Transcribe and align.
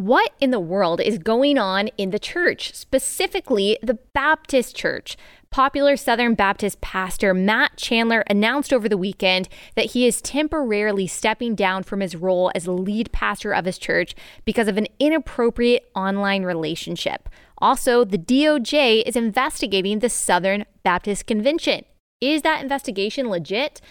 What 0.00 0.32
in 0.40 0.50
the 0.50 0.58
world 0.58 1.02
is 1.02 1.18
going 1.18 1.58
on 1.58 1.88
in 1.98 2.08
the 2.08 2.18
church, 2.18 2.74
specifically 2.74 3.78
the 3.82 3.98
Baptist 4.14 4.74
church? 4.74 5.18
Popular 5.50 5.94
Southern 5.94 6.32
Baptist 6.32 6.80
pastor 6.80 7.34
Matt 7.34 7.76
Chandler 7.76 8.24
announced 8.26 8.72
over 8.72 8.88
the 8.88 8.96
weekend 8.96 9.46
that 9.74 9.90
he 9.90 10.06
is 10.06 10.22
temporarily 10.22 11.06
stepping 11.06 11.54
down 11.54 11.82
from 11.82 12.00
his 12.00 12.16
role 12.16 12.50
as 12.54 12.66
lead 12.66 13.12
pastor 13.12 13.52
of 13.52 13.66
his 13.66 13.76
church 13.76 14.14
because 14.46 14.68
of 14.68 14.78
an 14.78 14.86
inappropriate 14.98 15.90
online 15.94 16.44
relationship. 16.44 17.28
Also, 17.58 18.02
the 18.02 18.16
DOJ 18.16 19.02
is 19.04 19.16
investigating 19.16 19.98
the 19.98 20.08
Southern 20.08 20.64
Baptist 20.82 21.26
Convention. 21.26 21.84
Is 22.22 22.40
that 22.40 22.62
investigation 22.62 23.28
legit? 23.28 23.82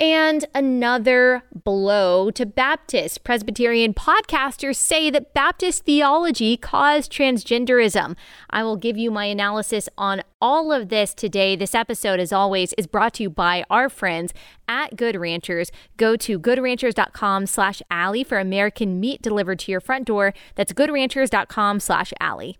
And 0.00 0.44
another 0.54 1.44
blow 1.54 2.30
to 2.32 2.44
Baptist. 2.44 3.22
Presbyterian 3.22 3.94
podcasters 3.94 4.76
say 4.76 5.08
that 5.10 5.32
Baptist 5.32 5.84
theology 5.84 6.56
caused 6.56 7.12
transgenderism. 7.12 8.16
I 8.50 8.64
will 8.64 8.76
give 8.76 8.96
you 8.96 9.12
my 9.12 9.26
analysis 9.26 9.88
on 9.96 10.22
all 10.40 10.72
of 10.72 10.88
this 10.88 11.14
today. 11.14 11.54
This 11.54 11.76
episode, 11.76 12.18
as 12.18 12.32
always, 12.32 12.72
is 12.72 12.88
brought 12.88 13.14
to 13.14 13.22
you 13.22 13.30
by 13.30 13.64
our 13.70 13.88
friends 13.88 14.34
at 14.66 14.96
Good 14.96 15.14
Ranchers. 15.14 15.70
Go 15.96 16.16
to 16.16 16.40
goodranchers.com 16.40 17.46
slash 17.46 17.80
Allie 17.88 18.24
for 18.24 18.38
American 18.38 18.98
meat 18.98 19.22
delivered 19.22 19.60
to 19.60 19.70
your 19.70 19.80
front 19.80 20.06
door. 20.06 20.34
That's 20.56 20.72
goodranchers.com 20.72 21.78
slash 21.78 22.12
Allie. 22.20 22.58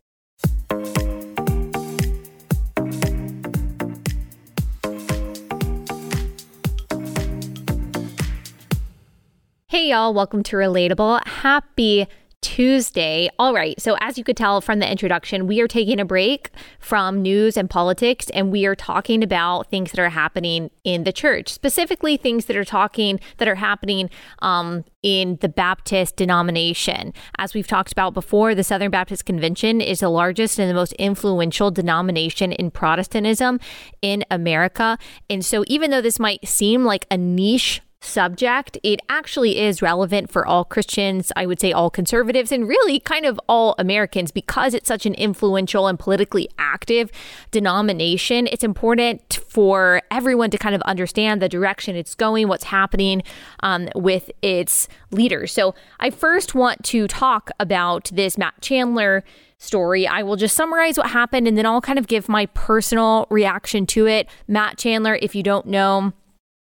Hey, 9.74 9.88
y'all, 9.88 10.14
welcome 10.14 10.44
to 10.44 10.56
Relatable. 10.56 11.26
Happy 11.26 12.06
Tuesday. 12.42 13.28
All 13.40 13.52
right. 13.52 13.80
So, 13.80 13.96
as 13.98 14.16
you 14.16 14.22
could 14.22 14.36
tell 14.36 14.60
from 14.60 14.78
the 14.78 14.88
introduction, 14.88 15.48
we 15.48 15.60
are 15.60 15.66
taking 15.66 15.98
a 15.98 16.04
break 16.04 16.50
from 16.78 17.22
news 17.22 17.56
and 17.56 17.68
politics 17.68 18.30
and 18.30 18.52
we 18.52 18.66
are 18.66 18.76
talking 18.76 19.24
about 19.24 19.70
things 19.70 19.90
that 19.90 20.00
are 20.00 20.10
happening 20.10 20.70
in 20.84 21.02
the 21.02 21.12
church, 21.12 21.48
specifically 21.48 22.16
things 22.16 22.44
that 22.44 22.56
are 22.56 22.64
talking 22.64 23.18
that 23.38 23.48
are 23.48 23.56
happening 23.56 24.10
um, 24.42 24.84
in 25.02 25.38
the 25.40 25.48
Baptist 25.48 26.14
denomination. 26.14 27.12
As 27.36 27.52
we've 27.52 27.66
talked 27.66 27.90
about 27.90 28.14
before, 28.14 28.54
the 28.54 28.62
Southern 28.62 28.92
Baptist 28.92 29.24
Convention 29.24 29.80
is 29.80 29.98
the 29.98 30.08
largest 30.08 30.60
and 30.60 30.70
the 30.70 30.74
most 30.74 30.92
influential 30.92 31.72
denomination 31.72 32.52
in 32.52 32.70
Protestantism 32.70 33.58
in 34.02 34.24
America. 34.30 34.98
And 35.28 35.44
so, 35.44 35.64
even 35.66 35.90
though 35.90 36.00
this 36.00 36.20
might 36.20 36.46
seem 36.46 36.84
like 36.84 37.08
a 37.10 37.16
niche 37.16 37.80
subject, 38.04 38.78
it 38.82 39.00
actually 39.08 39.58
is 39.58 39.82
relevant 39.82 40.30
for 40.30 40.46
all 40.46 40.64
Christians, 40.64 41.32
I 41.36 41.46
would 41.46 41.60
say 41.60 41.72
all 41.72 41.90
conservatives, 41.90 42.52
and 42.52 42.68
really 42.68 43.00
kind 43.00 43.24
of 43.26 43.40
all 43.48 43.74
Americans 43.78 44.30
because 44.30 44.74
it's 44.74 44.88
such 44.88 45.06
an 45.06 45.14
influential 45.14 45.86
and 45.86 45.98
politically 45.98 46.48
active 46.58 47.10
denomination. 47.50 48.46
It's 48.46 48.64
important 48.64 49.40
for 49.48 50.02
everyone 50.10 50.50
to 50.50 50.58
kind 50.58 50.74
of 50.74 50.82
understand 50.82 51.40
the 51.40 51.48
direction 51.48 51.96
it's 51.96 52.14
going, 52.14 52.48
what's 52.48 52.64
happening 52.64 53.22
um, 53.60 53.88
with 53.94 54.30
its 54.42 54.88
leaders. 55.10 55.52
So, 55.52 55.74
I 56.00 56.10
first 56.10 56.54
want 56.54 56.84
to 56.84 57.08
talk 57.08 57.50
about 57.58 58.10
this 58.12 58.36
Matt 58.36 58.60
Chandler 58.60 59.24
story. 59.58 60.06
I 60.06 60.22
will 60.22 60.36
just 60.36 60.54
summarize 60.54 60.98
what 60.98 61.10
happened 61.10 61.48
and 61.48 61.56
then 61.56 61.66
I'll 61.66 61.80
kind 61.80 61.98
of 61.98 62.06
give 62.06 62.28
my 62.28 62.46
personal 62.46 63.26
reaction 63.30 63.86
to 63.86 64.06
it. 64.06 64.28
Matt 64.46 64.78
Chandler, 64.78 65.18
if 65.20 65.34
you 65.34 65.42
don't 65.42 65.66
know, 65.66 66.12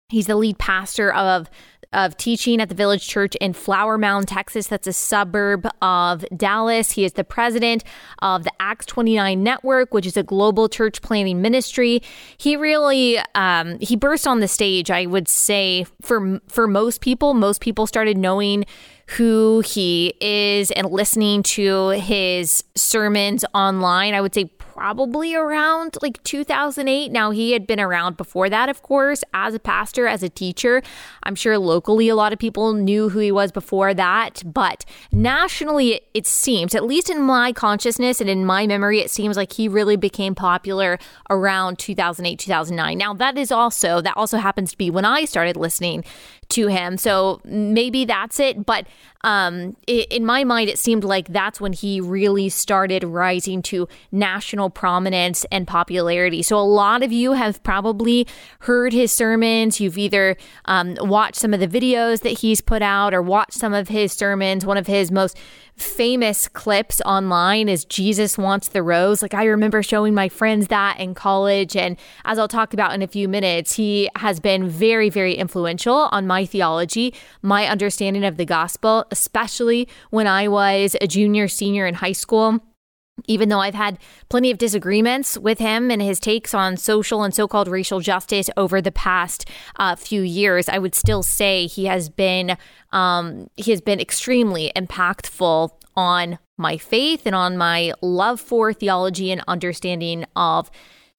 He's 0.09 0.27
the 0.27 0.35
lead 0.35 0.57
pastor 0.57 1.13
of 1.13 1.49
of 1.91 2.15
teaching 2.17 2.61
at 2.61 2.69
the 2.69 2.75
Village 2.75 3.07
Church 3.07 3.35
in 3.37 3.53
Flower 3.53 3.97
Mound, 3.97 4.27
Texas. 4.27 4.67
That's 4.67 4.85
a 4.85 4.93
suburb 4.93 5.67
of 5.81 6.23
Dallas. 6.35 6.91
He 6.91 7.03
is 7.03 7.13
the 7.13 7.23
president 7.23 7.83
of 8.19 8.43
the 8.43 8.51
Acts 8.59 8.85
29 8.85 9.41
Network, 9.41 9.91
which 9.91 10.05
is 10.05 10.15
a 10.15 10.21
global 10.21 10.69
church 10.69 11.01
planting 11.01 11.41
ministry. 11.41 12.01
He 12.37 12.55
really 12.55 13.17
um, 13.33 13.79
he 13.79 13.95
burst 13.95 14.27
on 14.27 14.39
the 14.39 14.47
stage. 14.47 14.91
I 14.91 15.05
would 15.07 15.27
say 15.27 15.85
for 16.01 16.39
for 16.47 16.67
most 16.67 17.01
people, 17.01 17.33
most 17.33 17.61
people 17.61 17.87
started 17.87 18.17
knowing 18.17 18.65
who 19.17 19.63
he 19.65 20.13
is 20.21 20.69
and 20.71 20.91
listening 20.91 21.41
to 21.41 21.89
his 21.89 22.63
sermons 22.75 23.43
online. 23.55 24.13
I 24.13 24.21
would 24.21 24.35
say 24.35 24.51
probably 24.79 25.35
around 25.35 25.97
like 26.01 26.23
2008. 26.23 27.11
Now, 27.11 27.31
he 27.31 27.51
had 27.51 27.67
been 27.67 27.81
around 27.81 28.15
before 28.15 28.49
that, 28.49 28.69
of 28.69 28.81
course, 28.81 29.25
as 29.33 29.53
a 29.53 29.59
pastor, 29.59 30.07
as 30.07 30.23
a 30.23 30.29
teacher. 30.29 30.81
I'm 31.23 31.35
sure 31.35 31.57
locally 31.57 32.07
a 32.07 32.15
lot 32.15 32.31
of 32.31 32.39
people 32.39 32.71
knew 32.71 33.09
who 33.09 33.19
he 33.19 33.29
was 33.29 33.51
before 33.51 33.93
that, 33.93 34.41
but 34.45 34.85
nationally, 35.11 35.99
it 36.13 36.25
seems, 36.25 36.73
at 36.75 36.85
least 36.85 37.09
in 37.09 37.21
my 37.21 37.51
consciousness 37.51 38.21
and 38.21 38.29
in 38.29 38.45
my 38.45 38.67
memory, 38.67 39.01
it 39.01 39.11
seems 39.11 39.35
like 39.35 39.51
he 39.51 39.67
really 39.67 39.97
became 39.97 40.33
popular 40.33 40.97
around 41.29 41.77
2008, 41.77 42.39
2009. 42.39 42.97
Now, 42.97 43.13
that 43.15 43.37
is 43.37 43.51
also, 43.51 43.99
that 43.99 44.15
also 44.15 44.37
happens 44.37 44.71
to 44.71 44.77
be 44.77 44.89
when 44.89 45.03
I 45.03 45.25
started 45.25 45.57
listening 45.57 46.05
to 46.49 46.67
him. 46.67 46.97
So 46.97 47.41
maybe 47.43 48.05
that's 48.05 48.39
it. 48.39 48.65
But 48.65 48.87
um, 49.21 49.75
in 49.87 50.25
my 50.25 50.43
mind, 50.43 50.69
it 50.69 50.79
seemed 50.79 51.03
like 51.03 51.27
that's 51.27 51.61
when 51.61 51.73
he 51.73 52.01
really 52.01 52.49
started 52.49 53.03
rising 53.03 53.61
to 53.63 53.87
national 54.11 54.68
prominence 54.69 55.45
and 55.51 55.67
popularity. 55.67 56.41
So 56.41 56.57
a 56.57 56.61
lot 56.61 57.03
of 57.03 57.11
you 57.11 57.33
have 57.33 57.61
probably 57.63 58.27
heard 58.61 58.93
his 58.93 59.11
sermons. 59.11 59.79
You've 59.79 59.97
either 59.97 60.37
um, 60.65 60.95
watched 60.99 61.37
some 61.37 61.53
of 61.53 61.59
the 61.59 61.67
videos 61.67 62.21
that 62.21 62.39
he's 62.39 62.61
put 62.61 62.81
out 62.81 63.13
or 63.13 63.21
watched 63.21 63.53
some 63.53 63.73
of 63.73 63.87
his 63.87 64.13
sermons. 64.13 64.65
One 64.65 64.77
of 64.77 64.87
his 64.87 65.11
most 65.11 65.37
famous 65.79 66.47
clips 66.47 67.01
online 67.05 67.69
is 67.69 67.85
Jesus 67.85 68.37
Wants 68.37 68.67
the 68.69 68.83
Rose. 68.83 69.21
Like 69.21 69.33
I 69.33 69.45
remember 69.45 69.81
showing 69.81 70.13
my 70.13 70.29
friends 70.29 70.67
that 70.67 70.99
in 70.99 71.13
college. 71.13 71.75
And 71.75 71.97
as 72.25 72.37
I'll 72.37 72.47
talk 72.47 72.73
about 72.73 72.93
in 72.93 73.01
a 73.01 73.07
few 73.07 73.27
minutes, 73.27 73.75
he 73.75 74.09
has 74.17 74.39
been 74.39 74.67
very, 74.67 75.09
very 75.09 75.35
influential 75.35 76.09
on 76.11 76.27
my 76.27 76.45
theology, 76.45 77.13
my 77.41 77.67
understanding 77.67 78.25
of 78.25 78.37
the 78.37 78.45
gospel, 78.45 79.05
especially 79.11 79.87
when 80.09 80.27
I 80.27 80.47
was 80.47 80.95
a 81.01 81.07
junior, 81.07 81.47
senior 81.47 81.87
in 81.87 81.95
high 81.95 82.11
school 82.11 82.59
even 83.27 83.49
though 83.49 83.59
I've 83.59 83.75
had 83.75 83.97
plenty 84.29 84.51
of 84.51 84.57
disagreements 84.57 85.37
with 85.37 85.59
him 85.59 85.91
and 85.91 86.01
his 86.01 86.19
takes 86.19 86.53
on 86.53 86.77
social 86.77 87.23
and 87.23 87.33
so 87.33 87.47
called 87.47 87.67
racial 87.67 87.99
justice 87.99 88.49
over 88.57 88.81
the 88.81 88.91
past 88.91 89.49
uh, 89.77 89.95
few 89.95 90.21
years, 90.21 90.69
I 90.69 90.79
would 90.79 90.95
still 90.95 91.23
say 91.23 91.67
he 91.67 91.85
has 91.85 92.09
been 92.09 92.57
um, 92.91 93.49
he 93.55 93.71
has 93.71 93.81
been 93.81 93.99
extremely 93.99 94.71
impactful 94.75 95.71
on 95.95 96.39
my 96.57 96.77
faith 96.77 97.25
and 97.25 97.35
on 97.35 97.57
my 97.57 97.93
love 98.01 98.39
for 98.39 98.73
theology 98.73 99.31
and 99.31 99.43
understanding 99.47 100.25
of 100.35 100.69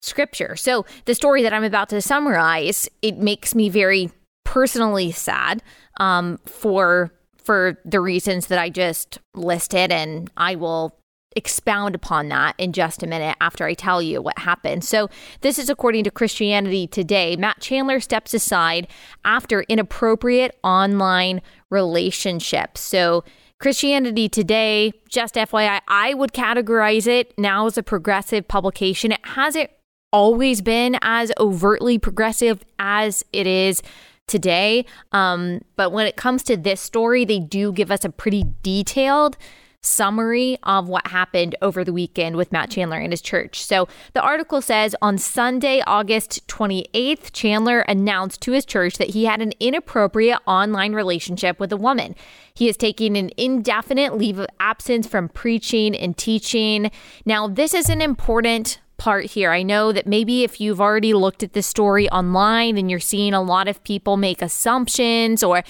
scripture. 0.01 0.55
So 0.55 0.85
the 1.05 1.15
story 1.15 1.43
that 1.43 1.53
I'm 1.53 1.63
about 1.63 1.89
to 1.89 2.01
summarize, 2.01 2.89
it 3.01 3.17
makes 3.17 3.53
me 3.55 3.69
very 3.69 4.11
personally 4.43 5.11
sad 5.11 5.61
um, 5.99 6.39
for 6.45 7.11
for 7.43 7.79
the 7.85 7.99
reasons 7.99 8.47
that 8.47 8.59
I 8.59 8.69
just 8.69 9.17
listed, 9.33 9.91
and 9.91 10.29
I 10.37 10.55
will 10.55 10.95
expound 11.35 11.95
upon 11.95 12.29
that 12.29 12.55
in 12.57 12.73
just 12.73 13.03
a 13.03 13.07
minute 13.07 13.35
after 13.39 13.65
I 13.65 13.73
tell 13.73 14.01
you 14.01 14.21
what 14.21 14.37
happened. 14.39 14.83
So, 14.83 15.09
this 15.41 15.57
is 15.57 15.69
according 15.69 16.03
to 16.05 16.11
Christianity 16.11 16.87
Today. 16.87 17.35
Matt 17.35 17.59
Chandler 17.61 17.99
steps 17.99 18.33
aside 18.33 18.87
after 19.23 19.61
inappropriate 19.63 20.57
online 20.63 21.41
relationships. 21.69 22.81
So, 22.81 23.23
Christianity 23.59 24.27
Today, 24.27 24.91
just 25.07 25.35
FYI, 25.35 25.81
I 25.87 26.13
would 26.13 26.33
categorize 26.33 27.07
it 27.07 27.37
now 27.37 27.67
as 27.67 27.77
a 27.77 27.83
progressive 27.83 28.47
publication. 28.47 29.11
It 29.11 29.19
hasn't 29.23 29.69
always 30.11 30.61
been 30.61 30.97
as 31.01 31.31
overtly 31.39 31.97
progressive 31.97 32.63
as 32.79 33.23
it 33.31 33.47
is 33.47 33.81
today. 34.27 34.85
Um, 35.11 35.61
but 35.75 35.91
when 35.91 36.07
it 36.07 36.15
comes 36.15 36.43
to 36.43 36.57
this 36.57 36.81
story, 36.81 37.25
they 37.25 37.39
do 37.39 37.71
give 37.71 37.91
us 37.91 38.03
a 38.05 38.09
pretty 38.09 38.45
detailed 38.63 39.37
summary 39.81 40.57
of 40.63 40.87
what 40.87 41.07
happened 41.07 41.55
over 41.61 41.83
the 41.83 41.93
weekend 41.93 42.35
with 42.35 42.51
Matt 42.51 42.69
Chandler 42.69 42.97
and 42.97 43.11
his 43.11 43.21
church. 43.21 43.63
So 43.63 43.87
the 44.13 44.21
article 44.21 44.61
says 44.61 44.95
on 45.01 45.17
Sunday, 45.17 45.81
August 45.87 46.47
28th, 46.47 47.31
Chandler 47.31 47.81
announced 47.81 48.41
to 48.41 48.51
his 48.51 48.65
church 48.65 48.97
that 48.97 49.09
he 49.09 49.25
had 49.25 49.41
an 49.41 49.53
inappropriate 49.59 50.39
online 50.45 50.93
relationship 50.93 51.59
with 51.59 51.71
a 51.71 51.77
woman. 51.77 52.15
He 52.53 52.69
is 52.69 52.77
taking 52.77 53.17
an 53.17 53.31
indefinite 53.37 54.17
leave 54.17 54.37
of 54.37 54.47
absence 54.59 55.07
from 55.07 55.29
preaching 55.29 55.95
and 55.95 56.15
teaching. 56.15 56.91
Now, 57.25 57.47
this 57.47 57.73
is 57.73 57.89
an 57.89 58.01
important 58.01 58.79
part 58.97 59.25
here. 59.25 59.51
I 59.51 59.63
know 59.63 59.91
that 59.91 60.05
maybe 60.05 60.43
if 60.43 60.61
you've 60.61 60.79
already 60.79 61.15
looked 61.15 61.41
at 61.41 61.53
this 61.53 61.65
story 61.65 62.07
online 62.11 62.77
and 62.77 62.91
you're 62.91 62.99
seeing 62.99 63.33
a 63.33 63.41
lot 63.41 63.67
of 63.67 63.83
people 63.83 64.15
make 64.15 64.43
assumptions 64.43 65.41
or 65.41 65.63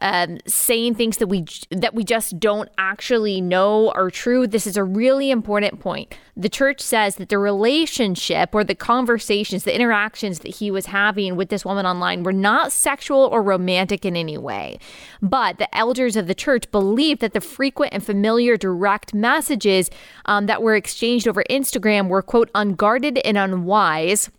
um, 0.00 0.38
saying 0.46 0.94
things 0.94 1.18
that 1.18 1.26
we 1.26 1.44
that 1.70 1.94
we 1.94 2.04
just 2.04 2.40
don't 2.40 2.68
actually 2.78 3.40
know 3.40 3.90
are 3.90 4.10
true. 4.10 4.46
This 4.46 4.66
is 4.66 4.76
a 4.76 4.84
really 4.84 5.30
important 5.30 5.80
point. 5.80 6.14
The 6.36 6.48
church 6.48 6.80
says 6.80 7.16
that 7.16 7.28
the 7.28 7.38
relationship 7.38 8.54
or 8.54 8.64
the 8.64 8.74
conversations, 8.74 9.64
the 9.64 9.74
interactions 9.74 10.38
that 10.38 10.56
he 10.56 10.70
was 10.70 10.86
having 10.86 11.36
with 11.36 11.50
this 11.50 11.64
woman 11.64 11.84
online 11.84 12.22
were 12.22 12.32
not 12.32 12.72
sexual 12.72 13.20
or 13.20 13.42
romantic 13.42 14.06
in 14.06 14.16
any 14.16 14.38
way. 14.38 14.78
But 15.20 15.58
the 15.58 15.74
elders 15.76 16.16
of 16.16 16.26
the 16.26 16.34
church 16.34 16.70
believe 16.70 17.18
that 17.18 17.34
the 17.34 17.40
frequent 17.40 17.92
and 17.92 18.04
familiar 18.04 18.56
direct 18.56 19.12
messages 19.12 19.90
um, 20.24 20.46
that 20.46 20.62
were 20.62 20.76
exchanged 20.76 21.28
over 21.28 21.44
Instagram 21.50 22.08
were 22.08 22.22
quote 22.22 22.50
unguarded 22.54 23.18
and 23.18 23.36
unwise 23.36 24.30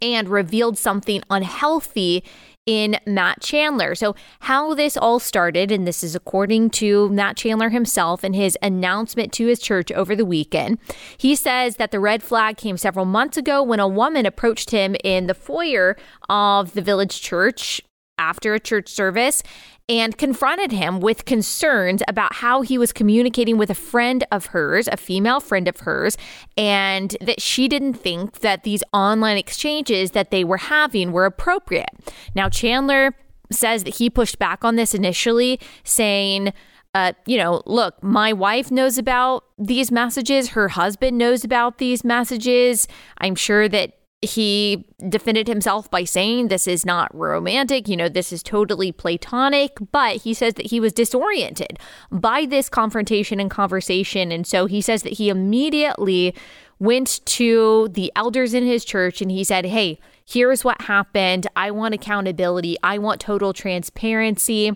and 0.00 0.28
revealed 0.28 0.78
something 0.78 1.22
unhealthy 1.30 2.24
in 2.66 2.98
Matt 3.06 3.40
Chandler. 3.40 3.94
So, 3.94 4.14
how 4.40 4.74
this 4.74 4.96
all 4.96 5.18
started, 5.20 5.70
and 5.70 5.86
this 5.86 6.02
is 6.02 6.14
according 6.14 6.70
to 6.70 7.08
Matt 7.08 7.36
Chandler 7.36 7.70
himself 7.70 8.24
in 8.24 8.34
his 8.34 8.58
announcement 8.60 9.32
to 9.34 9.46
his 9.46 9.60
church 9.60 9.92
over 9.92 10.14
the 10.14 10.24
weekend. 10.24 10.78
He 11.16 11.36
says 11.36 11.76
that 11.76 11.92
the 11.92 12.00
red 12.00 12.22
flag 12.22 12.56
came 12.56 12.76
several 12.76 13.04
months 13.04 13.36
ago 13.36 13.62
when 13.62 13.80
a 13.80 13.88
woman 13.88 14.26
approached 14.26 14.70
him 14.70 14.96
in 15.04 15.26
the 15.26 15.34
foyer 15.34 15.96
of 16.28 16.74
the 16.74 16.82
village 16.82 17.20
church 17.20 17.80
after 18.18 18.54
a 18.54 18.60
church 18.60 18.88
service 18.88 19.42
and 19.88 20.18
confronted 20.18 20.72
him 20.72 21.00
with 21.00 21.24
concerns 21.24 22.02
about 22.08 22.34
how 22.34 22.62
he 22.62 22.76
was 22.76 22.92
communicating 22.92 23.56
with 23.56 23.70
a 23.70 23.74
friend 23.74 24.24
of 24.32 24.46
hers, 24.46 24.88
a 24.88 24.96
female 24.96 25.38
friend 25.38 25.68
of 25.68 25.80
hers, 25.80 26.16
and 26.56 27.16
that 27.20 27.40
she 27.40 27.68
didn't 27.68 27.94
think 27.94 28.40
that 28.40 28.64
these 28.64 28.82
online 28.92 29.36
exchanges 29.36 30.10
that 30.10 30.30
they 30.30 30.42
were 30.42 30.56
having 30.56 31.12
were 31.12 31.24
appropriate. 31.24 31.90
Now, 32.34 32.48
Chandler 32.48 33.14
says 33.52 33.84
that 33.84 33.96
he 33.96 34.10
pushed 34.10 34.38
back 34.38 34.64
on 34.64 34.74
this 34.74 34.92
initially, 34.92 35.60
saying, 35.84 36.52
uh, 36.94 37.12
you 37.26 37.36
know, 37.36 37.62
look, 37.66 38.02
my 38.02 38.32
wife 38.32 38.70
knows 38.70 38.98
about 38.98 39.44
these 39.58 39.92
messages. 39.92 40.48
Her 40.48 40.68
husband 40.68 41.18
knows 41.18 41.44
about 41.44 41.78
these 41.78 42.02
messages. 42.02 42.88
I'm 43.18 43.34
sure 43.34 43.68
that 43.68 43.95
he 44.22 44.86
defended 45.08 45.46
himself 45.46 45.90
by 45.90 46.04
saying 46.04 46.48
this 46.48 46.66
is 46.66 46.86
not 46.86 47.14
romantic, 47.14 47.88
you 47.88 47.96
know, 47.96 48.08
this 48.08 48.32
is 48.32 48.42
totally 48.42 48.90
platonic, 48.90 49.76
but 49.92 50.16
he 50.16 50.32
says 50.32 50.54
that 50.54 50.66
he 50.66 50.80
was 50.80 50.92
disoriented 50.92 51.78
by 52.10 52.46
this 52.46 52.68
confrontation 52.68 53.40
and 53.40 53.50
conversation. 53.50 54.32
And 54.32 54.46
so 54.46 54.66
he 54.66 54.80
says 54.80 55.02
that 55.02 55.14
he 55.14 55.28
immediately 55.28 56.34
went 56.78 57.20
to 57.26 57.88
the 57.92 58.10
elders 58.16 58.54
in 58.54 58.64
his 58.64 58.84
church 58.84 59.20
and 59.20 59.30
he 59.30 59.44
said, 59.44 59.66
Hey, 59.66 59.98
here's 60.24 60.64
what 60.64 60.80
happened. 60.82 61.46
I 61.54 61.70
want 61.70 61.94
accountability, 61.94 62.76
I 62.82 62.98
want 62.98 63.20
total 63.20 63.52
transparency. 63.52 64.72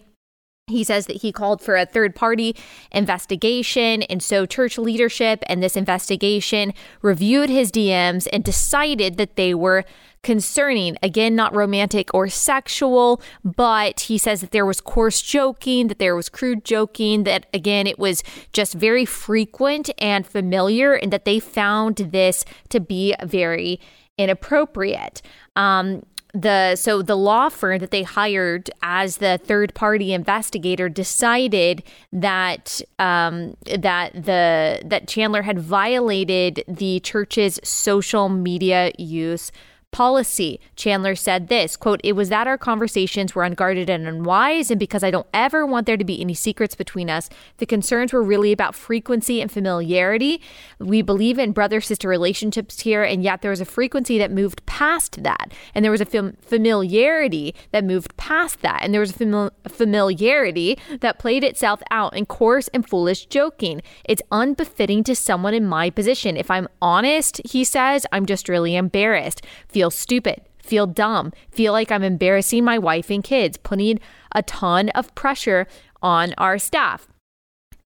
He 0.71 0.85
says 0.85 1.07
that 1.07 1.19
he 1.19 1.33
called 1.33 1.61
for 1.61 1.77
a 1.77 1.87
third 1.87 2.15
party 2.15 2.57
investigation. 2.93 4.03
And 4.05 4.23
so, 4.23 4.47
church 4.47 4.79
leadership 4.79 5.43
and 5.47 5.63
this 5.63 5.77
investigation 5.77 6.73
reviewed 7.03 7.51
his 7.51 7.71
DMs 7.71 8.27
and 8.33 8.43
decided 8.43 9.17
that 9.17 9.37
they 9.37 9.55
were 9.55 9.85
concerning. 10.23 10.97
Again, 11.03 11.35
not 11.35 11.55
romantic 11.55 12.13
or 12.13 12.29
sexual, 12.29 13.23
but 13.45 14.01
he 14.01 14.19
says 14.19 14.41
that 14.41 14.51
there 14.51 14.67
was 14.67 14.81
coarse 14.81 15.23
joking, 15.23 15.89
that 15.89 15.99
there 15.99 16.17
was 16.17 16.29
crude 16.29 16.65
joking, 16.65 17.25
that 17.25 17.47
again, 17.55 17.87
it 17.87 17.99
was 17.99 18.23
just 18.53 18.75
very 18.75 19.05
frequent 19.05 19.91
and 19.99 20.27
familiar, 20.27 20.95
and 20.95 21.13
that 21.13 21.25
they 21.25 21.39
found 21.39 21.97
this 21.97 22.45
to 22.69 22.81
be 22.81 23.15
very 23.25 23.81
inappropriate. 24.19 25.23
Um, 25.57 26.03
the 26.35 26.77
so 26.77 27.03
the 27.03 27.17
law 27.17 27.49
firm 27.49 27.79
that 27.79 27.91
they 27.91 28.03
hired 28.03 28.71
as 28.83 29.19
the 29.19 29.39
third 29.43 29.75
party 29.75 30.13
investigator 30.13 30.89
decided 30.89 31.83
that 32.13 32.81
um, 32.99 33.57
that 33.79 34.13
the 34.13 34.81
that 34.85 35.09
Chandler 35.09 35.43
had 35.43 35.59
violated 35.59 36.65
the 36.69 37.01
church's 37.01 37.59
social 37.65 38.29
media 38.29 38.93
use 38.99 39.51
policy. 39.93 40.61
Chandler 40.77 41.15
said 41.15 41.49
this, 41.49 41.77
quote, 41.77 42.01
"It 42.05 42.13
was 42.13 42.29
that 42.29 42.47
our 42.47 42.59
conversations 42.59 43.35
were 43.35 43.43
unguarded 43.43 43.91
and 43.91 44.07
unwise 44.07 44.71
and 44.71 44.79
because 44.79 45.03
I 45.03 45.11
don't 45.11 45.27
ever 45.35 45.67
want 45.67 45.87
there 45.87 45.97
to 45.97 46.05
be 46.05 46.21
any 46.21 46.35
secrets 46.35 46.75
between 46.75 47.11
us. 47.11 47.29
The 47.59 47.67
concerns 47.67 48.13
were 48.13 48.23
really 48.23 48.53
about 48.53 48.75
frequency 48.75 49.41
and 49.41 49.51
familiarity. 49.51 50.41
We 50.79 51.03
believe 51.03 51.39
in 51.39 51.53
brother-sister 51.53 52.09
relationships 52.09 52.81
here 52.81 53.03
and 53.03 53.23
yet 53.23 53.43
there 53.43 53.51
was 53.51 53.61
a 53.61 53.65
frequency 53.65 54.17
that 54.19 54.31
moved 54.31 54.65
past 54.67 55.23
that 55.25 55.53
and 55.75 55.85
there 55.85 55.93
was 55.93 56.01
a 56.01 56.07
fam- 56.07 56.37
familiarity 56.41 57.55
that 57.73 57.85
moved 57.85 58.17
past 58.17 58.63
that 58.63 58.81
and 58.83 58.95
there 58.95 59.01
was 59.01 59.11
a 59.11 59.15
fam- 59.15 59.51
familiarity 59.67 60.79
that 61.01 61.19
played 61.19 61.43
itself 61.43 61.83
out 61.91 62.17
in 62.17 62.27
coarse 62.27 62.69
and 62.69 62.89
foolish 62.89 63.27
joking. 63.27 63.83
It's 64.05 64.23
unbefitting 64.31 65.03
to 65.05 65.17
someone 65.17 65.55
in 65.55 65.67
my 65.67 65.91
position. 65.91 66.37
If 66.37 66.51
I'm 66.51 66.69
honest, 66.81 67.41
he 67.45 67.65
says, 67.65 68.07
I'm 68.13 68.27
just 68.27 68.49
really 68.49 68.77
embarrassed." 68.77 69.43
feel 69.80 69.80
stupid, 69.89 70.43
feel 70.59 70.87
dumb, 70.87 71.33
feel 71.51 71.73
like 71.73 71.91
I'm 71.91 72.03
embarrassing 72.03 72.65
my 72.65 72.77
wife 72.77 73.09
and 73.09 73.25
kids, 73.25 73.57
putting 73.57 73.99
a 74.35 74.43
ton 74.43 74.91
of 74.91 75.15
pressure 75.15 75.67
on 76.03 76.35
our 76.37 76.59
staff. 76.59 77.09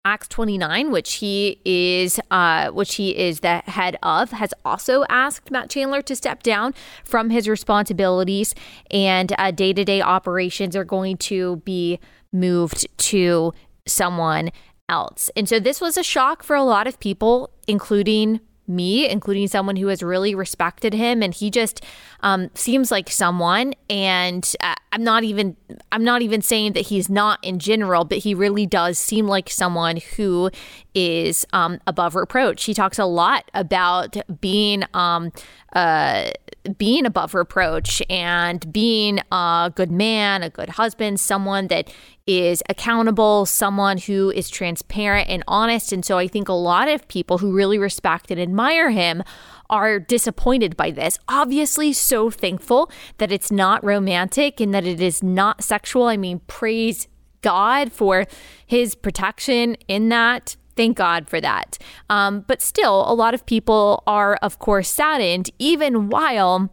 Acts 0.07 0.29
29, 0.29 0.91
which 0.91 1.15
he 1.15 1.61
is 1.65 2.21
uh, 2.31 2.71
which 2.71 2.97
he 2.97 3.17
is 3.17 3.41
the 3.41 3.59
head 3.67 3.97
of, 4.03 4.33
has 4.33 4.53
also 4.63 5.05
asked 5.09 5.51
Matt 5.51 5.71
Chandler 5.71 6.03
to 6.03 6.15
step 6.15 6.43
down 6.43 6.75
from 7.05 7.31
his 7.31 7.49
responsibilities, 7.49 8.55
and 8.91 9.35
day 9.55 9.73
to 9.73 9.85
day 9.85 10.03
operations 10.03 10.77
are 10.77 10.85
going 10.85 11.17
to 11.19 11.57
be 11.65 12.01
moved 12.33 12.87
to 12.99 13.55
someone 13.87 14.51
else. 14.91 15.31
And 15.37 15.49
so 15.49 15.59
this 15.59 15.81
was 15.81 15.97
a 15.97 16.03
shock 16.03 16.43
for 16.43 16.55
a 16.55 16.63
lot 16.63 16.87
of 16.87 17.01
people, 17.01 17.51
including 17.67 18.41
me, 18.67 19.09
including 19.09 19.49
someone 19.49 19.77
who 19.77 19.89
has 19.89 20.03
really 20.03 20.35
respected 20.35 20.95
him, 20.95 21.23
and 21.23 21.35
he 21.35 21.51
just 21.51 21.85
um, 22.21 22.51
seems 22.55 22.91
like 22.91 23.11
someone. 23.11 23.75
And 23.91 24.51
uh, 24.61 24.75
I'm 24.93 25.05
not 25.05 25.25
even 25.25 25.57
I'm 25.93 26.05
not 26.05 26.23
even 26.23 26.43
saying 26.43 26.73
that 26.75 26.87
he's 26.87 27.09
not 27.09 27.39
in 27.43 27.59
general, 27.59 28.05
but 28.05 28.19
he 28.19 28.35
really 28.35 28.67
does 28.67 28.99
seem 28.99 29.27
like 29.27 29.51
someone 29.51 29.99
who 30.17 30.51
is 30.95 31.47
um, 31.53 31.81
above 31.87 32.15
reproach. 32.15 32.65
He 32.65 32.75
talks 32.75 32.99
a 32.99 33.05
lot 33.05 33.51
about 33.55 34.17
being 34.41 34.85
um, 34.95 35.33
uh, 35.75 36.31
being 36.79 37.05
above 37.05 37.35
reproach 37.35 38.03
and 38.09 38.73
being 38.73 39.21
a 39.31 39.73
good 39.75 39.91
man, 39.91 40.43
a 40.43 40.51
good 40.51 40.71
husband, 40.71 41.21
someone 41.21 41.69
that 41.69 41.93
is 42.27 42.63
accountable, 42.69 43.45
someone 43.45 43.99
who 43.99 44.31
is 44.31 44.49
transparent 44.49 45.29
and 45.29 45.45
honest. 45.47 45.93
And 45.93 46.05
so 46.05 46.17
I 46.17 46.27
think 46.27 46.49
a 46.49 46.55
lot 46.55 46.89
of 46.89 47.07
people 47.09 47.39
who 47.39 47.53
really 47.53 47.79
respect 47.79 48.31
and 48.31 48.41
admire 48.41 48.91
him 48.91 49.23
are 49.69 49.99
disappointed 49.99 50.77
by 50.77 50.91
this. 50.91 51.19
Obviously, 51.29 51.93
so 51.93 52.31
thankful 52.31 52.91
that 53.19 53.31
it's 53.31 53.51
not 53.51 53.85
romantic 53.85 54.61
and 54.61 54.73
that 54.75 54.87
it 54.87 55.01
is 55.01 55.23
not 55.23 55.63
sexual. 55.63 56.05
I 56.05 56.17
mean, 56.17 56.41
praise 56.47 57.09
God 57.43 57.93
for 57.93 58.27
his 58.67 58.95
protection 58.95 59.77
in 59.87 60.09
that. 60.09 60.57
Thank 60.77 60.97
God 60.97 61.29
for 61.29 61.41
that. 61.41 61.79
Um, 62.11 62.41
but 62.47 62.61
still, 62.61 63.11
a 63.11 63.15
lot 63.15 63.35
of 63.35 63.47
people 63.47 64.03
are, 64.07 64.37
of 64.37 64.59
course, 64.59 64.89
saddened, 64.89 65.51
even 65.59 66.09
while 66.09 66.71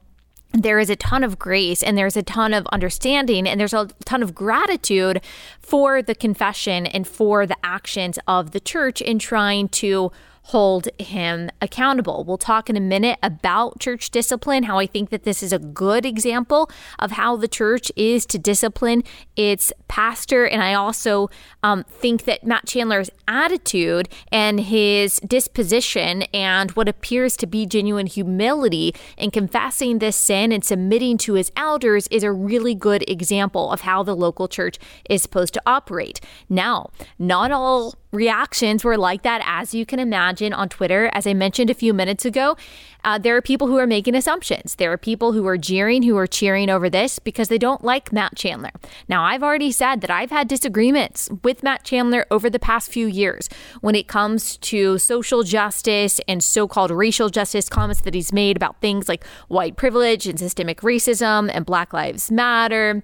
there 0.54 0.80
is 0.80 0.90
a 0.90 0.96
ton 0.96 1.24
of 1.24 1.40
grace 1.40 1.82
and 1.82 1.98
there's 1.98 2.18
a 2.18 2.24
ton 2.24 2.54
of 2.54 2.68
understanding 2.68 3.48
and 3.48 3.60
there's 3.60 3.74
a 3.74 3.88
ton 4.04 4.22
of 4.22 4.36
gratitude 4.36 5.22
for 5.60 6.02
the 6.02 6.16
confession 6.16 6.86
and 6.88 7.08
for 7.08 7.46
the 7.46 7.56
actions 7.64 8.20
of 8.28 8.52
the 8.52 8.60
church 8.60 9.02
in 9.02 9.18
trying 9.18 9.70
to 9.70 10.12
hold 10.44 10.90
him 11.00 11.50
accountable. 11.62 12.24
We'll 12.24 12.38
talk 12.38 12.70
in 12.70 12.76
a 12.76 12.82
minute 12.82 13.20
about 13.22 13.80
church 13.80 14.10
discipline, 14.10 14.64
how 14.64 14.80
I 14.80 14.88
think 14.88 15.10
that 15.10 15.24
this 15.24 15.44
is 15.44 15.54
a 15.54 15.60
good 15.60 16.06
example 16.06 16.70
of 17.00 17.12
how 17.12 17.36
the 17.36 17.48
church 17.48 17.92
is 17.96 18.26
to 18.28 18.38
discipline 18.38 19.04
its 19.36 19.72
pastor. 19.88 20.46
And 20.46 20.64
I 20.64 20.74
also 20.74 21.30
um, 21.64 21.84
think 21.84 22.26
that 22.26 22.44
Matt 22.44 22.66
Chandler's 22.66 23.10
attitude 23.28 24.10
and 24.32 24.60
his 24.60 25.20
disposition 25.20 26.24
and 26.34 26.72
what 26.72 26.90
appears 26.90 27.38
to 27.38 27.48
be 27.48 27.66
genuine 27.66 28.08
humility 28.08 28.96
in 29.18 29.32
confessing 29.32 30.00
this 30.00 30.16
sin 30.16 30.52
and 30.52 30.66
submitting 30.66 31.18
to 31.20 31.34
his 31.34 31.52
elders 31.56 32.08
is 32.08 32.24
a 32.24 32.32
really 32.32 32.76
good 32.76 33.08
example 33.10 33.72
of 33.72 33.82
how 33.82 34.04
the 34.04 34.16
local 34.16 34.48
church 34.48 34.80
is 35.10 35.22
supposed 35.22 35.54
to 35.54 35.62
operate. 35.66 36.20
Now, 36.50 36.90
not 37.20 37.52
all 37.52 37.96
reactions 38.12 38.84
were 38.84 38.98
like 38.98 39.24
that, 39.24 39.42
as 39.46 39.74
you 39.74 39.86
can 39.86 40.00
imagine 40.00 40.54
on 40.54 40.70
Twitter. 40.70 41.10
As 41.14 41.26
I 41.26 41.34
mentioned 41.34 41.70
a 41.70 41.74
few 41.74 41.94
minutes 41.94 42.26
ago, 42.26 42.58
uh, 43.04 43.18
there 43.18 43.36
are 43.36 43.42
people 43.42 43.68
who 43.68 43.78
are 43.78 43.88
making 43.88 44.16
assumptions. 44.16 44.76
There 44.76 44.92
are 44.92 44.98
people 44.98 45.32
who 45.32 45.48
are 45.48 45.58
jeering, 45.58 46.04
who 46.04 46.18
are 46.18 46.28
cheering 46.28 46.70
over 46.70 46.90
this 46.90 47.20
because 47.20 47.48
they 47.48 47.58
don't 47.58 47.84
like 47.84 48.12
Matt 48.12 48.36
Chandler. 48.36 48.72
Now, 49.08 49.24
I've 49.24 49.44
already 49.44 49.72
said 49.72 50.02
that 50.02 50.12
I've 50.12 50.30
had 50.30 50.48
disagreements 50.48 51.30
with 51.44 51.64
Matt 51.64 51.84
Chandler 51.84 52.26
over 52.30 52.50
the 52.50 52.60
past 52.60 52.92
few 52.92 53.08
years 53.08 53.50
when 53.80 53.96
it 53.96 54.08
comes 54.08 54.58
to 54.58 54.98
social 54.98 55.44
justice 55.44 56.20
and 56.28 56.44
so 56.44 56.68
called 56.68 56.92
racial 56.92 57.30
justice 57.30 57.70
comments 57.70 58.02
that 58.02 58.14
he's 58.14 58.34
made 58.34 58.58
about 58.58 58.80
things 58.82 59.10
like 59.10 59.26
white 59.48 59.78
privilege 59.78 60.28
and 60.28 60.38
systemic 60.38 60.82
racism 60.82 61.50
and 61.54 61.66
Black 61.66 61.94
Lives 61.94 62.30
Matter. 62.30 63.04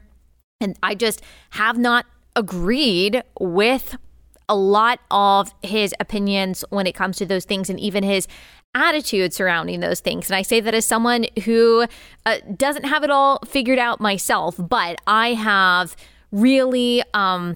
And 0.59 0.77
I 0.83 0.95
just 0.95 1.21
have 1.51 1.77
not 1.77 2.05
agreed 2.35 3.23
with 3.39 3.97
a 4.49 4.55
lot 4.55 4.99
of 5.11 5.53
his 5.61 5.93
opinions 5.99 6.63
when 6.69 6.87
it 6.87 6.95
comes 6.95 7.17
to 7.17 7.25
those 7.25 7.45
things 7.45 7.69
and 7.69 7.79
even 7.79 8.03
his 8.03 8.27
attitude 8.73 9.33
surrounding 9.33 9.79
those 9.79 9.99
things. 9.99 10.29
And 10.29 10.35
I 10.35 10.41
say 10.41 10.59
that 10.61 10.73
as 10.73 10.85
someone 10.85 11.25
who 11.45 11.85
uh, 12.25 12.37
doesn't 12.55 12.85
have 12.85 13.03
it 13.03 13.09
all 13.09 13.39
figured 13.45 13.79
out 13.79 13.99
myself, 13.99 14.55
but 14.57 14.99
I 15.07 15.33
have 15.33 15.95
really 16.31 17.01
um 17.13 17.55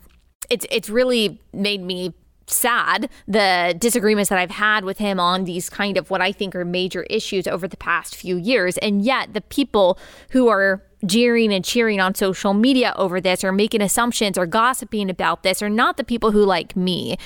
it's 0.49 0.65
it's 0.71 0.89
really 0.89 1.39
made 1.53 1.81
me 1.81 2.13
sad 2.47 3.09
the 3.27 3.75
disagreements 3.77 4.29
that 4.29 4.37
I've 4.37 4.51
had 4.51 4.83
with 4.83 4.97
him 4.97 5.19
on 5.19 5.45
these 5.45 5.69
kind 5.69 5.97
of 5.97 6.09
what 6.09 6.21
I 6.21 6.31
think 6.31 6.55
are 6.55 6.65
major 6.65 7.03
issues 7.03 7.47
over 7.47 7.67
the 7.67 7.77
past 7.77 8.15
few 8.15 8.35
years. 8.35 8.77
And 8.79 9.03
yet, 9.03 9.33
the 9.33 9.41
people 9.41 9.97
who 10.31 10.49
are 10.49 10.83
jeering 11.05 11.53
and 11.53 11.63
cheering 11.65 11.99
on 11.99 12.15
social 12.15 12.53
media 12.53 12.93
over 12.95 13.19
this 13.19 13.43
or 13.43 13.51
making 13.51 13.81
assumptions 13.81 14.37
or 14.37 14.45
gossiping 14.45 15.09
about 15.09 15.43
this 15.43 15.61
are 15.61 15.69
not 15.69 15.97
the 15.97 16.03
people 16.03 16.31
who, 16.31 16.43
like 16.43 16.75
me, 16.75 17.17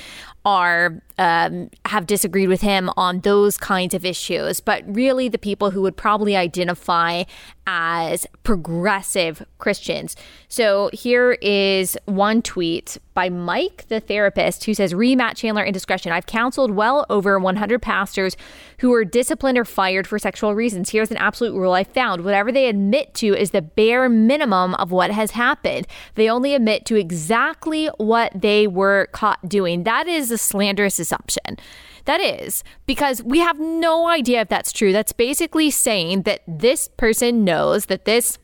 are 0.45 1.01
um, 1.17 1.69
have 1.85 2.05
disagreed 2.05 2.49
with 2.49 2.61
him 2.61 2.89
on 2.97 3.21
those 3.21 3.57
kinds 3.57 3.93
of 3.93 4.05
issues, 4.05 4.59
but 4.59 4.83
really 4.87 5.29
the 5.29 5.37
people 5.37 5.71
who 5.71 5.81
would 5.81 5.97
probably 5.97 6.35
identify 6.35 7.23
as 7.67 8.27
progressive 8.43 9.45
Christians. 9.57 10.15
So 10.47 10.89
here 10.93 11.33
is 11.41 11.97
one 12.05 12.41
tweet 12.41 12.97
by 13.15 13.29
Mike, 13.29 13.85
the 13.87 13.99
therapist, 13.99 14.65
who 14.65 14.73
says, 14.73 14.93
Re 14.93 15.15
Matt 15.15 15.37
Chandler 15.37 15.63
indiscretion. 15.63 16.11
I've 16.11 16.25
counseled 16.25 16.71
well 16.71 17.05
over 17.09 17.39
100 17.39 17.81
pastors 17.81 18.35
who 18.79 18.89
were 18.89 19.05
disciplined 19.05 19.57
or 19.57 19.65
fired 19.65 20.05
for 20.05 20.19
sexual 20.19 20.53
reasons. 20.53 20.89
Here's 20.89 21.11
an 21.11 21.17
absolute 21.17 21.55
rule 21.55 21.71
I 21.71 21.85
found 21.85 22.23
whatever 22.23 22.51
they 22.51 22.67
admit 22.67 23.13
to 23.15 23.27
is 23.27 23.51
the 23.51 23.61
bare 23.61 24.09
minimum 24.09 24.75
of 24.75 24.91
what 24.91 25.11
has 25.11 25.31
happened. 25.31 25.87
They 26.15 26.29
only 26.29 26.53
admit 26.53 26.85
to 26.87 26.95
exactly 26.95 27.87
what 27.97 28.33
they 28.35 28.67
were 28.67 29.07
caught 29.13 29.47
doing. 29.47 29.83
That 29.83 30.07
is 30.07 30.29
a 30.29 30.37
slanderous 30.37 30.93
assumption. 31.05 31.57
That 32.05 32.19
is 32.19 32.63
because 32.85 33.21
we 33.23 33.39
have 33.39 33.59
no 33.59 34.07
idea 34.07 34.41
if 34.41 34.49
that's 34.49 34.71
true. 34.71 34.91
That's 34.91 35.13
basically 35.13 35.69
saying 35.71 36.23
that 36.23 36.41
this 36.47 36.87
person 36.97 37.43
knows 37.43 37.85
that 37.85 38.05
this 38.05 38.37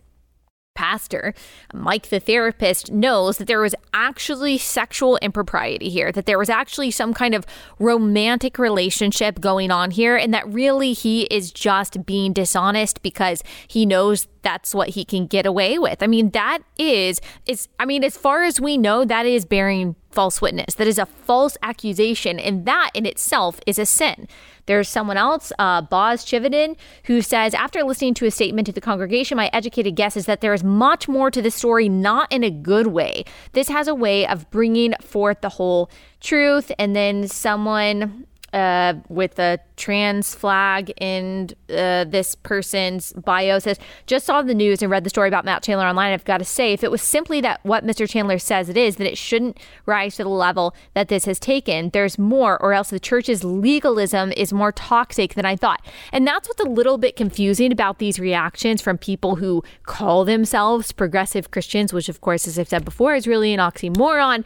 pastor, 0.73 1.33
Mike 1.73 2.07
the 2.07 2.19
therapist, 2.19 2.91
knows 2.91 3.37
that 3.37 3.47
there 3.47 3.59
was 3.59 3.75
actually 3.93 4.57
sexual 4.57 5.17
impropriety 5.17 5.89
here, 5.89 6.11
that 6.11 6.25
there 6.25 6.39
was 6.39 6.49
actually 6.49 6.91
some 6.91 7.13
kind 7.13 7.35
of 7.35 7.45
romantic 7.79 8.57
relationship 8.57 9.39
going 9.41 9.71
on 9.71 9.91
here, 9.91 10.15
and 10.15 10.33
that 10.33 10.47
really 10.51 10.93
he 10.93 11.23
is 11.23 11.51
just 11.51 12.05
being 12.05 12.33
dishonest 12.33 13.01
because 13.01 13.43
he 13.67 13.85
knows 13.85 14.27
that's 14.41 14.73
what 14.73 14.89
he 14.89 15.05
can 15.05 15.27
get 15.27 15.45
away 15.45 15.77
with. 15.77 16.01
I 16.01 16.07
mean, 16.07 16.31
that 16.31 16.59
is 16.77 17.21
is 17.45 17.67
I 17.79 17.85
mean, 17.85 18.03
as 18.03 18.17
far 18.17 18.43
as 18.43 18.59
we 18.59 18.77
know, 18.77 19.05
that 19.05 19.25
is 19.25 19.45
bearing 19.45 19.95
false 20.11 20.41
witness. 20.41 20.75
That 20.75 20.87
is 20.87 20.97
a 20.97 21.05
false 21.05 21.57
accusation, 21.63 22.39
and 22.39 22.65
that 22.65 22.91
in 22.93 23.05
itself 23.05 23.59
is 23.65 23.79
a 23.79 23.85
sin. 23.85 24.27
There's 24.65 24.87
someone 24.87 25.17
else, 25.17 25.51
uh, 25.57 25.81
Boz 25.81 26.23
Tchividjian, 26.23 26.75
who 27.05 27.21
says, 27.21 27.53
after 27.53 27.83
listening 27.83 28.13
to 28.15 28.25
a 28.25 28.31
statement 28.31 28.67
to 28.67 28.71
the 28.71 28.81
congregation, 28.81 29.35
my 29.35 29.49
educated 29.53 29.95
guess 29.95 30.15
is 30.15 30.27
that 30.27 30.41
there 30.41 30.53
is 30.53 30.63
much 30.63 31.07
more 31.07 31.31
to 31.31 31.41
the 31.41 31.51
story, 31.51 31.89
not 31.89 32.31
in 32.31 32.43
a 32.43 32.51
good 32.51 32.87
way. 32.87 33.23
This 33.53 33.69
has 33.69 33.87
a 33.87 33.95
way 33.95 34.27
of 34.27 34.49
bringing 34.51 34.93
forth 35.01 35.41
the 35.41 35.49
whole 35.49 35.89
truth. 36.19 36.71
And 36.77 36.95
then 36.95 37.27
someone, 37.27 38.27
uh, 38.53 38.93
with 39.09 39.39
a 39.39 39.59
trans 39.77 40.35
flag 40.35 40.91
in 40.99 41.49
uh, 41.69 42.03
this 42.03 42.35
person's 42.35 43.13
bio 43.13 43.59
says, 43.59 43.79
just 44.07 44.25
saw 44.25 44.41
the 44.41 44.53
news 44.53 44.81
and 44.81 44.91
read 44.91 45.03
the 45.03 45.09
story 45.09 45.27
about 45.27 45.45
Matt 45.45 45.63
Chandler 45.63 45.85
online. 45.85 46.13
I've 46.13 46.25
got 46.25 46.39
to 46.39 46.45
say, 46.45 46.73
if 46.73 46.83
it 46.83 46.91
was 46.91 47.01
simply 47.01 47.41
that 47.41 47.59
what 47.63 47.85
Mr. 47.85 48.09
Chandler 48.09 48.37
says 48.37 48.69
it 48.69 48.77
is, 48.77 48.97
then 48.97 49.07
it 49.07 49.17
shouldn't 49.17 49.57
rise 49.85 50.17
to 50.17 50.23
the 50.23 50.29
level 50.29 50.75
that 50.93 51.07
this 51.07 51.25
has 51.25 51.39
taken. 51.39 51.89
There's 51.91 52.19
more, 52.19 52.61
or 52.61 52.73
else 52.73 52.89
the 52.89 52.99
church's 52.99 53.43
legalism 53.43 54.31
is 54.33 54.51
more 54.51 54.71
toxic 54.71 55.33
than 55.33 55.45
I 55.45 55.55
thought. 55.55 55.83
And 56.11 56.27
that's 56.27 56.47
what's 56.47 56.61
a 56.61 56.65
little 56.65 56.97
bit 56.97 57.15
confusing 57.15 57.71
about 57.71 57.99
these 57.99 58.19
reactions 58.19 58.81
from 58.81 58.97
people 58.97 59.37
who 59.37 59.63
call 59.83 60.25
themselves 60.25 60.91
progressive 60.91 61.51
Christians, 61.51 61.93
which, 61.93 62.09
of 62.09 62.21
course, 62.21 62.47
as 62.47 62.59
I've 62.59 62.69
said 62.69 62.85
before, 62.85 63.15
is 63.15 63.27
really 63.27 63.53
an 63.53 63.59
oxymoron. 63.59 64.43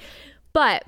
But 0.53 0.85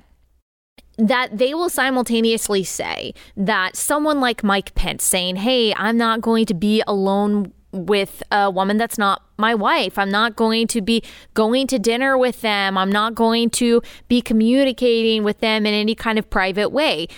that 0.98 1.38
they 1.38 1.54
will 1.54 1.70
simultaneously 1.70 2.64
say 2.64 3.14
that 3.36 3.76
someone 3.76 4.20
like 4.20 4.42
Mike 4.42 4.74
Pence 4.74 5.04
saying, 5.04 5.36
Hey, 5.36 5.72
I'm 5.74 5.96
not 5.96 6.20
going 6.20 6.44
to 6.46 6.54
be 6.54 6.82
alone 6.86 7.52
with 7.72 8.22
a 8.32 8.50
woman 8.50 8.78
that's 8.78 8.98
not 8.98 9.22
my 9.36 9.54
wife. 9.54 9.98
I'm 9.98 10.10
not 10.10 10.36
going 10.36 10.66
to 10.68 10.80
be 10.80 11.02
going 11.34 11.66
to 11.68 11.78
dinner 11.78 12.16
with 12.18 12.40
them. 12.40 12.76
I'm 12.76 12.90
not 12.90 13.14
going 13.14 13.50
to 13.50 13.82
be 14.08 14.20
communicating 14.20 15.22
with 15.22 15.40
them 15.40 15.66
in 15.66 15.74
any 15.74 15.94
kind 15.94 16.18
of 16.18 16.28
private 16.30 16.70
way. 16.70 17.08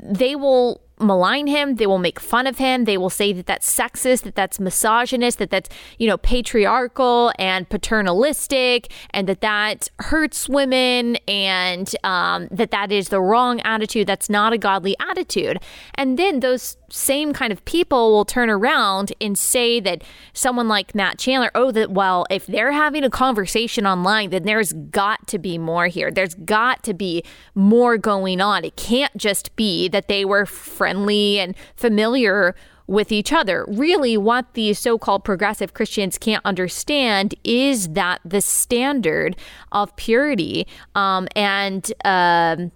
They 0.00 0.36
will 0.36 0.80
malign 0.98 1.46
him. 1.46 1.76
They 1.76 1.86
will 1.86 1.98
make 1.98 2.18
fun 2.18 2.46
of 2.46 2.58
him. 2.58 2.84
They 2.84 2.96
will 2.96 3.10
say 3.10 3.32
that 3.32 3.46
that's 3.46 3.72
sexist, 3.72 4.22
that 4.22 4.34
that's 4.34 4.58
misogynist, 4.58 5.38
that 5.38 5.50
that's, 5.50 5.68
you 5.98 6.08
know, 6.08 6.16
patriarchal 6.16 7.32
and 7.38 7.68
paternalistic, 7.68 8.92
and 9.10 9.28
that 9.28 9.40
that 9.40 9.88
hurts 10.00 10.48
women, 10.48 11.16
and 11.28 11.94
um, 12.04 12.48
that 12.50 12.70
that 12.70 12.92
is 12.92 13.08
the 13.08 13.20
wrong 13.20 13.60
attitude. 13.60 14.06
That's 14.06 14.30
not 14.30 14.52
a 14.52 14.58
godly 14.58 14.96
attitude. 15.00 15.58
And 15.94 16.18
then 16.18 16.40
those 16.40 16.76
same 16.88 17.32
kind 17.32 17.52
of 17.52 17.64
people 17.64 18.12
will 18.12 18.24
turn 18.24 18.50
around 18.50 19.12
and 19.20 19.38
say 19.38 19.80
that 19.80 20.02
someone 20.32 20.68
like 20.68 20.94
Matt 20.94 21.18
Chandler, 21.18 21.50
oh, 21.54 21.70
that, 21.72 21.90
well, 21.90 22.26
if 22.30 22.46
they're 22.46 22.72
having 22.72 23.04
a 23.04 23.10
conversation 23.10 23.86
online, 23.86 24.30
then 24.30 24.44
there's 24.44 24.72
got 24.72 25.26
to 25.28 25.38
be 25.38 25.58
more 25.58 25.86
here. 25.86 26.10
There's 26.10 26.34
got 26.34 26.82
to 26.84 26.94
be 26.94 27.24
more 27.54 27.98
going 27.98 28.40
on. 28.40 28.64
It 28.64 28.76
can't 28.76 29.16
just 29.16 29.54
be 29.56 29.88
that 29.88 30.08
they 30.08 30.24
were 30.24 30.46
friendly 30.46 31.38
and 31.38 31.54
familiar 31.74 32.54
with 32.86 33.10
each 33.10 33.32
other. 33.32 33.64
Really, 33.68 34.16
what 34.16 34.54
these 34.54 34.78
so 34.78 34.98
called 34.98 35.24
progressive 35.24 35.74
Christians 35.74 36.18
can't 36.18 36.44
understand 36.44 37.34
is 37.44 37.88
that 37.90 38.20
the 38.24 38.40
standard 38.40 39.36
of 39.72 39.94
purity 39.96 40.66
um, 40.94 41.26
and 41.34 41.92
um, 42.04 42.70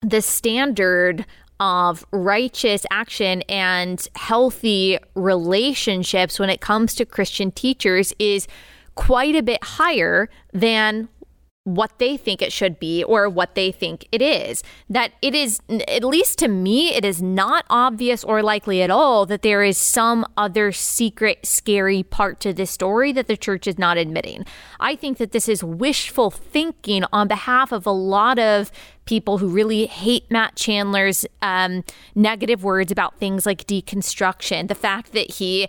the 0.00 0.22
standard 0.22 1.26
of 1.60 2.04
righteous 2.12 2.86
action 2.90 3.42
and 3.48 4.08
healthy 4.14 4.98
relationships 5.14 6.38
when 6.38 6.50
it 6.50 6.60
comes 6.60 6.94
to 6.94 7.04
Christian 7.04 7.50
teachers 7.50 8.12
is 8.18 8.46
quite 8.94 9.34
a 9.36 9.42
bit 9.42 9.62
higher 9.62 10.28
than 10.52 11.08
what 11.74 11.98
they 11.98 12.16
think 12.16 12.40
it 12.40 12.52
should 12.52 12.78
be 12.78 13.04
or 13.04 13.28
what 13.28 13.54
they 13.54 13.70
think 13.70 14.06
it 14.10 14.22
is. 14.22 14.62
That 14.88 15.12
it 15.20 15.34
is, 15.34 15.60
at 15.86 16.04
least 16.04 16.38
to 16.38 16.48
me, 16.48 16.94
it 16.94 17.04
is 17.04 17.20
not 17.20 17.64
obvious 17.68 18.24
or 18.24 18.42
likely 18.42 18.82
at 18.82 18.90
all 18.90 19.26
that 19.26 19.42
there 19.42 19.62
is 19.62 19.76
some 19.76 20.26
other 20.36 20.72
secret, 20.72 21.44
scary 21.44 22.02
part 22.02 22.40
to 22.40 22.52
this 22.52 22.70
story 22.70 23.12
that 23.12 23.26
the 23.26 23.36
church 23.36 23.66
is 23.66 23.78
not 23.78 23.98
admitting. 23.98 24.44
I 24.80 24.96
think 24.96 25.18
that 25.18 25.32
this 25.32 25.48
is 25.48 25.62
wishful 25.62 26.30
thinking 26.30 27.04
on 27.12 27.28
behalf 27.28 27.72
of 27.72 27.86
a 27.86 27.90
lot 27.90 28.38
of 28.38 28.70
people 29.04 29.38
who 29.38 29.48
really 29.48 29.86
hate 29.86 30.30
Matt 30.30 30.54
Chandler's 30.54 31.24
um, 31.40 31.82
negative 32.14 32.62
words 32.62 32.92
about 32.92 33.18
things 33.18 33.46
like 33.46 33.66
deconstruction, 33.66 34.68
the 34.68 34.74
fact 34.74 35.12
that 35.12 35.32
he 35.32 35.66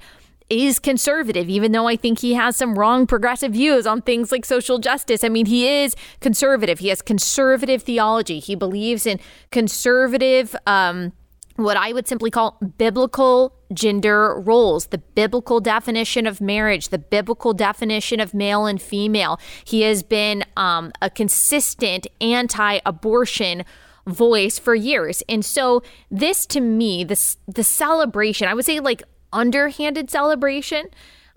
is 0.49 0.79
conservative, 0.79 1.47
even 1.49 1.71
though 1.71 1.87
I 1.87 1.95
think 1.95 2.19
he 2.19 2.33
has 2.33 2.57
some 2.57 2.77
wrong 2.77 3.05
progressive 3.05 3.53
views 3.53 3.85
on 3.85 4.01
things 4.01 4.31
like 4.31 4.45
social 4.45 4.79
justice. 4.79 5.23
I 5.23 5.29
mean, 5.29 5.45
he 5.45 5.67
is 5.67 5.95
conservative. 6.19 6.79
He 6.79 6.87
has 6.89 7.01
conservative 7.01 7.83
theology. 7.83 8.39
He 8.39 8.55
believes 8.55 9.05
in 9.05 9.19
conservative, 9.51 10.55
um, 10.65 11.13
what 11.55 11.77
I 11.77 11.91
would 11.93 12.07
simply 12.07 12.31
call 12.31 12.57
biblical 12.77 13.53
gender 13.73 14.39
roles, 14.39 14.87
the 14.87 14.97
biblical 14.97 15.59
definition 15.59 16.25
of 16.25 16.41
marriage, 16.41 16.87
the 16.87 16.97
biblical 16.97 17.53
definition 17.53 18.19
of 18.19 18.33
male 18.33 18.65
and 18.65 18.81
female. 18.81 19.39
He 19.65 19.81
has 19.81 20.01
been 20.01 20.43
um, 20.57 20.91
a 21.01 21.09
consistent 21.09 22.07
anti 22.21 22.79
abortion 22.85 23.65
voice 24.07 24.57
for 24.57 24.73
years. 24.73 25.21
And 25.29 25.45
so 25.45 25.83
this 26.09 26.45
to 26.47 26.61
me, 26.61 27.03
this 27.03 27.37
the 27.47 27.63
celebration, 27.63 28.47
I 28.47 28.53
would 28.53 28.65
say 28.65 28.79
like 28.79 29.03
underhanded 29.33 30.09
celebration. 30.09 30.88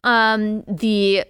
Um, 0.05 0.63
the 0.63 1.25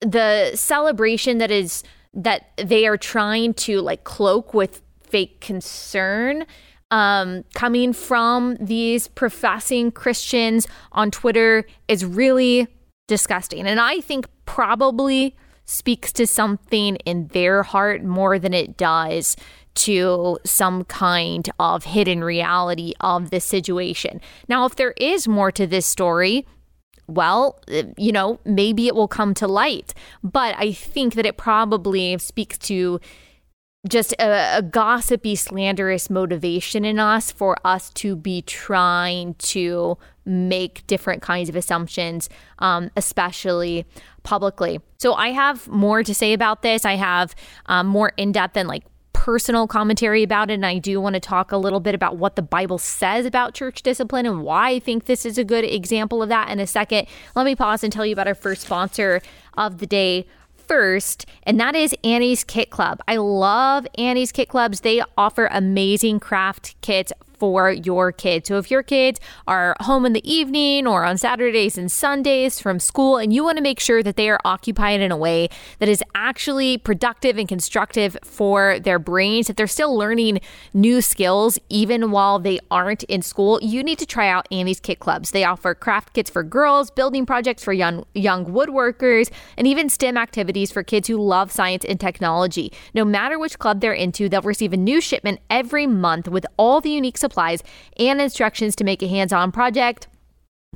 the 0.00 0.52
celebration 0.54 1.38
that 1.38 1.50
is 1.50 1.82
that 2.12 2.50
they 2.56 2.86
are 2.86 2.96
trying 2.96 3.54
to 3.54 3.80
like 3.80 4.04
cloak 4.04 4.54
with 4.54 4.82
fake 5.02 5.40
concern 5.40 6.44
um, 6.90 7.44
coming 7.54 7.92
from 7.92 8.56
these 8.60 9.08
professing 9.08 9.90
Christians 9.90 10.66
on 10.92 11.10
Twitter 11.10 11.64
is 11.88 12.04
really 12.04 12.68
disgusting. 13.08 13.66
And 13.66 13.80
I 13.80 14.00
think 14.00 14.26
probably 14.44 15.36
speaks 15.64 16.12
to 16.12 16.26
something 16.26 16.96
in 16.96 17.26
their 17.28 17.62
heart 17.62 18.04
more 18.04 18.38
than 18.38 18.54
it 18.54 18.76
does 18.76 19.36
to 19.76 20.38
some 20.44 20.84
kind 20.84 21.48
of 21.58 21.84
hidden 21.84 22.24
reality 22.24 22.92
of 23.00 23.30
this 23.30 23.44
situation. 23.44 24.20
Now, 24.48 24.66
if 24.66 24.76
there 24.76 24.94
is 24.96 25.28
more 25.28 25.52
to 25.52 25.66
this 25.66 25.86
story, 25.86 26.46
well, 27.08 27.60
you 27.96 28.12
know, 28.12 28.40
maybe 28.44 28.88
it 28.88 28.94
will 28.94 29.08
come 29.08 29.34
to 29.34 29.46
light. 29.46 29.94
But 30.22 30.56
I 30.58 30.72
think 30.72 31.14
that 31.14 31.26
it 31.26 31.36
probably 31.36 32.18
speaks 32.18 32.58
to 32.58 33.00
just 33.88 34.12
a, 34.14 34.58
a, 34.58 34.62
gossipy, 34.62 35.36
slanderous 35.36 36.10
motivation 36.10 36.84
in 36.84 36.98
us 36.98 37.30
for 37.30 37.56
us 37.64 37.90
to 37.90 38.16
be 38.16 38.42
trying 38.42 39.34
to 39.34 39.96
make 40.24 40.84
different 40.88 41.22
kinds 41.22 41.48
of 41.48 41.54
assumptions, 41.54 42.28
um, 42.58 42.90
especially 42.96 43.86
publicly. 44.24 44.80
So 44.98 45.14
I 45.14 45.28
have 45.28 45.68
more 45.68 46.02
to 46.02 46.14
say 46.14 46.32
about 46.32 46.62
this. 46.62 46.84
I 46.84 46.94
have 46.94 47.36
um, 47.66 47.86
more 47.86 48.12
in 48.16 48.32
depth 48.32 48.56
and 48.56 48.68
like 48.68 48.82
personal 49.26 49.66
commentary 49.66 50.22
about 50.22 50.52
it. 50.52 50.54
And 50.54 50.64
I 50.64 50.78
do 50.78 51.00
want 51.00 51.14
to 51.14 51.20
talk 51.20 51.50
a 51.50 51.56
little 51.56 51.80
bit 51.80 51.96
about 51.96 52.16
what 52.16 52.36
the 52.36 52.42
Bible 52.42 52.78
says 52.78 53.26
about 53.26 53.54
church 53.54 53.82
discipline 53.82 54.24
and 54.24 54.44
why 54.44 54.70
I 54.70 54.78
think 54.78 55.06
this 55.06 55.26
is 55.26 55.36
a 55.36 55.42
good 55.42 55.64
example 55.64 56.22
of 56.22 56.28
that 56.28 56.48
in 56.48 56.60
a 56.60 56.66
second. 56.66 57.08
Let 57.34 57.44
me 57.44 57.56
pause 57.56 57.82
and 57.82 57.92
tell 57.92 58.06
you 58.06 58.12
about 58.12 58.28
our 58.28 58.36
first 58.36 58.62
sponsor 58.62 59.20
of 59.54 59.78
the 59.78 59.86
day 59.86 60.28
first, 60.54 61.26
and 61.42 61.58
that 61.58 61.74
is 61.74 61.92
Annie's 62.04 62.44
Kit 62.44 62.70
Club. 62.70 63.00
I 63.08 63.16
love 63.16 63.84
Annie's 63.98 64.30
Kit 64.30 64.48
Clubs. 64.48 64.82
They 64.82 65.02
offer 65.18 65.48
amazing 65.50 66.20
craft 66.20 66.80
kits 66.80 67.12
for 67.38 67.70
your 67.70 68.12
kids. 68.12 68.48
So 68.48 68.58
if 68.58 68.70
your 68.70 68.82
kids 68.82 69.20
are 69.46 69.76
home 69.80 70.06
in 70.06 70.12
the 70.12 70.30
evening 70.30 70.86
or 70.86 71.04
on 71.04 71.18
Saturdays 71.18 71.78
and 71.78 71.90
Sundays 71.90 72.60
from 72.60 72.80
school 72.80 73.16
and 73.16 73.32
you 73.32 73.44
want 73.44 73.56
to 73.56 73.62
make 73.62 73.80
sure 73.80 74.02
that 74.02 74.16
they 74.16 74.28
are 74.28 74.40
occupied 74.44 75.00
in 75.00 75.12
a 75.12 75.16
way 75.16 75.48
that 75.78 75.88
is 75.88 76.02
actually 76.14 76.78
productive 76.78 77.38
and 77.38 77.48
constructive 77.48 78.16
for 78.24 78.78
their 78.80 78.98
brains, 78.98 79.46
that 79.46 79.56
they're 79.56 79.66
still 79.66 79.96
learning 79.96 80.40
new 80.74 81.00
skills 81.00 81.58
even 81.68 82.10
while 82.10 82.38
they 82.38 82.58
aren't 82.70 83.02
in 83.04 83.22
school, 83.22 83.58
you 83.62 83.82
need 83.82 83.98
to 83.98 84.06
try 84.06 84.28
out 84.28 84.48
Annie's 84.50 84.80
Kit 84.80 84.98
Clubs. 84.98 85.30
They 85.30 85.44
offer 85.44 85.74
craft 85.74 86.14
kits 86.14 86.30
for 86.30 86.42
girls, 86.42 86.90
building 86.90 87.26
projects 87.26 87.62
for 87.62 87.72
young 87.72 88.04
young 88.14 88.46
woodworkers, 88.46 89.30
and 89.56 89.66
even 89.66 89.88
STEM 89.88 90.16
activities 90.16 90.70
for 90.70 90.82
kids 90.82 91.08
who 91.08 91.16
love 91.16 91.52
science 91.52 91.84
and 91.84 91.98
technology. 92.00 92.72
No 92.94 93.04
matter 93.04 93.38
which 93.38 93.58
club 93.58 93.80
they're 93.80 93.92
into, 93.92 94.28
they'll 94.28 94.42
receive 94.42 94.72
a 94.72 94.76
new 94.76 95.00
shipment 95.00 95.40
every 95.50 95.86
month 95.86 96.28
with 96.28 96.46
all 96.56 96.80
the 96.80 96.90
unique 96.90 97.18
supplies 97.26 97.62
and 97.98 98.20
instructions 98.20 98.76
to 98.76 98.84
make 98.84 99.02
a 99.02 99.08
hands 99.08 99.32
on 99.32 99.50
project. 99.52 100.08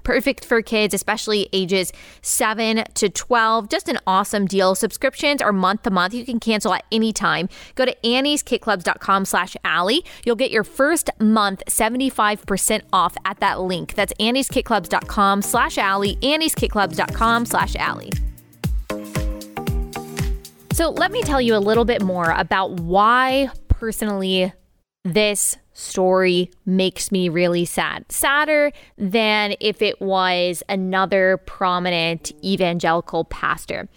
Perfect 0.02 0.44
for 0.44 0.62
kids, 0.62 0.94
especially 0.94 1.48
ages 1.52 1.92
7 2.22 2.84
to 2.94 3.08
12. 3.08 3.68
Just 3.68 3.88
an 3.88 3.98
awesome 4.06 4.46
deal. 4.46 4.74
Subscriptions 4.74 5.42
are 5.42 5.52
month 5.52 5.82
to 5.82 5.90
month. 5.90 6.14
You 6.14 6.24
can 6.24 6.40
cancel 6.40 6.72
at 6.72 6.84
any 6.90 7.12
time. 7.12 7.48
Go 7.74 7.84
to 7.84 7.94
annieskitclubs.com 8.02 9.24
slash 9.24 9.56
Allie. 9.64 10.04
You'll 10.24 10.36
get 10.36 10.50
your 10.50 10.64
first 10.64 11.10
month 11.18 11.62
75% 11.66 12.82
off 12.92 13.14
at 13.24 13.40
that 13.40 13.60
link. 13.60 13.94
That's 13.94 14.12
annieskitclubs.com 14.14 15.42
slash 15.42 15.78
Allie. 15.78 16.16
annieskitclubs.com 16.16 17.46
slash 17.46 17.76
Allie. 17.76 18.10
So 20.72 20.90
let 20.90 21.12
me 21.12 21.22
tell 21.22 21.42
you 21.42 21.56
a 21.56 21.58
little 21.58 21.84
bit 21.84 22.02
more 22.02 22.30
about 22.30 22.80
why 22.80 23.50
personally 23.68 24.52
this 25.04 25.56
story 25.72 26.50
makes 26.66 27.10
me 27.10 27.28
really 27.28 27.64
sad. 27.64 28.10
Sadder 28.10 28.72
than 28.98 29.54
if 29.60 29.80
it 29.80 30.00
was 30.00 30.62
another 30.68 31.38
prominent 31.38 32.32
evangelical 32.44 33.24
pastor. 33.24 33.88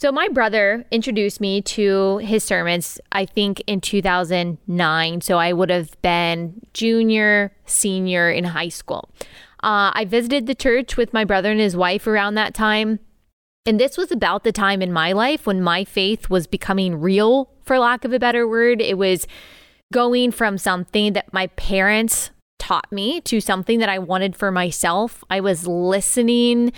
So, 0.00 0.12
my 0.12 0.28
brother 0.28 0.84
introduced 0.92 1.40
me 1.40 1.60
to 1.62 2.18
his 2.18 2.44
sermons, 2.44 3.00
I 3.10 3.24
think 3.24 3.62
in 3.66 3.80
2009. 3.80 5.20
So, 5.22 5.38
I 5.38 5.52
would 5.52 5.70
have 5.70 6.00
been 6.02 6.60
junior, 6.72 7.52
senior 7.66 8.30
in 8.30 8.44
high 8.44 8.68
school. 8.68 9.10
Uh, 9.60 9.90
I 9.92 10.06
visited 10.08 10.46
the 10.46 10.54
church 10.54 10.96
with 10.96 11.12
my 11.12 11.24
brother 11.24 11.50
and 11.50 11.58
his 11.58 11.76
wife 11.76 12.06
around 12.06 12.34
that 12.34 12.54
time. 12.54 13.00
And 13.66 13.80
this 13.80 13.98
was 13.98 14.12
about 14.12 14.44
the 14.44 14.52
time 14.52 14.82
in 14.82 14.92
my 14.92 15.10
life 15.12 15.46
when 15.46 15.60
my 15.60 15.84
faith 15.84 16.30
was 16.30 16.46
becoming 16.46 17.00
real, 17.00 17.50
for 17.62 17.78
lack 17.80 18.04
of 18.04 18.12
a 18.12 18.20
better 18.20 18.46
word. 18.46 18.80
It 18.80 18.96
was 18.98 19.26
going 19.92 20.30
from 20.30 20.58
something 20.58 21.14
that 21.14 21.32
my 21.32 21.46
parents 21.48 22.30
taught 22.58 22.90
me 22.92 23.20
to 23.22 23.40
something 23.40 23.78
that 23.78 23.88
I 23.88 23.98
wanted 23.98 24.36
for 24.36 24.50
myself. 24.50 25.24
I 25.30 25.40
was 25.40 25.66
listening, 25.66 26.72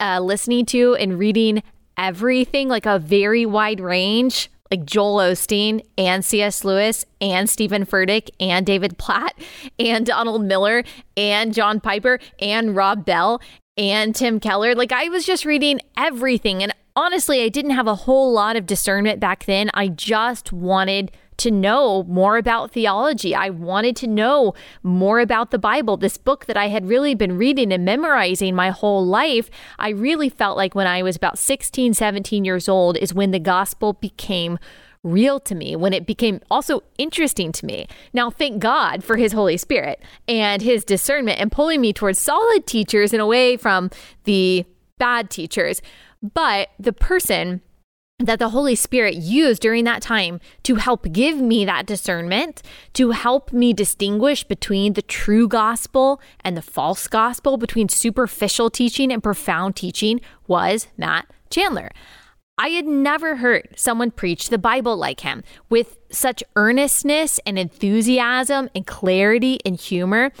uh, 0.00 0.20
listening 0.20 0.66
to 0.66 0.94
and 0.96 1.18
reading 1.18 1.62
everything, 1.96 2.68
like 2.68 2.86
a 2.86 2.98
very 2.98 3.46
wide 3.46 3.80
range, 3.80 4.50
like 4.70 4.84
Joel 4.84 5.18
Osteen 5.18 5.84
and 5.96 6.24
C.S. 6.24 6.64
Lewis 6.64 7.04
and 7.20 7.48
Stephen 7.48 7.86
Furtick 7.86 8.30
and 8.40 8.66
David 8.66 8.98
Platt 8.98 9.34
and 9.78 10.04
Donald 10.04 10.44
Miller 10.44 10.82
and 11.16 11.54
John 11.54 11.80
Piper 11.80 12.18
and 12.40 12.74
Rob 12.74 13.04
Bell 13.04 13.40
and 13.76 14.14
Tim 14.14 14.40
Keller. 14.40 14.74
Like 14.74 14.92
I 14.92 15.08
was 15.08 15.24
just 15.24 15.44
reading 15.44 15.80
everything. 15.96 16.62
And 16.62 16.74
honestly, 16.96 17.42
I 17.42 17.48
didn't 17.48 17.72
have 17.72 17.86
a 17.86 17.94
whole 17.94 18.32
lot 18.32 18.56
of 18.56 18.66
discernment 18.66 19.20
back 19.20 19.44
then. 19.44 19.70
I 19.74 19.88
just 19.88 20.52
wanted 20.52 21.12
to 21.38 21.50
know 21.50 22.04
more 22.04 22.36
about 22.36 22.70
theology. 22.70 23.34
I 23.34 23.50
wanted 23.50 23.96
to 23.96 24.06
know 24.06 24.54
more 24.82 25.20
about 25.20 25.50
the 25.50 25.58
Bible, 25.58 25.96
this 25.96 26.16
book 26.16 26.46
that 26.46 26.56
I 26.56 26.68
had 26.68 26.88
really 26.88 27.14
been 27.14 27.36
reading 27.36 27.72
and 27.72 27.84
memorizing 27.84 28.54
my 28.54 28.70
whole 28.70 29.04
life. 29.04 29.50
I 29.78 29.90
really 29.90 30.28
felt 30.28 30.56
like 30.56 30.74
when 30.74 30.86
I 30.86 31.02
was 31.02 31.16
about 31.16 31.38
16, 31.38 31.94
17 31.94 32.44
years 32.44 32.68
old 32.68 32.96
is 32.96 33.14
when 33.14 33.30
the 33.30 33.38
gospel 33.38 33.94
became 33.94 34.58
real 35.02 35.38
to 35.40 35.54
me, 35.54 35.76
when 35.76 35.92
it 35.92 36.06
became 36.06 36.40
also 36.50 36.82
interesting 36.98 37.52
to 37.52 37.64
me. 37.64 37.86
Now, 38.12 38.28
thank 38.30 38.58
God 38.58 39.04
for 39.04 39.16
His 39.16 39.32
Holy 39.32 39.56
Spirit 39.56 40.02
and 40.26 40.60
His 40.60 40.84
discernment 40.84 41.40
and 41.40 41.52
pulling 41.52 41.80
me 41.80 41.92
towards 41.92 42.18
solid 42.18 42.66
teachers 42.66 43.12
and 43.12 43.22
away 43.22 43.56
from 43.56 43.90
the 44.24 44.66
bad 44.98 45.30
teachers. 45.30 45.80
But 46.22 46.70
the 46.78 46.92
person 46.92 47.60
that 48.18 48.38
the 48.38 48.48
Holy 48.48 48.74
Spirit 48.74 49.14
used 49.14 49.60
during 49.60 49.84
that 49.84 50.00
time 50.00 50.40
to 50.62 50.76
help 50.76 51.12
give 51.12 51.36
me 51.36 51.66
that 51.66 51.84
discernment, 51.84 52.62
to 52.94 53.10
help 53.10 53.52
me 53.52 53.74
distinguish 53.74 54.42
between 54.42 54.94
the 54.94 55.02
true 55.02 55.46
gospel 55.46 56.20
and 56.40 56.56
the 56.56 56.62
false 56.62 57.08
gospel, 57.08 57.58
between 57.58 57.90
superficial 57.90 58.70
teaching 58.70 59.12
and 59.12 59.22
profound 59.22 59.76
teaching, 59.76 60.20
was 60.46 60.88
Matt 60.96 61.26
Chandler. 61.50 61.90
I 62.58 62.68
had 62.68 62.86
never 62.86 63.36
heard 63.36 63.68
someone 63.76 64.10
preach 64.10 64.48
the 64.48 64.56
Bible 64.56 64.96
like 64.96 65.20
him 65.20 65.42
with 65.68 65.98
such 66.10 66.42
earnestness 66.56 67.38
and 67.44 67.58
enthusiasm 67.58 68.70
and 68.74 68.86
clarity 68.86 69.58
and 69.66 69.78
humor. 69.78 70.32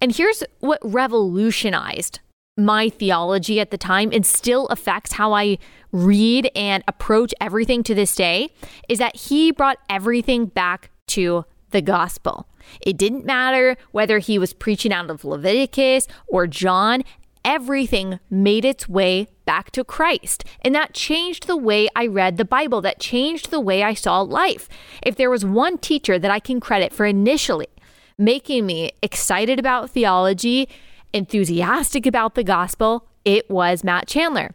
And 0.00 0.14
here's 0.14 0.44
what 0.60 0.78
revolutionized 0.84 2.20
my 2.56 2.88
theology 2.88 3.58
at 3.58 3.72
the 3.72 3.78
time 3.78 4.10
and 4.12 4.24
still 4.24 4.66
affects 4.68 5.14
how 5.14 5.32
I 5.32 5.58
read 5.94 6.50
and 6.56 6.82
approach 6.88 7.32
everything 7.40 7.84
to 7.84 7.94
this 7.94 8.16
day 8.16 8.50
is 8.88 8.98
that 8.98 9.16
he 9.16 9.52
brought 9.52 9.78
everything 9.88 10.46
back 10.46 10.90
to 11.06 11.44
the 11.70 11.80
gospel. 11.80 12.48
It 12.80 12.96
didn't 12.96 13.24
matter 13.24 13.76
whether 13.92 14.18
he 14.18 14.38
was 14.38 14.52
preaching 14.52 14.92
out 14.92 15.08
of 15.08 15.24
Leviticus 15.24 16.08
or 16.26 16.48
John, 16.48 17.04
everything 17.44 18.18
made 18.28 18.64
its 18.64 18.88
way 18.88 19.28
back 19.44 19.70
to 19.72 19.84
Christ. 19.84 20.44
And 20.62 20.74
that 20.74 20.94
changed 20.94 21.46
the 21.46 21.56
way 21.56 21.88
I 21.94 22.06
read 22.08 22.38
the 22.38 22.44
Bible, 22.44 22.80
that 22.80 22.98
changed 22.98 23.50
the 23.50 23.60
way 23.60 23.84
I 23.84 23.94
saw 23.94 24.20
life. 24.20 24.68
If 25.02 25.14
there 25.14 25.30
was 25.30 25.44
one 25.44 25.78
teacher 25.78 26.18
that 26.18 26.30
I 26.30 26.40
can 26.40 26.58
credit 26.58 26.92
for 26.92 27.06
initially 27.06 27.68
making 28.18 28.66
me 28.66 28.90
excited 29.02 29.58
about 29.58 29.90
theology, 29.90 30.68
enthusiastic 31.12 32.04
about 32.06 32.34
the 32.34 32.44
gospel, 32.44 33.06
it 33.24 33.48
was 33.48 33.84
Matt 33.84 34.08
Chandler. 34.08 34.54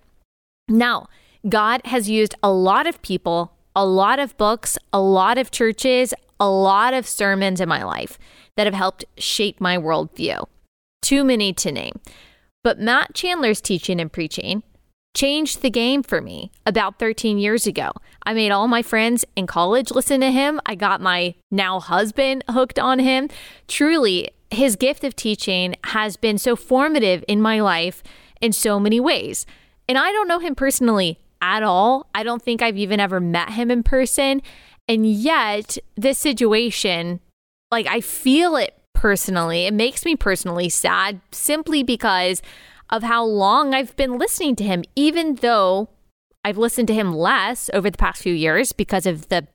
Now, 0.67 1.07
God 1.47 1.81
has 1.85 2.09
used 2.09 2.35
a 2.43 2.51
lot 2.51 2.85
of 2.85 3.01
people, 3.01 3.53
a 3.75 3.85
lot 3.85 4.19
of 4.19 4.35
books, 4.37 4.77
a 4.91 4.99
lot 4.99 5.37
of 5.37 5.51
churches, 5.51 6.13
a 6.39 6.49
lot 6.49 6.93
of 6.93 7.07
sermons 7.07 7.61
in 7.61 7.69
my 7.69 7.83
life 7.83 8.19
that 8.57 8.67
have 8.67 8.73
helped 8.73 9.05
shape 9.17 9.61
my 9.61 9.77
worldview. 9.77 10.45
Too 11.01 11.23
many 11.23 11.53
to 11.53 11.71
name. 11.71 11.99
But 12.63 12.79
Matt 12.79 13.13
Chandler's 13.13 13.61
teaching 13.61 14.01
and 14.01 14.11
preaching 14.11 14.63
changed 15.15 15.61
the 15.61 15.69
game 15.69 16.03
for 16.03 16.21
me 16.21 16.51
about 16.65 16.99
13 16.99 17.37
years 17.37 17.65
ago. 17.65 17.91
I 18.23 18.33
made 18.33 18.51
all 18.51 18.67
my 18.67 18.81
friends 18.81 19.23
in 19.35 19.47
college 19.47 19.91
listen 19.91 20.19
to 20.21 20.31
him. 20.31 20.59
I 20.65 20.75
got 20.75 21.01
my 21.01 21.35
now 21.49 21.79
husband 21.79 22.43
hooked 22.49 22.77
on 22.77 22.99
him. 22.99 23.29
Truly, 23.67 24.29
his 24.51 24.75
gift 24.75 25.03
of 25.03 25.15
teaching 25.15 25.75
has 25.85 26.17
been 26.17 26.37
so 26.37 26.55
formative 26.55 27.23
in 27.27 27.41
my 27.41 27.61
life 27.61 28.03
in 28.41 28.51
so 28.51 28.79
many 28.79 28.99
ways. 28.99 29.45
And 29.87 29.97
I 29.97 30.11
don't 30.11 30.27
know 30.27 30.39
him 30.39 30.53
personally 30.53 31.17
at 31.41 31.63
all. 31.63 32.07
I 32.13 32.23
don't 32.23 32.41
think 32.41 32.61
I've 32.61 32.77
even 32.77 32.99
ever 32.99 33.19
met 33.19 33.51
him 33.51 33.71
in 33.71 33.83
person. 33.83 34.41
And 34.87 35.05
yet, 35.05 35.77
this 35.95 36.17
situation, 36.17 37.19
like, 37.71 37.87
I 37.87 38.01
feel 38.01 38.55
it 38.55 38.75
personally. 38.93 39.65
It 39.65 39.73
makes 39.73 40.03
me 40.03 40.15
personally 40.15 40.69
sad 40.69 41.21
simply 41.31 41.83
because 41.83 42.41
of 42.89 43.03
how 43.03 43.23
long 43.23 43.73
I've 43.73 43.95
been 43.95 44.17
listening 44.17 44.55
to 44.57 44.63
him, 44.63 44.83
even 44.95 45.35
though 45.35 45.89
I've 46.43 46.57
listened 46.57 46.87
to 46.87 46.93
him 46.93 47.13
less 47.13 47.69
over 47.73 47.89
the 47.89 47.97
past 47.97 48.23
few 48.23 48.33
years 48.33 48.71
because 48.71 49.05
of 49.05 49.29
the 49.29 49.47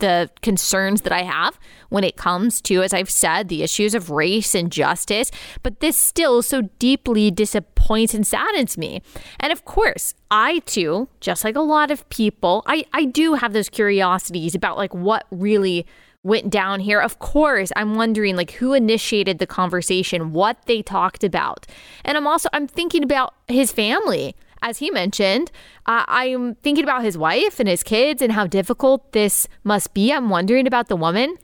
the 0.00 0.30
concerns 0.42 1.02
that 1.02 1.12
I 1.12 1.22
have 1.22 1.58
when 1.88 2.04
it 2.04 2.16
comes 2.16 2.60
to, 2.62 2.82
as 2.82 2.92
I've 2.92 3.10
said, 3.10 3.48
the 3.48 3.62
issues 3.62 3.94
of 3.94 4.10
race 4.10 4.54
and 4.54 4.70
justice. 4.70 5.30
But 5.62 5.80
this 5.80 5.96
still 5.96 6.42
so 6.42 6.62
deeply 6.78 7.30
disappoints 7.30 8.14
and 8.14 8.26
saddens 8.26 8.76
me. 8.76 9.02
And 9.40 9.52
of 9.52 9.64
course, 9.64 10.14
I 10.30 10.60
too, 10.60 11.08
just 11.20 11.44
like 11.44 11.56
a 11.56 11.60
lot 11.60 11.90
of 11.90 12.08
people, 12.08 12.62
I, 12.66 12.84
I 12.92 13.04
do 13.04 13.34
have 13.34 13.52
those 13.52 13.68
curiosities 13.68 14.54
about 14.54 14.76
like 14.76 14.94
what 14.94 15.26
really 15.30 15.86
went 16.24 16.50
down 16.50 16.80
here. 16.80 17.00
Of 17.00 17.18
course, 17.20 17.70
I'm 17.76 17.94
wondering 17.94 18.34
like 18.34 18.52
who 18.52 18.72
initiated 18.72 19.38
the 19.38 19.46
conversation, 19.46 20.32
what 20.32 20.64
they 20.66 20.82
talked 20.82 21.22
about. 21.22 21.66
And 22.04 22.16
I'm 22.16 22.26
also 22.26 22.48
I'm 22.52 22.66
thinking 22.66 23.04
about 23.04 23.34
his 23.46 23.70
family 23.70 24.34
as 24.64 24.78
he 24.78 24.90
mentioned, 24.90 25.52
uh, 25.84 26.04
I'm 26.08 26.54
thinking 26.56 26.82
about 26.82 27.04
his 27.04 27.18
wife 27.18 27.60
and 27.60 27.68
his 27.68 27.82
kids 27.82 28.22
and 28.22 28.32
how 28.32 28.46
difficult 28.46 29.12
this 29.12 29.46
must 29.62 29.92
be. 29.92 30.10
I'm 30.10 30.30
wondering 30.30 30.66
about 30.66 30.88
the 30.88 30.96
woman. 30.96 31.36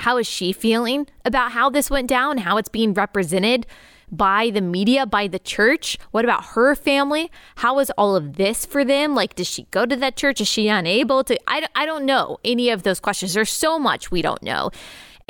How 0.00 0.16
is 0.16 0.26
she 0.26 0.52
feeling 0.52 1.06
about 1.26 1.52
how 1.52 1.68
this 1.68 1.90
went 1.90 2.08
down, 2.08 2.38
how 2.38 2.56
it's 2.56 2.70
being 2.70 2.94
represented 2.94 3.66
by 4.10 4.48
the 4.48 4.62
media, 4.62 5.04
by 5.04 5.28
the 5.28 5.38
church? 5.38 5.98
What 6.12 6.24
about 6.24 6.46
her 6.56 6.74
family? 6.74 7.30
How 7.56 7.78
is 7.78 7.90
all 7.98 8.16
of 8.16 8.36
this 8.36 8.64
for 8.64 8.86
them? 8.86 9.14
Like, 9.14 9.34
does 9.34 9.46
she 9.46 9.64
go 9.70 9.84
to 9.84 9.94
that 9.96 10.16
church? 10.16 10.40
Is 10.40 10.48
she 10.48 10.68
unable 10.68 11.22
to? 11.24 11.38
I, 11.46 11.66
I 11.74 11.84
don't 11.84 12.06
know 12.06 12.38
any 12.42 12.70
of 12.70 12.84
those 12.84 13.00
questions. 13.00 13.34
There's 13.34 13.50
so 13.50 13.78
much 13.78 14.10
we 14.10 14.22
don't 14.22 14.42
know. 14.42 14.70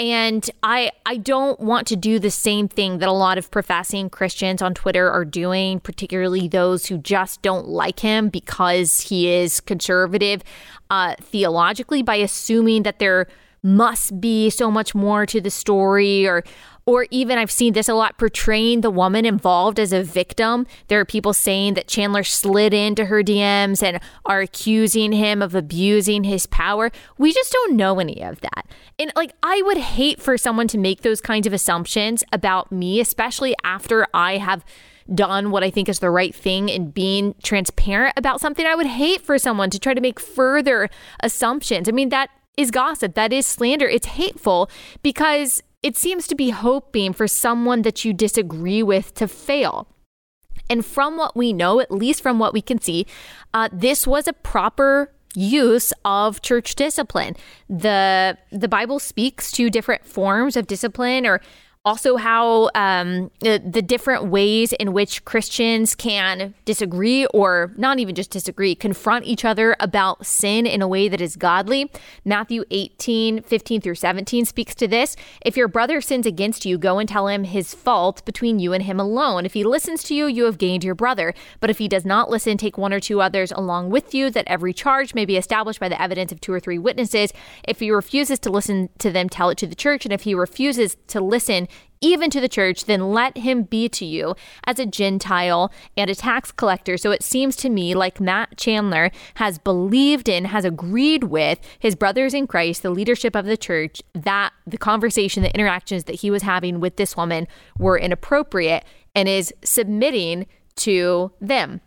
And 0.01 0.49
I 0.63 0.93
I 1.05 1.19
don't 1.19 1.61
want 1.61 1.87
to 1.89 1.97
do 1.97 2.19
the 2.19 2.31
same 2.31 2.69
thing 2.69 2.99
that 2.99 3.09
a 3.09 3.13
lot 3.13 3.37
of 3.37 3.51
professing 3.51 4.09
Christians 4.09 4.63
on 4.63 4.73
Twitter 4.73 5.11
are 5.11 5.27
doing, 5.27 5.79
particularly 5.79 6.49
those 6.49 6.87
who 6.87 6.97
just 6.97 7.43
don't 7.43 7.69
like 7.69 8.01
him 8.01 8.31
because 8.31 9.01
he 9.03 9.31
is 9.31 9.61
conservative 9.61 10.43
uh, 10.89 11.17
theologically 11.21 12.03
by 12.03 12.17
assuming 12.17 12.83
that 12.85 12.99
there 12.99 13.27
must 13.63 14.19
be 14.23 14.49
so 14.49 14.71
much 14.71 14.95
more 14.95 15.27
to 15.27 15.39
the 15.39 15.51
story 15.51 16.27
or 16.27 16.45
or 16.91 17.07
even 17.13 17.39
I've 17.39 17.53
seen 17.53 17.73
this 17.73 17.89
a 17.89 17.95
lot 17.95 18.19
portraying 18.19 18.81
the 18.81 18.91
woman 18.91 19.25
involved 19.25 19.79
as 19.79 19.93
a 19.93 20.03
victim. 20.03 20.67
There 20.89 20.99
are 20.99 21.05
people 21.05 21.33
saying 21.33 21.75
that 21.75 21.87
Chandler 21.87 22.25
slid 22.25 22.75
into 22.75 23.05
her 23.05 23.23
DMs 23.23 23.81
and 23.81 24.01
are 24.27 24.41
accusing 24.41 25.13
him 25.13 25.41
of 25.41 25.55
abusing 25.55 26.25
his 26.25 26.47
power. 26.47 26.91
We 27.17 27.33
just 27.33 27.53
don't 27.53 27.77
know 27.77 28.01
any 28.01 28.25
of 28.25 28.41
that. 28.41 28.67
And 28.99 29.13
like, 29.15 29.33
I 29.41 29.63
would 29.63 29.79
hate 29.79 30.21
for 30.21 30.37
someone 30.37 30.67
to 30.67 30.79
make 30.79 31.03
those 31.03 31.21
kinds 31.21 31.47
of 31.47 31.53
assumptions 31.53 32.25
about 32.33 32.73
me, 32.73 32.99
especially 32.99 33.55
after 33.63 34.05
I 34.13 34.39
have 34.39 34.65
done 35.15 35.53
what 35.53 35.63
I 35.63 35.71
think 35.71 35.89
is 35.89 36.01
the 36.01 36.11
right 36.11 36.35
thing 36.35 36.69
and 36.73 36.93
being 36.93 37.37
transparent 37.41 38.15
about 38.17 38.41
something. 38.41 38.67
I 38.67 38.75
would 38.75 38.87
hate 38.87 39.21
for 39.21 39.39
someone 39.39 39.71
to 39.71 39.79
try 39.79 39.95
to 39.95 40.01
make 40.01 40.19
further 40.19 40.91
assumptions. 41.21 41.89
I 41.89 41.93
mean, 41.93 42.09
that 42.09 42.31
is 42.57 42.73
gossip, 42.73 43.15
that 43.15 43.33
is 43.33 43.47
slander, 43.47 43.89
it's 43.89 44.07
hateful 44.07 44.69
because 45.03 45.63
it 45.83 45.97
seems 45.97 46.27
to 46.29 46.35
be 46.35 46.51
hoping 46.51 47.13
for 47.13 47.27
someone 47.27 47.83
that 47.83 48.05
you 48.05 48.13
disagree 48.13 48.83
with 48.83 49.15
to 49.15 49.27
fail. 49.27 49.89
And 50.69 50.85
from 50.85 51.17
what 51.17 51.37
we 51.37 51.53
know, 51.53 51.81
at 51.81 51.91
least 51.91 52.23
from 52.23 52.39
what 52.39 52.53
we 52.53 52.63
can 52.63 52.81
see, 52.81 53.07
uh, 53.55 53.69
this 53.73 54.07
was 54.07 54.29
a 54.29 54.33
proper 54.33 55.13
use 55.35 55.93
of 56.05 56.43
church 56.43 56.75
discipline. 56.75 57.37
The 57.69 58.37
the 58.51 58.69
Bible 58.69 58.99
speaks 58.99 59.51
to 59.53 59.71
different 59.71 60.07
forms 60.07 60.57
of 60.57 60.67
discipline 60.67 61.27
or 61.27 61.41
also 61.85 62.17
how 62.17 62.69
um, 62.75 63.31
the, 63.41 63.63
the 63.65 63.81
different 63.81 64.27
ways 64.27 64.73
in 64.75 64.93
which 64.93 65.25
Christians 65.25 65.95
can 65.95 66.55
disagree 66.67 67.25
or 67.27 67.73
not 67.77 67.99
even 67.99 68.15
just 68.15 68.31
disagree, 68.31 68.75
confront 68.75 69.25
each 69.25 69.47
other 69.47 69.75
about 69.81 70.27
sin 70.27 70.67
in 70.67 70.83
a 70.83 70.89
way 70.89 71.09
that 71.09 71.23
is 71.23 71.37
godly. 71.37 71.91
Matthew 72.23 72.65
18, 72.71 73.43
15 73.43 73.81
through 73.81 73.95
17 73.95 74.45
speaks 74.45 74.75
to 74.75 74.87
this. 74.87 75.17
If 75.45 75.57
your 75.57 75.69
brother 75.69 76.03
sins 76.03 76.27
against 76.27 76.67
you, 76.67 76.77
go 76.77 76.99
and 76.99 77.09
tell 77.09 77.29
him 77.29 77.45
his 77.45 77.75
fault 77.75 78.23
between 78.27 78.59
you 78.59 78.75
and 78.75 78.83
him 78.83 79.01
alone. 79.01 79.47
If 79.47 79.55
he 79.55 79.65
listens 79.65 80.03
to 80.05 80.15
you, 80.15 80.27
you 80.27 80.45
have 80.45 80.59
gained 80.59 80.85
your 80.85 80.95
brother. 80.95 81.33
But 81.61 81.71
if 81.71 81.79
he 81.79 81.89
does 81.89 82.05
not 82.05 82.29
listen, 82.29 82.59
take 82.59 82.77
one 82.77 82.93
or 82.93 83.01
two 83.01 83.23
others 83.23 83.53
along 83.53 83.89
with 83.89 84.13
you, 84.13 84.29
that 84.31 84.47
every 84.49 84.75
charge 84.75 85.15
may 85.15 85.25
be 85.25 85.39
established 85.39 85.81
by 85.81 85.89
the 85.89 86.01
evidence 86.01 86.31
of 86.31 86.43
two 86.43 86.53
or 86.53 86.61
three 86.61 86.79
witnesses. 86.79 87.33
If 87.67 87.81
he 87.81 87.91
refuses 87.91 88.39
to 88.41 88.51
listen 88.51 88.91
to 88.99 89.11
them, 89.11 89.31
tell 89.31 89.49
it 89.49 89.57
to 89.59 89.67
the 89.67 89.75
church. 89.75 90.05
And 90.05 90.13
if 90.13 90.23
he 90.23 90.35
refuses 90.35 90.99
to 91.07 91.23
listen, 91.23 91.69
even 92.01 92.31
to 92.31 92.41
the 92.41 92.49
church, 92.49 92.87
then 92.87 93.13
let 93.13 93.37
him 93.37 93.65
be 93.65 93.89
to 93.91 94.05
you 94.05 94.35
as 94.65 94.79
a 94.79 94.87
Gentile 94.87 95.71
and 95.97 96.09
a 96.09 96.15
tax 96.15 96.51
collector. 96.51 96.97
So 96.97 97.11
it 97.11 97.23
seems 97.23 97.57
to 97.57 97.69
me 97.69 97.95
like 97.95 98.21
Matt 98.21 98.57
Chandler 98.57 99.11
has 99.35 99.59
believed 99.59 100.29
in, 100.29 100.47
has 100.47 100.65
agreed 100.65 101.25
with 101.25 101.61
his 101.79 101.95
brothers 101.95 102.33
in 102.33 102.47
Christ, 102.47 102.83
the 102.83 102.91
leadership 102.91 103.37
of 103.37 103.45
the 103.45 103.57
church, 103.57 104.03
that 104.15 104.53
the 104.67 104.79
conversation, 104.79 105.43
the 105.43 105.55
interactions 105.55 106.05
that 106.05 106.17
he 106.17 106.31
was 106.31 106.43
having 106.43 106.81
with 106.81 106.97
this 106.97 107.17
woman 107.17 107.47
were 107.79 107.99
inappropriate 107.99 108.85
and 109.15 109.29
is 109.29 109.53
submitting 109.63 110.47
to 110.77 111.33
them. 111.41 111.81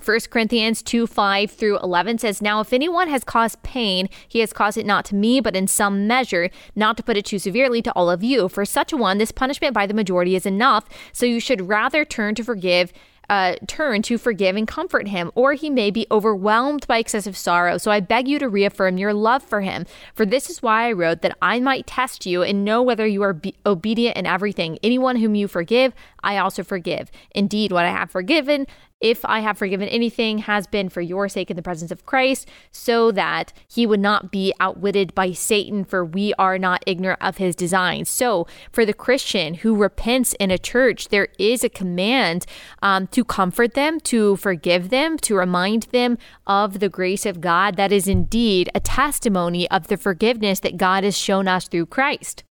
1 0.00 0.20
Corinthians 0.30 0.82
2 0.82 1.06
5 1.06 1.50
through 1.50 1.78
11 1.78 2.18
says, 2.18 2.42
Now 2.42 2.60
if 2.60 2.72
anyone 2.72 3.08
has 3.08 3.24
caused 3.24 3.62
pain, 3.62 4.08
he 4.28 4.40
has 4.40 4.52
caused 4.52 4.78
it 4.78 4.86
not 4.86 5.04
to 5.06 5.14
me, 5.14 5.40
but 5.40 5.56
in 5.56 5.66
some 5.66 6.06
measure, 6.06 6.50
not 6.74 6.96
to 6.96 7.02
put 7.02 7.16
it 7.16 7.24
too 7.24 7.38
severely 7.38 7.82
to 7.82 7.92
all 7.92 8.10
of 8.10 8.22
you. 8.22 8.48
For 8.48 8.64
such 8.64 8.92
a 8.92 8.96
one, 8.96 9.18
this 9.18 9.32
punishment 9.32 9.74
by 9.74 9.86
the 9.86 9.94
majority 9.94 10.34
is 10.36 10.46
enough. 10.46 10.86
So 11.12 11.26
you 11.26 11.40
should 11.40 11.68
rather 11.68 12.04
turn 12.04 12.34
to 12.36 12.44
forgive 12.44 12.92
uh, 13.30 13.54
turn 13.68 14.02
to 14.02 14.18
forgive 14.18 14.56
and 14.56 14.66
comfort 14.66 15.06
him, 15.06 15.30
or 15.36 15.54
he 15.54 15.70
may 15.70 15.90
be 15.90 16.04
overwhelmed 16.10 16.84
by 16.88 16.98
excessive 16.98 17.36
sorrow. 17.36 17.78
So 17.78 17.92
I 17.92 18.00
beg 18.00 18.26
you 18.26 18.40
to 18.40 18.48
reaffirm 18.48 18.98
your 18.98 19.14
love 19.14 19.42
for 19.44 19.60
him. 19.60 19.86
For 20.14 20.26
this 20.26 20.50
is 20.50 20.60
why 20.60 20.88
I 20.88 20.92
wrote 20.92 21.22
that 21.22 21.38
I 21.40 21.60
might 21.60 21.86
test 21.86 22.26
you 22.26 22.42
and 22.42 22.64
know 22.64 22.82
whether 22.82 23.06
you 23.06 23.22
are 23.22 23.32
be- 23.32 23.54
obedient 23.64 24.16
in 24.16 24.26
everything. 24.26 24.80
Anyone 24.82 25.14
whom 25.16 25.36
you 25.36 25.46
forgive, 25.46 25.94
I 26.24 26.38
also 26.38 26.64
forgive. 26.64 27.12
Indeed, 27.30 27.70
what 27.70 27.84
I 27.84 27.90
have 27.90 28.10
forgiven, 28.10 28.66
if 29.00 29.24
I 29.24 29.40
have 29.40 29.58
forgiven 29.58 29.88
anything, 29.88 30.38
has 30.38 30.66
been 30.66 30.88
for 30.88 31.00
your 31.00 31.28
sake 31.28 31.50
in 31.50 31.56
the 31.56 31.62
presence 31.62 31.90
of 31.90 32.04
Christ, 32.04 32.48
so 32.70 33.10
that 33.12 33.52
he 33.68 33.86
would 33.86 34.00
not 34.00 34.30
be 34.30 34.52
outwitted 34.60 35.14
by 35.14 35.32
Satan, 35.32 35.84
for 35.84 36.04
we 36.04 36.34
are 36.34 36.58
not 36.58 36.84
ignorant 36.86 37.22
of 37.22 37.38
his 37.38 37.56
designs. 37.56 38.10
So, 38.10 38.46
for 38.72 38.84
the 38.84 38.92
Christian 38.92 39.54
who 39.54 39.74
repents 39.74 40.34
in 40.34 40.50
a 40.50 40.58
church, 40.58 41.08
there 41.08 41.28
is 41.38 41.64
a 41.64 41.68
command 41.68 42.46
um, 42.82 43.06
to 43.08 43.24
comfort 43.24 43.74
them, 43.74 44.00
to 44.00 44.36
forgive 44.36 44.90
them, 44.90 45.16
to 45.18 45.34
remind 45.34 45.84
them 45.84 46.18
of 46.46 46.80
the 46.80 46.88
grace 46.88 47.24
of 47.24 47.40
God. 47.40 47.76
That 47.76 47.92
is 47.92 48.06
indeed 48.06 48.70
a 48.74 48.80
testimony 48.80 49.70
of 49.70 49.86
the 49.86 49.96
forgiveness 49.96 50.60
that 50.60 50.76
God 50.76 51.04
has 51.04 51.16
shown 51.16 51.48
us 51.48 51.68
through 51.68 51.86
Christ. 51.86 52.44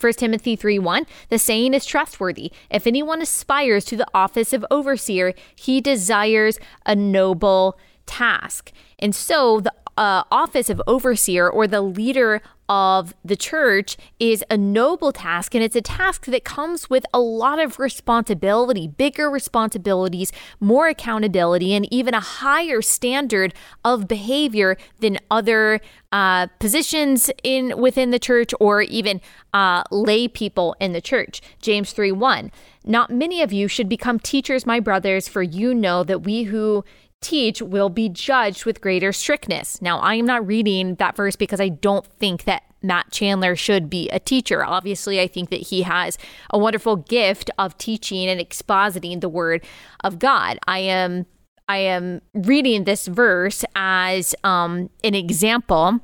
1 0.00 0.12
Timothy 0.14 0.56
3 0.56 0.78
1, 0.78 1.06
the 1.28 1.38
saying 1.38 1.74
is 1.74 1.84
trustworthy. 1.84 2.52
If 2.70 2.86
anyone 2.86 3.22
aspires 3.22 3.84
to 3.86 3.96
the 3.96 4.06
office 4.14 4.52
of 4.52 4.64
overseer, 4.70 5.34
he 5.54 5.80
desires 5.80 6.58
a 6.86 6.94
noble 6.94 7.78
task. 8.06 8.72
And 8.98 9.14
so 9.14 9.60
the 9.60 9.72
uh, 9.96 10.24
office 10.30 10.70
of 10.70 10.80
overseer 10.86 11.48
or 11.48 11.66
the 11.66 11.82
leader 11.82 12.40
of 12.70 13.12
the 13.24 13.34
church 13.34 13.96
is 14.20 14.44
a 14.48 14.56
noble 14.56 15.10
task, 15.10 15.56
and 15.56 15.64
it's 15.64 15.74
a 15.74 15.82
task 15.82 16.26
that 16.26 16.44
comes 16.44 16.88
with 16.88 17.04
a 17.12 17.18
lot 17.18 17.58
of 17.58 17.80
responsibility, 17.80 18.86
bigger 18.86 19.28
responsibilities, 19.28 20.30
more 20.60 20.86
accountability, 20.86 21.74
and 21.74 21.92
even 21.92 22.14
a 22.14 22.20
higher 22.20 22.80
standard 22.80 23.52
of 23.84 24.06
behavior 24.06 24.76
than 25.00 25.18
other 25.32 25.80
uh, 26.12 26.46
positions 26.60 27.28
in 27.42 27.76
within 27.76 28.12
the 28.12 28.20
church 28.20 28.54
or 28.60 28.82
even 28.82 29.20
uh, 29.52 29.82
lay 29.90 30.28
people 30.28 30.76
in 30.78 30.92
the 30.92 31.00
church. 31.00 31.42
James 31.60 31.92
3 31.92 32.12
1. 32.12 32.52
Not 32.84 33.10
many 33.10 33.42
of 33.42 33.52
you 33.52 33.66
should 33.66 33.88
become 33.88 34.20
teachers, 34.20 34.64
my 34.64 34.78
brothers, 34.78 35.26
for 35.26 35.42
you 35.42 35.74
know 35.74 36.04
that 36.04 36.20
we 36.20 36.44
who 36.44 36.84
teach 37.20 37.60
will 37.60 37.88
be 37.90 38.08
judged 38.08 38.64
with 38.64 38.80
greater 38.80 39.12
strictness. 39.12 39.80
Now, 39.82 39.98
I 40.00 40.14
am 40.14 40.26
not 40.26 40.46
reading 40.46 40.94
that 40.96 41.16
verse 41.16 41.36
because 41.36 41.60
I 41.60 41.68
don't 41.68 42.06
think 42.06 42.44
that 42.44 42.62
Matt 42.82 43.10
Chandler 43.10 43.56
should 43.56 43.90
be 43.90 44.08
a 44.08 44.18
teacher. 44.18 44.64
Obviously, 44.64 45.20
I 45.20 45.26
think 45.26 45.50
that 45.50 45.60
he 45.68 45.82
has 45.82 46.16
a 46.50 46.58
wonderful 46.58 46.96
gift 46.96 47.50
of 47.58 47.76
teaching 47.76 48.28
and 48.28 48.40
expositing 48.40 49.20
the 49.20 49.28
word 49.28 49.64
of 50.02 50.18
God. 50.18 50.58
I 50.66 50.78
am 50.78 51.26
I 51.68 51.76
am 51.76 52.20
reading 52.34 52.82
this 52.82 53.06
verse 53.06 53.64
as 53.76 54.34
um, 54.42 54.90
an 55.04 55.14
example, 55.14 56.00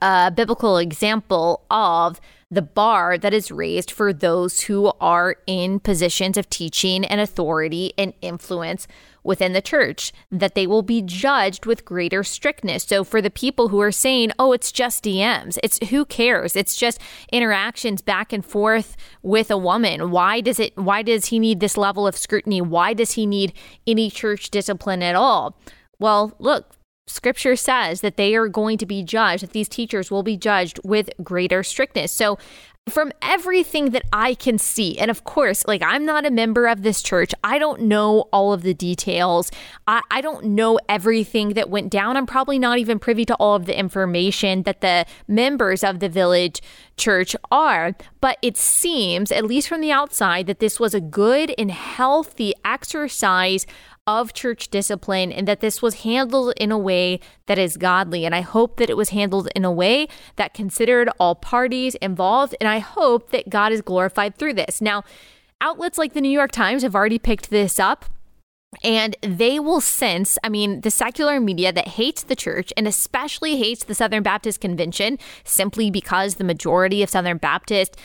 a 0.00 0.30
biblical 0.30 0.78
example 0.78 1.64
of 1.68 2.20
the 2.50 2.62
bar 2.62 3.18
that 3.18 3.34
is 3.34 3.50
raised 3.50 3.90
for 3.90 4.12
those 4.12 4.60
who 4.62 4.92
are 5.00 5.36
in 5.48 5.80
positions 5.80 6.36
of 6.36 6.48
teaching 6.48 7.04
and 7.04 7.20
authority 7.20 7.92
and 7.98 8.14
influence 8.22 8.86
within 9.28 9.52
the 9.52 9.62
church, 9.62 10.12
that 10.32 10.54
they 10.54 10.66
will 10.66 10.82
be 10.82 11.02
judged 11.02 11.66
with 11.66 11.84
greater 11.84 12.24
strictness. 12.24 12.82
So, 12.82 13.04
for 13.04 13.22
the 13.22 13.30
people 13.30 13.68
who 13.68 13.80
are 13.80 13.92
saying, 13.92 14.32
oh, 14.38 14.52
it's 14.52 14.72
just 14.72 15.04
DMs, 15.04 15.58
it's 15.62 15.78
who 15.90 16.04
cares? 16.04 16.56
It's 16.56 16.74
just 16.74 17.00
interactions 17.30 18.02
back 18.02 18.32
and 18.32 18.44
forth 18.44 18.96
with 19.22 19.50
a 19.50 19.58
woman. 19.58 20.10
Why 20.10 20.40
does 20.40 20.58
it, 20.58 20.76
why 20.76 21.02
does 21.02 21.26
he 21.26 21.38
need 21.38 21.60
this 21.60 21.76
level 21.76 22.06
of 22.06 22.16
scrutiny? 22.16 22.60
Why 22.60 22.94
does 22.94 23.12
he 23.12 23.26
need 23.26 23.52
any 23.86 24.10
church 24.10 24.50
discipline 24.50 25.02
at 25.02 25.14
all? 25.14 25.56
Well, 26.00 26.34
look, 26.38 26.74
scripture 27.10 27.56
says 27.56 28.00
that 28.00 28.16
they 28.16 28.34
are 28.34 28.48
going 28.48 28.78
to 28.78 28.86
be 28.86 29.02
judged, 29.02 29.42
that 29.42 29.52
these 29.52 29.68
teachers 29.68 30.10
will 30.10 30.22
be 30.22 30.36
judged 30.36 30.80
with 30.84 31.10
greater 31.22 31.62
strictness. 31.62 32.12
So 32.12 32.38
from 32.88 33.12
everything 33.22 33.90
that 33.90 34.02
I 34.12 34.34
can 34.34 34.58
see, 34.58 34.98
and 34.98 35.10
of 35.10 35.24
course, 35.24 35.66
like 35.66 35.82
I'm 35.82 36.04
not 36.04 36.26
a 36.26 36.30
member 36.30 36.66
of 36.66 36.82
this 36.82 37.02
church, 37.02 37.34
I 37.44 37.58
don't 37.58 37.82
know 37.82 38.28
all 38.32 38.52
of 38.52 38.62
the 38.62 38.74
details. 38.74 39.50
I, 39.86 40.02
I, 40.10 40.20
don't 40.20 40.44
know 40.46 40.78
everything 40.88 41.54
that 41.54 41.70
went 41.70 41.90
down. 41.90 42.16
I'm 42.16 42.26
probably 42.26 42.58
not 42.58 42.78
even 42.78 42.98
privy 42.98 43.24
to 43.26 43.34
all 43.36 43.54
of 43.54 43.66
the 43.66 43.78
information 43.78 44.64
that 44.64 44.80
the 44.80 45.06
members 45.26 45.82
of 45.82 46.00
the 46.00 46.08
village 46.08 46.60
church 46.98 47.34
are. 47.50 47.94
But 48.20 48.38
it 48.42 48.56
seems, 48.56 49.32
at 49.32 49.44
least 49.44 49.68
from 49.68 49.80
the 49.80 49.92
outside, 49.92 50.46
that 50.46 50.58
this 50.58 50.78
was 50.78 50.94
a 50.94 51.00
good 51.00 51.54
and 51.56 51.70
healthy 51.70 52.52
exercise 52.64 53.66
of 54.08 54.32
church 54.32 54.68
discipline 54.68 55.30
and 55.30 55.46
that 55.46 55.60
this 55.60 55.82
was 55.82 55.96
handled 55.96 56.54
in 56.56 56.72
a 56.72 56.78
way 56.78 57.20
that 57.44 57.58
is 57.58 57.76
godly. 57.76 58.24
And 58.24 58.34
I 58.34 58.40
hope 58.40 58.78
that 58.78 58.88
it 58.88 58.96
was 58.96 59.10
handled 59.10 59.48
in 59.54 59.66
a 59.66 59.70
way 59.70 60.08
that 60.36 60.54
considered 60.54 61.10
all 61.20 61.34
parties 61.34 61.94
involved. 61.96 62.56
And 62.58 62.68
I 62.68 62.78
hope 62.78 63.30
that 63.32 63.50
God 63.50 63.70
is 63.70 63.82
glorified 63.82 64.36
through 64.36 64.54
this. 64.54 64.80
Now, 64.80 65.04
outlets 65.60 65.98
like 65.98 66.14
the 66.14 66.22
New 66.22 66.30
York 66.30 66.52
Times 66.52 66.82
have 66.82 66.94
already 66.94 67.18
picked 67.18 67.50
this 67.50 67.78
up. 67.78 68.06
And 68.84 69.16
they 69.22 69.58
will 69.58 69.80
sense, 69.80 70.38
I 70.44 70.48
mean, 70.50 70.82
the 70.82 70.90
secular 70.90 71.40
media 71.40 71.72
that 71.72 71.88
hates 71.88 72.22
the 72.22 72.36
church 72.36 72.72
and 72.76 72.86
especially 72.86 73.56
hates 73.56 73.84
the 73.84 73.94
Southern 73.94 74.22
Baptist 74.22 74.60
Convention 74.60 75.18
simply 75.44 75.90
because 75.90 76.34
the 76.34 76.44
majority 76.44 77.02
of 77.02 77.08
Southern 77.08 77.38
Baptists 77.38 77.96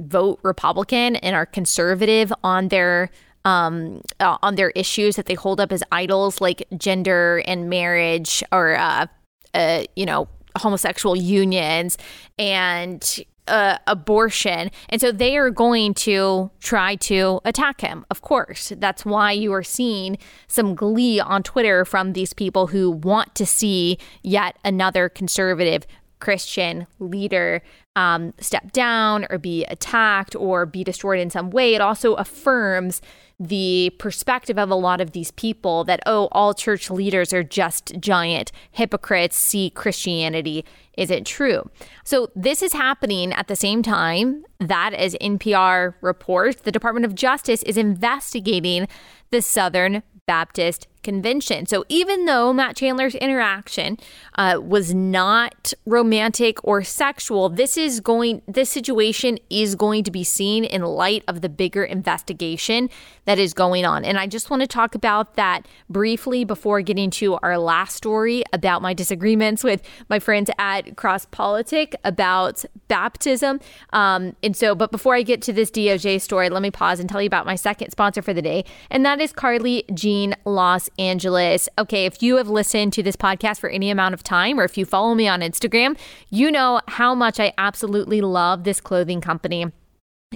vote 0.00 0.38
Republican 0.42 1.16
and 1.16 1.34
are 1.34 1.46
conservative 1.46 2.32
on 2.42 2.68
their 2.68 3.10
um, 3.44 4.02
uh, 4.20 4.38
on 4.42 4.54
their 4.54 4.70
issues 4.70 5.16
that 5.16 5.26
they 5.26 5.34
hold 5.34 5.60
up 5.60 5.72
as 5.72 5.82
idols, 5.90 6.40
like 6.40 6.64
gender 6.76 7.42
and 7.44 7.68
marriage, 7.68 8.44
or 8.52 8.76
uh, 8.76 9.06
uh, 9.54 9.82
you 9.96 10.06
know, 10.06 10.28
homosexual 10.56 11.16
unions. 11.16 11.98
And 12.38 13.02
uh, 13.48 13.78
abortion. 13.86 14.70
And 14.88 15.00
so 15.00 15.10
they 15.12 15.36
are 15.36 15.50
going 15.50 15.94
to 15.94 16.50
try 16.60 16.94
to 16.96 17.40
attack 17.44 17.80
him, 17.80 18.04
of 18.10 18.22
course. 18.22 18.72
That's 18.76 19.04
why 19.04 19.32
you 19.32 19.52
are 19.52 19.62
seeing 19.62 20.18
some 20.46 20.74
glee 20.74 21.20
on 21.20 21.42
Twitter 21.42 21.84
from 21.84 22.12
these 22.12 22.32
people 22.32 22.68
who 22.68 22.90
want 22.90 23.34
to 23.34 23.46
see 23.46 23.98
yet 24.22 24.56
another 24.64 25.08
conservative 25.08 25.86
Christian 26.22 26.86
leader 27.00 27.62
um, 27.96 28.32
step 28.38 28.70
down 28.70 29.26
or 29.28 29.38
be 29.38 29.64
attacked 29.64 30.36
or 30.36 30.64
be 30.64 30.84
destroyed 30.84 31.18
in 31.18 31.30
some 31.30 31.50
way. 31.50 31.74
It 31.74 31.80
also 31.80 32.14
affirms 32.14 33.02
the 33.40 33.90
perspective 33.98 34.56
of 34.56 34.70
a 34.70 34.76
lot 34.76 35.00
of 35.00 35.10
these 35.10 35.32
people 35.32 35.82
that, 35.82 35.98
oh, 36.06 36.28
all 36.30 36.54
church 36.54 36.90
leaders 36.90 37.32
are 37.32 37.42
just 37.42 37.98
giant 37.98 38.52
hypocrites, 38.70 39.36
see 39.36 39.68
Christianity 39.70 40.64
isn't 40.96 41.26
true. 41.26 41.68
So, 42.04 42.30
this 42.36 42.62
is 42.62 42.72
happening 42.72 43.32
at 43.32 43.48
the 43.48 43.56
same 43.56 43.82
time 43.82 44.44
that, 44.60 44.94
as 44.94 45.16
NPR 45.16 45.94
reports, 46.02 46.60
the 46.60 46.70
Department 46.70 47.04
of 47.04 47.16
Justice 47.16 47.64
is 47.64 47.76
investigating 47.76 48.86
the 49.30 49.42
Southern 49.42 50.04
Baptist 50.28 50.86
Convention. 51.02 51.66
So 51.66 51.84
even 51.88 52.26
though 52.26 52.52
Matt 52.52 52.76
Chandler's 52.76 53.14
interaction 53.16 53.98
uh, 54.36 54.60
was 54.62 54.94
not 54.94 55.72
romantic 55.84 56.58
or 56.64 56.82
sexual, 56.82 57.48
this 57.48 57.76
is 57.76 58.00
going 58.00 58.42
this 58.46 58.70
situation 58.70 59.38
is 59.50 59.74
going 59.74 60.04
to 60.04 60.10
be 60.10 60.24
seen 60.24 60.64
in 60.64 60.82
light 60.82 61.24
of 61.26 61.40
the 61.40 61.48
bigger 61.48 61.84
investigation 61.84 62.88
that 63.24 63.38
is 63.38 63.54
going 63.54 63.84
on. 63.84 64.04
And 64.04 64.18
I 64.18 64.26
just 64.26 64.50
want 64.50 64.62
to 64.62 64.66
talk 64.66 64.94
about 64.94 65.34
that 65.34 65.66
briefly 65.88 66.44
before 66.44 66.80
getting 66.80 67.10
to 67.10 67.34
our 67.42 67.58
last 67.58 67.96
story 67.96 68.42
about 68.52 68.82
my 68.82 68.94
disagreements 68.94 69.62
with 69.62 69.82
my 70.08 70.18
friends 70.18 70.50
at 70.58 70.96
Cross 70.96 71.26
Politic 71.26 71.94
about 72.04 72.64
baptism. 72.88 73.60
Um, 73.92 74.36
and 74.42 74.56
so, 74.56 74.74
but 74.74 74.90
before 74.90 75.14
I 75.14 75.22
get 75.22 75.42
to 75.42 75.52
this 75.52 75.70
DOJ 75.70 76.20
story, 76.20 76.48
let 76.48 76.62
me 76.62 76.70
pause 76.70 77.00
and 77.00 77.08
tell 77.08 77.22
you 77.22 77.26
about 77.26 77.46
my 77.46 77.54
second 77.54 77.90
sponsor 77.90 78.22
for 78.22 78.34
the 78.34 78.42
day, 78.42 78.64
and 78.90 79.04
that 79.06 79.20
is 79.20 79.32
Carly 79.32 79.84
Jean 79.94 80.34
Los 80.44 80.88
Angeles. 80.98 81.68
Okay, 81.78 82.06
if 82.06 82.22
you 82.22 82.36
have 82.36 82.48
listened 82.48 82.92
to 82.94 83.02
this 83.02 83.16
podcast 83.16 83.60
for 83.60 83.70
any 83.70 83.90
amount 83.90 84.14
of 84.14 84.22
time, 84.22 84.58
or 84.58 84.64
if 84.64 84.76
you 84.76 84.84
follow 84.84 85.14
me 85.14 85.28
on 85.28 85.40
Instagram, 85.40 85.98
you 86.30 86.50
know 86.50 86.80
how 86.88 87.14
much 87.14 87.38
I 87.38 87.52
absolutely 87.58 88.20
love 88.20 88.64
this 88.64 88.80
clothing 88.80 89.20
company. 89.20 89.66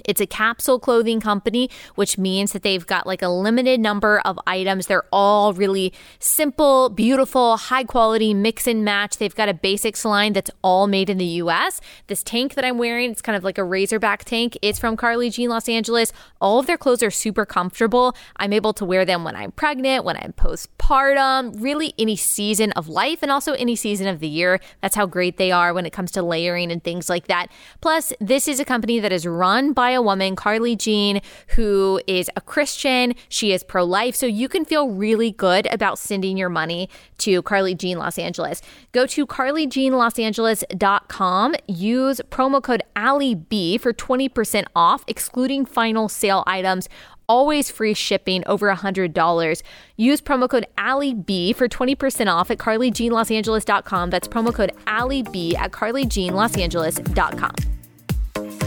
It's 0.05 0.21
a 0.21 0.25
capsule 0.25 0.79
clothing 0.79 1.19
company, 1.19 1.69
which 1.95 2.17
means 2.17 2.51
that 2.53 2.63
they've 2.63 2.85
got 2.85 3.07
like 3.07 3.21
a 3.21 3.29
limited 3.29 3.79
number 3.79 4.19
of 4.25 4.39
items. 4.47 4.87
They're 4.87 5.07
all 5.11 5.53
really 5.53 5.93
simple, 6.19 6.89
beautiful, 6.89 7.57
high 7.57 7.83
quality, 7.83 8.33
mix 8.33 8.67
and 8.67 8.83
match. 8.83 9.17
They've 9.17 9.33
got 9.33 9.49
a 9.49 9.53
basics 9.53 10.05
line 10.05 10.33
that's 10.33 10.51
all 10.63 10.87
made 10.87 11.09
in 11.09 11.17
the 11.17 11.25
US. 11.25 11.81
This 12.07 12.23
tank 12.23 12.53
that 12.55 12.65
I'm 12.65 12.77
wearing, 12.77 13.11
it's 13.11 13.21
kind 13.21 13.35
of 13.35 13.43
like 13.43 13.57
a 13.57 13.63
razorback 13.63 14.23
tank. 14.23 14.57
It's 14.61 14.79
from 14.79 14.97
Carly 14.97 15.29
Jean 15.29 15.49
Los 15.49 15.69
Angeles. 15.69 16.11
All 16.41 16.59
of 16.59 16.67
their 16.67 16.77
clothes 16.77 17.03
are 17.03 17.11
super 17.11 17.45
comfortable. 17.45 18.15
I'm 18.37 18.53
able 18.53 18.73
to 18.73 18.85
wear 18.85 19.05
them 19.05 19.23
when 19.23 19.35
I'm 19.35 19.51
pregnant, 19.51 20.03
when 20.03 20.17
I'm 20.17 20.33
postpartum, 20.33 21.61
really 21.61 21.93
any 21.97 22.15
season 22.15 22.71
of 22.73 22.87
life, 22.87 23.19
and 23.21 23.31
also 23.31 23.53
any 23.53 23.75
season 23.75 24.07
of 24.07 24.19
the 24.19 24.27
year. 24.27 24.59
That's 24.81 24.95
how 24.95 25.05
great 25.05 25.37
they 25.37 25.51
are 25.51 25.73
when 25.73 25.85
it 25.85 25.93
comes 25.93 26.11
to 26.11 26.21
layering 26.21 26.71
and 26.71 26.83
things 26.83 27.09
like 27.09 27.27
that. 27.27 27.47
Plus, 27.81 28.13
this 28.19 28.47
is 28.47 28.59
a 28.59 28.65
company 28.65 28.99
that 28.99 29.11
is 29.11 29.25
run 29.25 29.73
by 29.73 29.86
by 29.87 29.91
a 29.91 30.01
woman, 30.01 30.35
Carly 30.35 30.75
Jean, 30.75 31.21
who 31.55 32.01
is 32.07 32.29
a 32.35 32.41
Christian. 32.41 33.13
She 33.29 33.53
is 33.53 33.63
pro 33.63 33.85
life. 33.85 34.17
So 34.17 34.25
you 34.25 34.49
can 34.49 34.65
feel 34.65 34.89
really 34.89 35.31
good 35.31 35.65
about 35.71 35.97
sending 35.97 36.35
your 36.35 36.49
money 36.49 36.89
to 37.19 37.41
Carly 37.43 37.73
Jean 37.73 37.97
Los 37.97 38.19
Angeles. 38.19 38.61
Go 38.91 39.07
to 39.07 39.25
carlyjeanlosangeles.com. 39.25 41.55
Use 41.67 42.19
promo 42.29 42.61
code 42.61 42.83
AllieB 42.97 43.79
for 43.79 43.93
20% 43.93 44.65
off, 44.75 45.05
excluding 45.07 45.65
final 45.65 46.09
sale 46.09 46.43
items 46.45 46.89
always 47.29 47.69
free 47.69 47.93
shipping 47.93 48.41
over 48.45 48.73
$100. 48.73 49.61
Use 49.97 50.21
promo 50.21 50.49
code 50.49 50.65
AllieB 50.77 51.53
for 51.55 51.67
20% 51.67 52.33
off 52.33 52.49
at 52.49 52.57
carlyjeanlosangeles.com. 52.57 54.09
That's 54.09 54.29
promo 54.29 54.53
code 54.53 54.71
AllieB 54.85 55.55
at 55.55 55.71
carlyjeanlosangeles.com. 55.71 58.66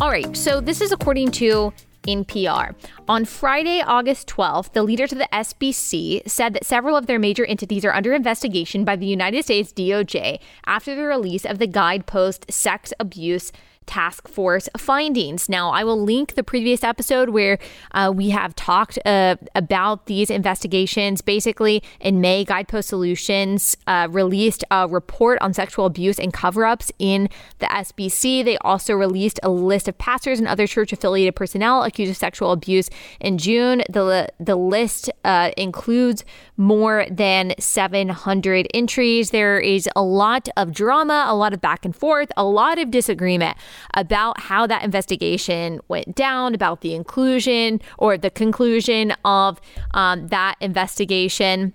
All 0.00 0.10
right, 0.10 0.36
so 0.36 0.60
this 0.60 0.80
is 0.80 0.92
according 0.92 1.32
to 1.32 1.72
NPR. 2.06 2.76
On 3.08 3.24
Friday, 3.24 3.82
August 3.84 4.28
12th, 4.28 4.72
the 4.72 4.84
leaders 4.84 5.10
of 5.10 5.18
the 5.18 5.28
SBC 5.32 6.22
said 6.24 6.54
that 6.54 6.64
several 6.64 6.96
of 6.96 7.06
their 7.06 7.18
major 7.18 7.44
entities 7.44 7.84
are 7.84 7.92
under 7.92 8.14
investigation 8.14 8.84
by 8.84 8.94
the 8.94 9.06
United 9.06 9.44
States 9.44 9.72
DOJ 9.72 10.38
after 10.66 10.94
the 10.94 11.02
release 11.02 11.44
of 11.44 11.58
the 11.58 11.66
guidepost 11.66 12.46
Sex 12.48 12.92
Abuse 13.00 13.50
task 13.88 14.28
force 14.28 14.68
findings. 14.76 15.48
Now, 15.48 15.70
I 15.70 15.82
will 15.82 16.00
link 16.00 16.34
the 16.34 16.44
previous 16.44 16.84
episode 16.84 17.30
where 17.30 17.58
uh, 17.92 18.12
we 18.14 18.30
have 18.30 18.54
talked 18.54 18.98
uh, 19.04 19.36
about 19.54 20.06
these 20.06 20.30
investigations. 20.30 21.22
Basically, 21.22 21.82
in 21.98 22.20
May, 22.20 22.44
Guidepost 22.44 22.88
Solutions 22.90 23.76
uh, 23.86 24.06
released 24.10 24.62
a 24.70 24.86
report 24.86 25.40
on 25.40 25.54
sexual 25.54 25.86
abuse 25.86 26.18
and 26.18 26.32
cover 26.32 26.64
ups 26.64 26.92
in 26.98 27.28
the 27.58 27.66
SBC. 27.66 28.44
They 28.44 28.58
also 28.58 28.94
released 28.94 29.40
a 29.42 29.48
list 29.48 29.88
of 29.88 29.96
pastors 29.98 30.38
and 30.38 30.46
other 30.46 30.66
church 30.66 30.92
affiliated 30.92 31.34
personnel 31.34 31.82
accused 31.82 32.10
of 32.10 32.16
sexual 32.16 32.52
abuse 32.52 32.90
in 33.20 33.38
June. 33.38 33.82
The, 33.88 34.28
the 34.38 34.56
list 34.56 35.10
uh, 35.24 35.50
includes 35.56 36.24
more 36.58 37.06
than 37.10 37.54
700 37.58 38.68
entries. 38.74 39.30
There 39.30 39.58
is 39.58 39.88
a 39.96 40.02
lot 40.02 40.48
of 40.56 40.72
drama, 40.72 41.24
a 41.26 41.34
lot 41.34 41.54
of 41.54 41.60
back 41.62 41.86
and 41.86 41.96
forth, 41.96 42.30
a 42.36 42.44
lot 42.44 42.78
of 42.78 42.90
disagreement 42.90 43.56
about 43.94 44.40
how 44.40 44.66
that 44.66 44.82
investigation 44.82 45.80
went 45.88 46.14
down, 46.14 46.54
about 46.54 46.80
the 46.80 46.94
inclusion 46.94 47.80
or 47.98 48.18
the 48.18 48.30
conclusion 48.30 49.14
of 49.24 49.60
um, 49.94 50.28
that 50.28 50.56
investigation. 50.60 51.74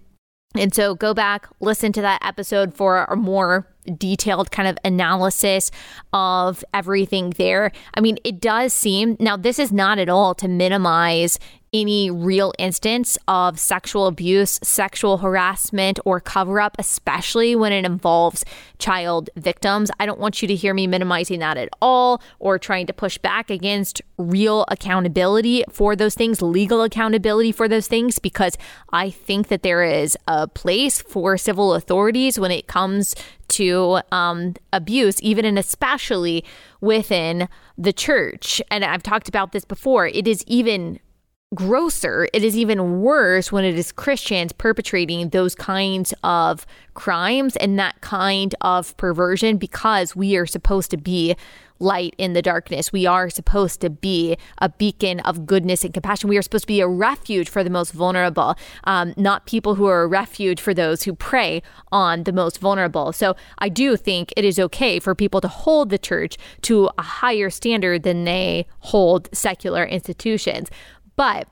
And 0.55 0.73
so 0.73 0.93
go 0.93 1.13
back, 1.13 1.47
listen 1.59 1.91
to 1.93 2.01
that 2.01 2.23
episode 2.23 2.75
for 2.75 3.05
a 3.05 3.15
more 3.15 3.67
detailed 3.97 4.51
kind 4.51 4.67
of 4.67 4.77
analysis 4.85 5.71
of 6.13 6.63
everything 6.73 7.31
there. 7.31 7.71
I 7.95 8.01
mean, 8.01 8.17
it 8.23 8.39
does 8.39 8.73
seem 8.73 9.17
now, 9.19 9.35
this 9.35 9.59
is 9.59 9.71
not 9.71 9.97
at 9.97 10.09
all 10.09 10.35
to 10.35 10.47
minimize 10.47 11.39
any 11.73 12.11
real 12.11 12.53
instance 12.59 13.17
of 13.27 13.59
sexual 13.59 14.07
abuse, 14.07 14.59
sexual 14.61 15.17
harassment, 15.17 15.99
or 16.05 16.19
cover 16.19 16.61
up, 16.61 16.75
especially 16.77 17.55
when 17.55 17.73
it 17.73 17.85
involves 17.85 18.45
child 18.77 19.29
victims. 19.35 19.89
I 19.99 20.05
don't 20.05 20.19
want 20.19 20.41
you 20.41 20.47
to 20.47 20.55
hear 20.55 20.73
me 20.73 20.87
minimizing 20.87 21.39
that 21.39 21.57
at 21.57 21.69
all 21.81 22.21
or 22.39 22.59
trying 22.59 22.85
to 22.87 22.93
push 22.93 23.17
back 23.17 23.49
against 23.49 24.01
real 24.17 24.65
accountability 24.67 25.63
for 25.71 25.95
those 25.95 26.15
things, 26.15 26.41
legal 26.41 26.83
accountability 26.83 27.51
for 27.51 27.67
those 27.67 27.87
things, 27.87 28.19
because 28.19 28.57
I 28.91 29.09
think 29.09 29.47
that 29.47 29.63
there 29.63 29.83
is 29.83 30.15
a 30.27 30.47
place 30.47 31.01
for 31.01 31.37
civil 31.37 31.73
authorities 31.73 32.39
when 32.39 32.51
it 32.51 32.67
comes 32.67 33.15
to 33.49 33.99
um, 34.11 34.55
abuse, 34.71 35.21
even 35.21 35.45
and 35.45 35.59
especially 35.59 36.43
within 36.81 37.47
the 37.77 37.93
church. 37.93 38.61
And 38.69 38.83
I've 38.83 39.03
talked 39.03 39.27
about 39.29 39.51
this 39.51 39.65
before. 39.65 40.07
It 40.07 40.27
is 40.27 40.43
even 40.47 40.99
grosser. 41.53 42.27
It 42.33 42.43
is 42.43 42.57
even 42.57 43.01
worse 43.01 43.51
when 43.51 43.63
it 43.63 43.77
is 43.77 43.91
Christians 43.91 44.51
perpetrating 44.51 45.29
those 45.29 45.55
kinds 45.55 46.13
of 46.23 46.65
crimes 46.93 47.55
and 47.57 47.77
that 47.79 48.01
kind 48.01 48.55
of 48.61 48.95
perversion 48.97 49.57
because 49.57 50.15
we 50.15 50.35
are 50.35 50.45
supposed 50.45 50.91
to 50.91 50.97
be 50.97 51.35
light 51.79 52.15
in 52.17 52.33
the 52.33 52.41
darkness. 52.41 52.93
We 52.93 53.05
are 53.05 53.29
supposed 53.29 53.81
to 53.81 53.89
be 53.89 54.37
a 54.59 54.69
beacon 54.69 55.19
of 55.21 55.45
goodness 55.45 55.83
and 55.83 55.93
compassion. 55.93 56.29
We 56.29 56.37
are 56.37 56.41
supposed 56.41 56.63
to 56.63 56.67
be 56.67 56.81
a 56.81 56.87
refuge 56.87 57.49
for 57.49 57.63
the 57.63 57.69
most 57.69 57.91
vulnerable, 57.91 58.55
um, 58.85 59.13
not 59.17 59.45
people 59.45 59.75
who 59.75 59.85
are 59.85 60.03
a 60.03 60.07
refuge 60.07 60.61
for 60.61 60.73
those 60.73 61.03
who 61.03 61.13
prey 61.13 61.61
on 61.91 62.23
the 62.23 62.31
most 62.31 62.59
vulnerable. 62.59 63.11
So 63.11 63.35
I 63.59 63.69
do 63.69 63.97
think 63.97 64.33
it 64.37 64.45
is 64.45 64.59
okay 64.59 64.99
for 64.99 65.13
people 65.13 65.41
to 65.41 65.47
hold 65.47 65.89
the 65.89 65.97
church 65.97 66.37
to 66.61 66.89
a 66.97 67.01
higher 67.01 67.49
standard 67.49 68.03
than 68.03 68.23
they 68.23 68.65
hold 68.79 69.29
secular 69.33 69.83
institutions. 69.83 70.69
But 71.15 71.47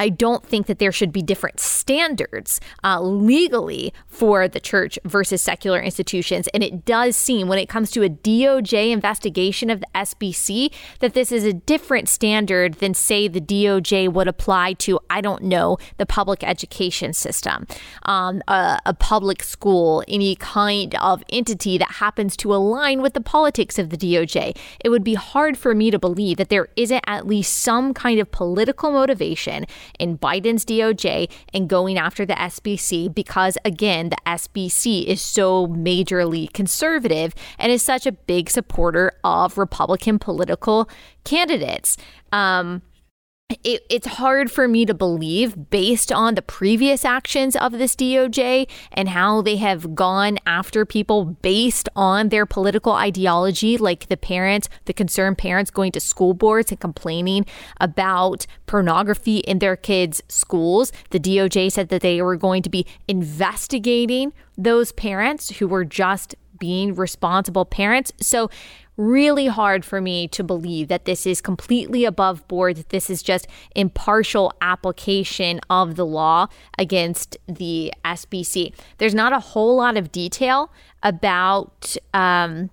I 0.00 0.08
don't 0.08 0.42
think 0.42 0.66
that 0.66 0.78
there 0.78 0.92
should 0.92 1.12
be 1.12 1.20
different 1.20 1.60
standards 1.60 2.58
uh, 2.82 3.02
legally 3.02 3.92
for 4.06 4.48
the 4.48 4.58
church 4.58 4.98
versus 5.04 5.42
secular 5.42 5.78
institutions. 5.78 6.48
And 6.54 6.64
it 6.64 6.86
does 6.86 7.16
seem, 7.16 7.48
when 7.48 7.58
it 7.58 7.68
comes 7.68 7.90
to 7.90 8.02
a 8.02 8.08
DOJ 8.08 8.92
investigation 8.92 9.68
of 9.68 9.80
the 9.80 9.86
SBC, 9.94 10.72
that 11.00 11.12
this 11.12 11.30
is 11.30 11.44
a 11.44 11.52
different 11.52 12.08
standard 12.08 12.74
than, 12.76 12.94
say, 12.94 13.28
the 13.28 13.42
DOJ 13.42 14.10
would 14.10 14.26
apply 14.26 14.72
to, 14.84 14.98
I 15.10 15.20
don't 15.20 15.42
know, 15.42 15.76
the 15.98 16.06
public 16.06 16.42
education 16.44 17.12
system, 17.12 17.66
um, 18.04 18.40
a, 18.48 18.78
a 18.86 18.94
public 18.94 19.42
school, 19.42 20.02
any 20.08 20.34
kind 20.36 20.94
of 20.94 21.22
entity 21.28 21.76
that 21.76 21.90
happens 21.92 22.38
to 22.38 22.54
align 22.54 23.02
with 23.02 23.12
the 23.12 23.20
politics 23.20 23.78
of 23.78 23.90
the 23.90 23.98
DOJ. 23.98 24.56
It 24.82 24.88
would 24.88 25.04
be 25.04 25.12
hard 25.12 25.58
for 25.58 25.74
me 25.74 25.90
to 25.90 25.98
believe 25.98 26.38
that 26.38 26.48
there 26.48 26.68
isn't 26.76 27.04
at 27.06 27.26
least 27.26 27.58
some 27.58 27.92
kind 27.92 28.18
of 28.18 28.30
political 28.30 28.92
motivation 28.92 29.66
in 29.98 30.18
Biden's 30.18 30.64
DOJ 30.64 31.30
and 31.52 31.68
going 31.68 31.98
after 31.98 32.24
the 32.24 32.34
SBC 32.34 33.14
because, 33.14 33.56
again, 33.64 34.10
the 34.10 34.16
SBC 34.26 35.04
is 35.06 35.20
so 35.20 35.66
majorly 35.68 36.52
conservative 36.52 37.34
and 37.58 37.72
is 37.72 37.82
such 37.82 38.06
a 38.06 38.12
big 38.12 38.50
supporter 38.50 39.12
of 39.24 39.58
Republican 39.58 40.18
political 40.18 40.88
candidates. 41.24 41.96
Um, 42.32 42.82
it, 43.64 43.84
it's 43.90 44.06
hard 44.06 44.50
for 44.50 44.68
me 44.68 44.86
to 44.86 44.94
believe 44.94 45.70
based 45.70 46.12
on 46.12 46.34
the 46.34 46.42
previous 46.42 47.04
actions 47.04 47.56
of 47.56 47.72
this 47.72 47.96
DOJ 47.96 48.68
and 48.92 49.08
how 49.08 49.42
they 49.42 49.56
have 49.56 49.94
gone 49.94 50.38
after 50.46 50.86
people 50.86 51.24
based 51.24 51.88
on 51.96 52.28
their 52.28 52.46
political 52.46 52.92
ideology, 52.92 53.76
like 53.76 54.08
the 54.08 54.16
parents, 54.16 54.68
the 54.84 54.92
concerned 54.92 55.38
parents 55.38 55.70
going 55.70 55.92
to 55.92 56.00
school 56.00 56.34
boards 56.34 56.70
and 56.70 56.80
complaining 56.80 57.44
about 57.80 58.46
pornography 58.66 59.38
in 59.38 59.58
their 59.58 59.76
kids' 59.76 60.22
schools. 60.28 60.92
The 61.10 61.20
DOJ 61.20 61.72
said 61.72 61.88
that 61.88 62.02
they 62.02 62.22
were 62.22 62.36
going 62.36 62.62
to 62.62 62.70
be 62.70 62.86
investigating 63.08 64.32
those 64.56 64.92
parents 64.92 65.58
who 65.58 65.66
were 65.66 65.84
just 65.84 66.34
being 66.58 66.94
responsible 66.94 67.64
parents. 67.64 68.12
So 68.20 68.50
really 69.00 69.46
hard 69.46 69.84
for 69.84 70.00
me 70.00 70.28
to 70.28 70.44
believe 70.44 70.88
that 70.88 71.06
this 71.06 71.26
is 71.26 71.40
completely 71.40 72.04
above 72.04 72.46
board, 72.48 72.76
that 72.76 72.90
this 72.90 73.08
is 73.08 73.22
just 73.22 73.46
impartial 73.74 74.52
application 74.60 75.58
of 75.70 75.96
the 75.96 76.04
law 76.04 76.46
against 76.78 77.38
the 77.46 77.92
SBC. 78.04 78.74
There's 78.98 79.14
not 79.14 79.32
a 79.32 79.40
whole 79.40 79.76
lot 79.76 79.96
of 79.96 80.12
detail 80.12 80.70
about. 81.02 81.96
Um, 82.12 82.70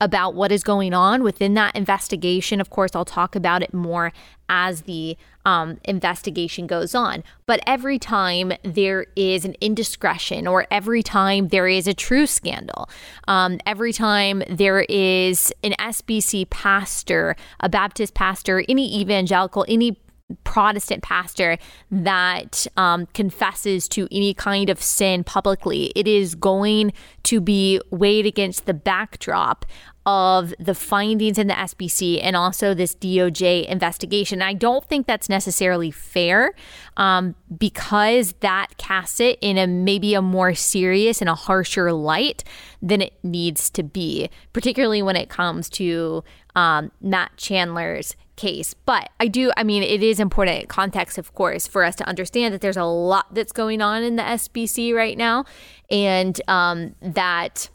about 0.00 0.34
what 0.34 0.52
is 0.52 0.62
going 0.62 0.92
on 0.92 1.22
within 1.22 1.54
that 1.54 1.74
investigation. 1.74 2.60
Of 2.60 2.68
course, 2.68 2.94
I'll 2.94 3.06
talk 3.06 3.34
about 3.34 3.62
it 3.62 3.72
more 3.72 4.12
as 4.48 4.82
the 4.82 5.16
um, 5.46 5.78
investigation 5.84 6.66
goes 6.66 6.94
on. 6.94 7.24
But 7.46 7.60
every 7.66 7.98
time 7.98 8.52
there 8.62 9.06
is 9.16 9.46
an 9.46 9.54
indiscretion, 9.60 10.46
or 10.46 10.66
every 10.70 11.02
time 11.02 11.48
there 11.48 11.66
is 11.66 11.86
a 11.86 11.94
true 11.94 12.26
scandal, 12.26 12.90
um, 13.26 13.58
every 13.64 13.94
time 13.94 14.42
there 14.50 14.80
is 14.82 15.52
an 15.64 15.72
SBC 15.78 16.50
pastor, 16.50 17.34
a 17.60 17.68
Baptist 17.70 18.12
pastor, 18.12 18.62
any 18.68 19.00
evangelical, 19.00 19.64
any 19.66 19.98
Protestant 20.44 21.02
pastor 21.02 21.58
that 21.90 22.66
um, 22.76 23.06
confesses 23.14 23.88
to 23.88 24.08
any 24.10 24.34
kind 24.34 24.70
of 24.70 24.82
sin 24.82 25.24
publicly, 25.24 25.92
it 25.96 26.06
is 26.08 26.34
going 26.34 26.92
to 27.24 27.40
be 27.40 27.80
weighed 27.90 28.26
against 28.26 28.66
the 28.66 28.74
backdrop 28.74 29.66
of 30.06 30.54
the 30.58 30.74
findings 30.74 31.38
in 31.38 31.46
the 31.46 31.54
SBC 31.54 32.20
and 32.22 32.34
also 32.34 32.72
this 32.72 32.94
DOJ 32.94 33.66
investigation. 33.66 34.40
I 34.40 34.54
don't 34.54 34.84
think 34.84 35.06
that's 35.06 35.28
necessarily 35.28 35.90
fair 35.90 36.54
um, 36.96 37.34
because 37.56 38.32
that 38.40 38.78
casts 38.78 39.20
it 39.20 39.38
in 39.42 39.58
a 39.58 39.66
maybe 39.66 40.14
a 40.14 40.22
more 40.22 40.54
serious 40.54 41.20
and 41.20 41.28
a 41.28 41.34
harsher 41.34 41.92
light 41.92 42.44
than 42.80 43.02
it 43.02 43.12
needs 43.22 43.68
to 43.70 43.82
be, 43.82 44.30
particularly 44.52 45.02
when 45.02 45.16
it 45.16 45.28
comes 45.28 45.68
to 45.70 46.24
um, 46.56 46.90
Matt 47.00 47.36
Chandler's 47.36 48.16
case. 48.40 48.74
But 48.86 49.10
I 49.20 49.28
do, 49.28 49.52
I 49.56 49.64
mean, 49.64 49.82
it 49.82 50.02
is 50.02 50.18
important 50.18 50.68
context, 50.68 51.18
of 51.18 51.34
course, 51.34 51.66
for 51.66 51.84
us 51.84 51.94
to 51.96 52.08
understand 52.08 52.54
that 52.54 52.62
there's 52.62 52.78
a 52.78 52.84
lot 52.84 53.34
that's 53.34 53.52
going 53.52 53.82
on 53.82 54.02
in 54.02 54.16
the 54.16 54.22
SBC 54.22 54.94
right 54.94 55.18
now 55.18 55.44
and 55.90 56.40
um, 56.48 56.94
that 57.02 57.68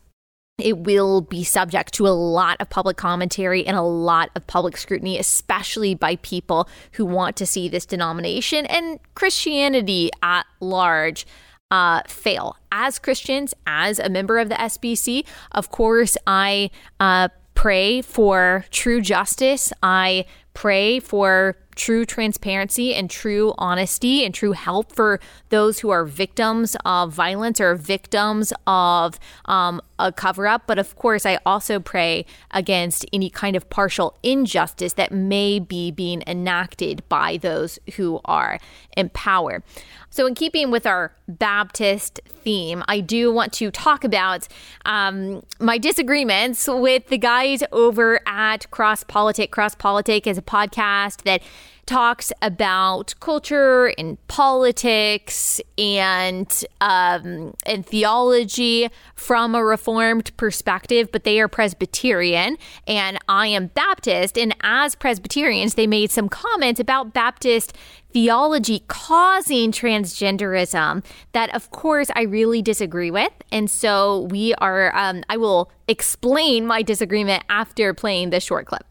it 0.58 0.80
will 0.80 1.22
be 1.22 1.44
subject 1.44 1.94
to 1.94 2.08
a 2.08 2.10
lot 2.10 2.58
of 2.60 2.70
public 2.70 2.98
commentary 2.98 3.66
and 3.68 3.78
a 3.78 3.82
lot 3.82 4.32
of 4.36 4.48
public 4.48 4.78
scrutiny, 4.78 5.20
especially 5.20 5.94
by 5.94 6.16
people 6.18 6.68
who 6.94 7.06
want 7.06 7.36
to 7.36 7.46
see 7.46 7.70
this 7.70 7.86
denomination 7.86 8.66
and 8.66 9.00
Christianity 9.14 10.10
at 10.24 10.46
large 10.60 11.28
uh, 11.70 12.02
fail. 12.08 12.56
As 12.72 12.98
Christians, 12.98 13.54
as 13.68 14.00
a 14.00 14.10
member 14.10 14.40
of 14.40 14.50
the 14.50 14.56
SBC, 14.56 15.26
of 15.52 15.70
course, 15.70 16.18
I 16.26 16.72
uh, 17.00 17.28
pray 17.54 18.02
for 18.02 18.66
true 18.72 19.02
justice. 19.02 19.74
I 19.84 20.26
pray 20.56 21.00
for 21.00 21.56
true 21.76 22.06
transparency 22.06 22.96
and 22.96 23.10
true 23.10 23.54
honesty 23.58 24.26
and 24.26 24.34
true 24.34 24.54
help 24.54 24.92
for 24.92 25.20
those 25.50 25.80
who 25.80 25.90
are 25.90 26.06
victims 26.06 26.76
of 26.86 27.14
violence 27.14 27.60
or 27.62 27.76
victims 27.76 28.52
of 28.66 29.20
um, 29.46 29.82
a 30.00 30.12
cover 30.12 30.48
up. 30.48 30.64
But 30.68 30.80
of 30.80 30.96
course, 30.96 31.26
I 31.26 31.40
also 31.46 31.80
pray 31.80 32.26
against 32.52 33.06
any 33.14 33.30
kind 33.30 33.56
of 33.56 33.70
partial 33.70 34.18
injustice 34.24 34.94
that 34.94 35.12
may 35.12 35.60
be 35.60 35.92
being 35.92 36.24
enacted 36.28 37.08
by 37.10 37.38
those 37.38 37.80
who 37.96 38.20
are 38.26 38.60
in 38.96 39.10
power. 39.10 39.64
So, 40.10 40.26
in 40.26 40.34
keeping 40.34 40.72
with 40.72 40.86
our 40.86 41.14
Baptist 41.28 42.22
theme, 42.26 42.84
I 42.88 43.02
do 43.02 43.34
want 43.34 43.52
to 43.54 43.70
talk 43.70 44.04
about 44.04 44.48
um, 44.86 45.44
my 45.60 45.78
disagreements 45.78 46.70
with 46.72 47.08
the 47.08 47.18
guys 47.18 47.64
over 47.74 48.22
at 48.26 48.70
Cross 48.72 49.06
Politic. 49.06 49.52
Cross 49.52 49.76
Politic 49.76 50.26
is 50.26 50.38
a 50.38 50.42
podcast 50.42 51.24
that 51.24 51.42
talks 51.86 52.32
about 52.42 53.14
culture 53.20 53.94
and 53.98 54.18
politics 54.28 55.62
and 55.78 56.64
um, 56.82 57.54
and 57.66 57.86
theology 57.86 58.90
from 59.16 59.56
a 59.56 59.64
reformed 59.64 60.36
perspective, 60.38 61.12
but 61.12 61.24
they 61.24 61.40
are 61.40 61.48
Presbyterian 61.48 62.58
and 62.88 63.18
I 63.28 63.48
am 63.48 63.68
Baptist. 63.68 64.38
And 64.38 64.56
as 64.62 64.96
Presbyterians, 64.96 65.76
they 65.76 65.88
made 65.88 66.12
some 66.12 66.30
comments 66.30 66.80
about 66.80 67.14
Baptist 67.14 67.76
theology 68.12 68.82
causing 68.88 69.74
transgenderism 69.74 71.04
that, 71.34 71.54
of 71.54 71.70
course, 71.72 72.10
I 72.16 72.22
really 72.22 72.62
disagree 72.62 73.12
with. 73.12 73.34
And 73.52 73.70
so 73.70 74.22
we 74.32 74.54
are, 74.56 74.96
um, 74.96 75.24
I 75.28 75.36
will 75.36 75.70
explain 75.90 76.66
my 76.66 76.82
disagreement 76.82 77.44
after 77.50 77.94
playing 77.94 78.30
this 78.30 78.46
short 78.46 78.68
clip. 78.68 78.86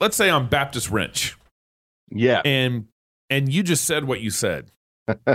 Let's 0.00 0.16
say 0.16 0.30
I'm 0.30 0.48
Baptist 0.48 0.90
Rench. 0.90 1.37
Yeah. 2.10 2.42
And 2.44 2.86
and 3.30 3.52
you 3.52 3.62
just 3.62 3.84
said 3.84 4.04
what 4.04 4.20
you 4.20 4.30
said. 4.30 4.70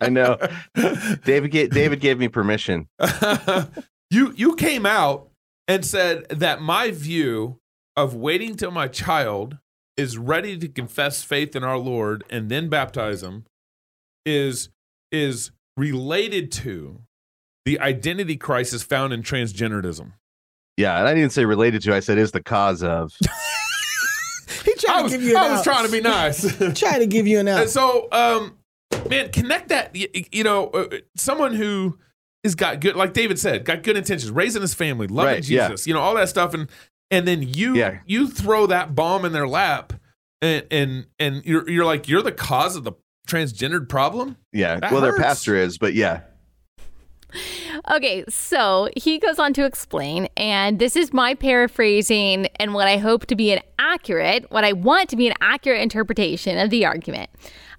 I 0.00 0.08
know. 0.08 0.38
David 1.24 1.50
gave, 1.50 1.70
David 1.70 2.00
gave 2.00 2.18
me 2.18 2.28
permission. 2.28 2.88
you 4.10 4.32
you 4.34 4.56
came 4.56 4.86
out 4.86 5.28
and 5.68 5.84
said 5.84 6.28
that 6.28 6.60
my 6.60 6.90
view 6.90 7.58
of 7.96 8.14
waiting 8.14 8.56
till 8.56 8.70
my 8.70 8.88
child 8.88 9.58
is 9.96 10.18
ready 10.18 10.58
to 10.58 10.68
confess 10.68 11.22
faith 11.22 11.56
in 11.56 11.64
our 11.64 11.78
Lord 11.78 12.22
and 12.28 12.50
then 12.50 12.68
baptize 12.68 13.22
him 13.22 13.44
is 14.24 14.68
is 15.10 15.52
related 15.76 16.50
to 16.50 17.00
the 17.64 17.80
identity 17.80 18.36
crisis 18.36 18.82
found 18.82 19.12
in 19.12 19.22
transgenderism. 19.22 20.12
Yeah, 20.76 20.98
and 20.98 21.08
I 21.08 21.14
didn't 21.14 21.32
say 21.32 21.44
related 21.44 21.82
to. 21.82 21.94
I 21.94 22.00
said 22.00 22.18
is 22.18 22.32
the 22.32 22.42
cause 22.42 22.82
of. 22.82 23.12
He 24.80 24.86
tried 24.86 24.98
I 24.98 25.02
was, 25.02 25.12
to 25.12 25.18
give 25.18 25.26
you. 25.26 25.36
An 25.36 25.42
I 25.42 25.50
was 25.50 25.58
out. 25.60 25.64
trying 25.64 25.86
to 25.86 25.92
be 25.92 26.00
nice. 26.00 26.56
Trying 26.78 27.00
to 27.00 27.06
give 27.06 27.26
you 27.26 27.38
an 27.40 27.48
And 27.48 27.70
so, 27.70 28.08
um, 28.12 28.56
man, 29.08 29.30
connect 29.32 29.68
that. 29.70 29.94
You, 29.94 30.08
you 30.32 30.44
know, 30.44 30.68
uh, 30.68 30.88
someone 31.16 31.54
who 31.54 31.98
has 32.44 32.54
got 32.54 32.80
good, 32.80 32.96
like 32.96 33.12
David 33.12 33.38
said, 33.38 33.64
got 33.64 33.82
good 33.82 33.96
intentions, 33.96 34.30
raising 34.30 34.62
his 34.62 34.74
family, 34.74 35.06
loving 35.06 35.34
Right, 35.34 35.48
yeah. 35.48 35.68
Jesus, 35.68 35.86
you 35.86 35.94
know, 35.94 36.00
all 36.00 36.14
that 36.14 36.28
stuff, 36.28 36.54
and 36.54 36.68
and 37.10 37.26
then 37.26 37.42
you 37.42 37.74
Yeah. 37.74 37.98
you 38.06 38.28
throw 38.28 38.66
that 38.66 38.94
bomb 38.94 39.24
in 39.24 39.32
their 39.32 39.48
lap 39.48 39.92
and 40.42 40.64
and 40.70 41.06
and 41.18 41.44
you're 41.44 41.68
you're 41.68 41.84
like 41.84 42.08
you're 42.08 42.22
the 42.22 42.32
cause 42.32 42.76
of 42.76 42.84
the 42.84 42.92
transgendered 43.28 43.88
problem. 43.88 44.36
Yeah. 44.52 44.78
That 44.80 44.92
well, 44.92 45.00
their 45.00 45.16
pastor 45.16 45.56
is, 45.56 45.78
but 45.78 45.94
yeah. 45.94 46.20
Okay, 47.90 48.24
so 48.28 48.88
he 48.96 49.18
goes 49.18 49.38
on 49.38 49.52
to 49.54 49.64
explain, 49.64 50.28
and 50.36 50.78
this 50.78 50.96
is 50.96 51.12
my 51.12 51.34
paraphrasing 51.34 52.46
and 52.56 52.72
what 52.72 52.88
I 52.88 52.96
hope 52.96 53.26
to 53.26 53.36
be 53.36 53.52
an 53.52 53.60
accurate, 53.78 54.50
what 54.50 54.64
I 54.64 54.72
want 54.72 55.10
to 55.10 55.16
be 55.16 55.26
an 55.26 55.34
accurate 55.40 55.80
interpretation 55.80 56.58
of 56.58 56.70
the 56.70 56.86
argument 56.86 57.30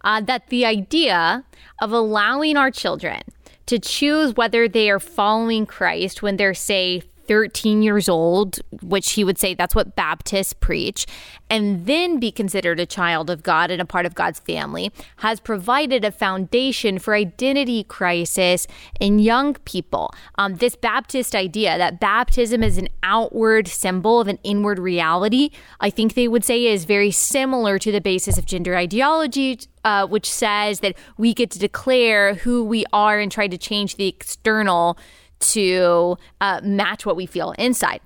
uh, 0.03 0.21
that 0.21 0.47
the 0.47 0.65
idea 0.65 1.43
of 1.81 1.91
allowing 1.91 2.57
our 2.57 2.71
children 2.71 3.21
to 3.65 3.79
choose 3.79 4.35
whether 4.35 4.67
they 4.67 4.89
are 4.89 4.99
following 4.99 5.65
Christ 5.65 6.21
when 6.21 6.37
they're, 6.37 6.53
say, 6.53 7.03
13 7.27 7.81
years 7.81 8.09
old, 8.09 8.59
which 8.81 9.13
he 9.13 9.23
would 9.23 9.37
say 9.37 9.53
that's 9.53 9.75
what 9.75 9.95
Baptists 9.95 10.53
preach, 10.53 11.05
and 11.49 11.85
then 11.85 12.19
be 12.19 12.31
considered 12.31 12.79
a 12.79 12.85
child 12.85 13.29
of 13.29 13.43
God 13.43 13.71
and 13.71 13.81
a 13.81 13.85
part 13.85 14.05
of 14.05 14.15
God's 14.15 14.39
family, 14.39 14.91
has 15.17 15.39
provided 15.39 16.03
a 16.03 16.11
foundation 16.11 16.99
for 16.99 17.13
identity 17.13 17.83
crisis 17.83 18.67
in 18.99 19.19
young 19.19 19.53
people. 19.65 20.11
Um, 20.35 20.55
this 20.55 20.75
Baptist 20.75 21.35
idea 21.35 21.77
that 21.77 21.99
baptism 21.99 22.63
is 22.63 22.77
an 22.77 22.87
outward 23.03 23.67
symbol 23.67 24.19
of 24.19 24.27
an 24.27 24.39
inward 24.43 24.79
reality, 24.79 25.49
I 25.79 25.89
think 25.89 26.13
they 26.13 26.27
would 26.27 26.43
say 26.43 26.65
is 26.65 26.85
very 26.85 27.11
similar 27.11 27.79
to 27.79 27.91
the 27.91 28.01
basis 28.01 28.37
of 28.37 28.45
gender 28.45 28.75
ideology. 28.75 29.59
Uh, 29.83 30.05
which 30.05 30.29
says 30.29 30.81
that 30.81 30.97
we 31.17 31.33
get 31.33 31.49
to 31.49 31.57
declare 31.57 32.33
who 32.33 32.61
we 32.61 32.83
are 32.91 33.19
and 33.19 33.31
try 33.31 33.47
to 33.47 33.57
change 33.57 33.95
the 33.95 34.07
external 34.07 34.97
to 35.39 36.17
uh, 36.41 36.61
match 36.63 37.05
what 37.05 37.15
we 37.15 37.25
feel 37.25 37.51
inside. 37.57 38.01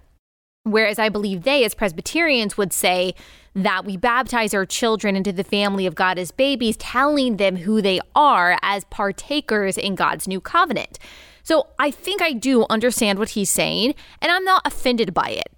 Whereas 0.63 0.99
I 0.99 1.09
believe 1.09 1.43
they, 1.43 1.65
as 1.65 1.73
Presbyterians, 1.73 2.57
would 2.57 2.71
say 2.71 3.15
that 3.55 3.83
we 3.83 3.97
baptize 3.97 4.53
our 4.53 4.65
children 4.65 5.15
into 5.15 5.31
the 5.31 5.43
family 5.43 5.85
of 5.85 5.95
God 5.95 6.19
as 6.19 6.31
babies, 6.31 6.77
telling 6.77 7.37
them 7.37 7.57
who 7.57 7.81
they 7.81 7.99
are 8.15 8.57
as 8.61 8.85
partakers 8.85 9.77
in 9.77 9.95
God's 9.95 10.27
new 10.27 10.39
covenant. 10.39 10.99
So 11.43 11.67
I 11.79 11.89
think 11.89 12.21
I 12.21 12.33
do 12.33 12.65
understand 12.69 13.17
what 13.17 13.29
he's 13.29 13.49
saying, 13.49 13.95
and 14.21 14.31
I'm 14.31 14.45
not 14.45 14.61
offended 14.65 15.13
by 15.13 15.29
it. 15.29 15.49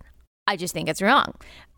I 0.48 0.56
just 0.56 0.74
think 0.74 0.88
it's 0.88 1.02
wrong. 1.02 1.36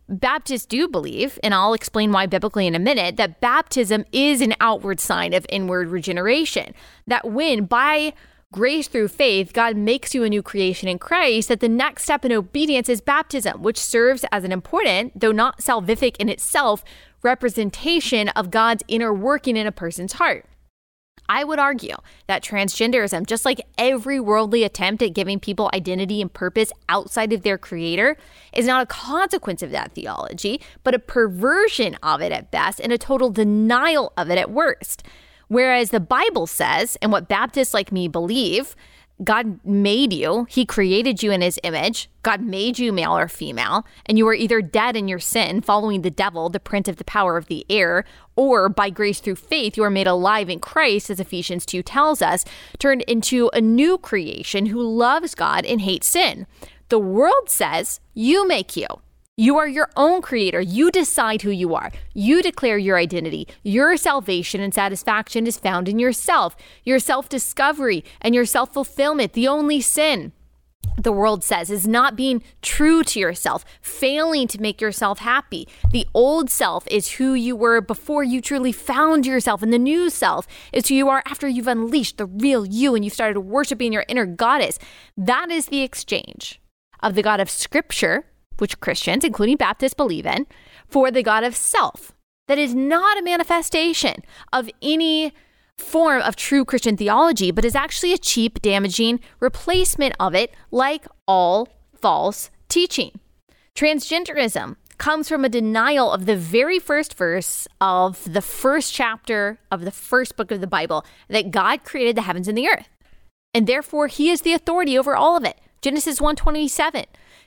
Baptists 0.08 0.68
do 0.68 0.88
believe, 0.88 1.40
and 1.44 1.54
I'll 1.56 1.74
explain 1.74 2.12
why 2.12 2.28
biblically 2.28 2.68
in 2.68 2.76
a 2.76 2.80
minute, 2.80 3.18
that 3.18 3.42
baptism 3.42 4.06
is 4.12 4.40
an 4.40 4.54
outward 4.60 5.00
sign 5.00 5.34
of 5.34 5.48
inward 5.50 5.88
regeneration. 5.88 6.76
That 7.08 7.32
when 7.32 7.66
by 7.66 8.14
grace 8.56 8.88
through 8.88 9.10
faith, 9.10 9.52
God 9.52 9.76
makes 9.76 10.16
you 10.16 10.24
a 10.24 10.30
new 10.30 10.42
creation 10.42 10.88
in 10.88 10.98
Christ, 10.98 11.50
that 11.50 11.60
the 11.60 11.68
next 11.68 12.04
step 12.04 12.24
in 12.24 12.32
obedience 12.32 12.88
is 12.88 13.02
baptism, 13.02 13.62
which 13.62 13.78
serves 13.78 14.24
as 14.32 14.46
an 14.46 14.54
important, 14.54 15.12
though 15.20 15.34
not 15.34 15.60
salvific 15.60 16.16
in 16.20 16.30
itself, 16.30 16.82
representation 17.22 18.30
of 18.30 18.52
God's 18.52 18.82
inner 18.88 19.14
working 19.14 19.58
in 19.58 19.68
a 19.68 19.74
person's 19.74 20.14
heart. 20.14 20.46
I 21.28 21.44
would 21.44 21.60
argue 21.60 21.98
that 22.28 22.46
transgenderism, 22.46 23.28
just 23.28 23.44
like 23.44 23.60
every 23.78 24.22
worldly 24.22 24.64
attempt 24.64 25.04
at 25.04 25.14
giving 25.14 25.38
people 25.38 25.70
identity 25.74 26.22
and 26.22 26.32
purpose 26.32 26.72
outside 26.88 27.34
of 27.34 27.42
their 27.42 27.58
creator, 27.58 28.16
is 28.54 28.68
not 28.68 28.84
a 28.84 28.86
consequence 28.86 29.64
of 29.64 29.72
that 29.72 29.92
theology, 29.92 30.62
but 30.82 30.96
a 30.96 31.00
perversion 31.00 31.96
of 32.02 32.22
it 32.22 32.32
at 32.32 32.52
best 32.52 32.80
and 32.80 32.94
a 32.94 32.98
total 32.98 33.32
denial 33.32 34.14
of 34.16 34.30
it 34.30 34.38
at 34.38 34.50
worst. 34.50 35.04
Whereas 35.48 35.90
the 35.92 36.00
Bible 36.00 36.48
says, 36.48 36.98
and 37.02 37.12
what 37.12 37.28
Baptists 37.28 37.74
like 37.74 37.92
me 37.92 38.08
believe, 38.08 38.76
God 39.24 39.64
made 39.66 40.12
you, 40.12 40.46
He 40.50 40.66
created 40.66 41.24
you 41.24 41.32
in 41.32 41.42
His 41.42 41.60
image. 41.64 42.10
God 42.24 42.42
made 42.42 42.78
you 42.78 42.92
male 42.92 43.18
or 43.18 43.30
female, 43.30 43.86
and 44.06 44.18
you 44.18 44.28
are 44.28 44.34
either 44.34 44.62
dead 44.62 44.98
in 44.98 45.08
your 45.08 45.20
sin, 45.20 45.62
following 45.62 46.02
the 46.02 46.12
devil, 46.12 46.50
the 46.50 46.60
prince 46.60 46.90
of 46.90 46.98
the 46.98 47.06
power 47.06 47.38
of 47.38 47.48
the 47.48 47.66
air, 47.70 48.04
or 48.36 48.68
by 48.68 48.90
grace 48.90 49.22
through 49.22 49.36
faith, 49.36 49.78
you 49.78 49.84
are 49.84 49.90
made 49.90 50.08
alive 50.08 50.50
in 50.50 50.60
Christ, 50.60 51.10
as 51.10 51.20
Ephesians 51.22 51.66
2 51.66 51.82
tells 51.82 52.22
us, 52.22 52.44
turned 52.78 53.04
into 53.04 53.50
a 53.54 53.62
new 53.62 53.98
creation 53.98 54.66
who 54.66 54.82
loves 54.82 55.34
God 55.34 55.66
and 55.66 55.80
hates 55.80 56.08
sin. 56.08 56.46
The 56.90 57.00
world 57.00 57.50
says, 57.50 58.02
You 58.14 58.46
make 58.48 58.76
you. 58.76 58.88
You 59.38 59.58
are 59.58 59.68
your 59.68 59.90
own 59.98 60.22
creator. 60.22 60.62
You 60.62 60.90
decide 60.92 61.42
who 61.42 61.50
you 61.50 61.76
are. 61.76 61.92
You 62.14 62.42
declare 62.42 62.78
your 62.78 62.98
identity. 62.98 63.50
Your 63.64 63.98
salvation 63.98 64.62
and 64.62 64.74
satisfaction 64.74 65.46
is 65.46 65.58
found 65.58 65.90
in 65.90 66.00
yourself, 66.00 66.56
your 66.86 67.00
self 67.00 67.28
discovery, 67.28 68.06
and 68.22 68.34
your 68.34 68.46
self 68.46 68.72
fulfillment. 68.72 69.34
The 69.34 69.50
only 69.50 69.82
sin, 69.82 70.32
the 70.98 71.12
world 71.12 71.44
says, 71.44 71.70
is 71.70 71.86
not 71.86 72.16
being 72.16 72.44
true 72.62 73.04
to 73.04 73.20
yourself, 73.20 73.66
failing 73.82 74.48
to 74.48 74.62
make 74.62 74.80
yourself 74.80 75.20
happy. 75.20 75.68
The 75.92 76.08
old 76.14 76.50
self 76.50 76.88
is 76.88 77.14
who 77.14 77.34
you 77.34 77.58
were 77.58 77.82
before 77.82 78.24
you 78.24 78.40
truly 78.40 78.72
found 78.72 79.26
yourself, 79.26 79.62
and 79.62 79.74
the 79.74 79.78
new 79.78 80.10
self 80.10 80.48
is 80.72 80.88
who 80.88 80.96
you 80.96 81.10
are 81.10 81.24
after 81.26 81.46
you've 81.46 81.68
unleashed 81.68 82.20
the 82.20 82.26
real 82.26 82.66
you 82.66 82.96
and 82.96 83.04
you've 83.04 83.14
started 83.14 83.42
worshiping 83.42 83.92
your 83.92 84.06
inner 84.08 84.26
goddess. 84.26 84.80
That 85.18 85.52
is 85.52 85.66
the 85.66 85.82
exchange 85.82 86.62
of 87.04 87.16
the 87.16 87.22
God 87.22 87.42
of 87.42 87.50
Scripture 87.50 88.28
which 88.58 88.80
Christians, 88.80 89.24
including 89.24 89.58
Baptists, 89.58 89.94
believe 89.94 90.26
in, 90.26 90.48
for 90.88 91.12
the 91.12 91.24
God 91.24 91.44
of 91.44 91.56
self. 91.56 92.14
That 92.48 92.58
is 92.58 92.76
not 92.76 93.18
a 93.18 93.24
manifestation 93.24 94.18
of 94.54 94.70
any 94.82 95.34
form 95.78 96.22
of 96.22 96.36
true 96.36 96.64
Christian 96.64 96.96
theology, 96.96 97.52
but 97.52 97.66
is 97.66 97.76
actually 97.76 98.14
a 98.14 98.18
cheap, 98.18 98.62
damaging 98.62 99.20
replacement 99.40 100.16
of 100.20 100.36
it, 100.36 100.54
like 100.72 101.06
all 101.28 101.68
false 101.94 102.50
teaching. 102.70 103.20
Transgenderism 103.76 104.78
comes 104.98 105.28
from 105.28 105.44
a 105.44 105.50
denial 105.50 106.12
of 106.12 106.26
the 106.26 106.38
very 106.38 106.80
first 106.80 107.16
verse 107.16 107.68
of 107.82 108.32
the 108.32 108.42
first 108.42 108.94
chapter 108.94 109.60
of 109.70 109.82
the 109.82 109.92
first 109.92 110.38
book 110.38 110.52
of 110.52 110.62
the 110.62 110.68
Bible 110.68 111.06
that 111.28 111.52
God 111.52 111.84
created 111.84 112.16
the 112.16 112.22
heavens 112.22 112.48
and 112.48 112.58
the 112.58 112.70
earth. 112.70 112.88
And 113.54 113.68
therefore 113.68 114.08
he 114.08 114.30
is 114.30 114.42
the 114.42 114.54
authority 114.54 114.98
over 114.98 115.16
all 115.16 115.36
of 115.36 115.44
it. 115.44 115.60
Genesis 115.82 116.22
127 116.22 117.06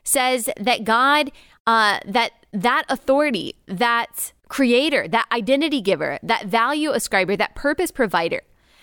says 0.09 0.49
that 0.59 0.85
God, 0.85 1.31
uh, 1.67 2.01
that 2.07 2.33
that 2.53 2.85
authority, 2.89 3.55
that 3.67 4.33
creator, 4.49 5.07
that 5.07 5.27
identity 5.31 5.81
giver, 5.81 6.19
that 6.23 6.47
value 6.47 6.91
ascriber, 6.91 7.37
that 7.37 7.55
purpose 7.55 7.91
provider, 7.91 8.41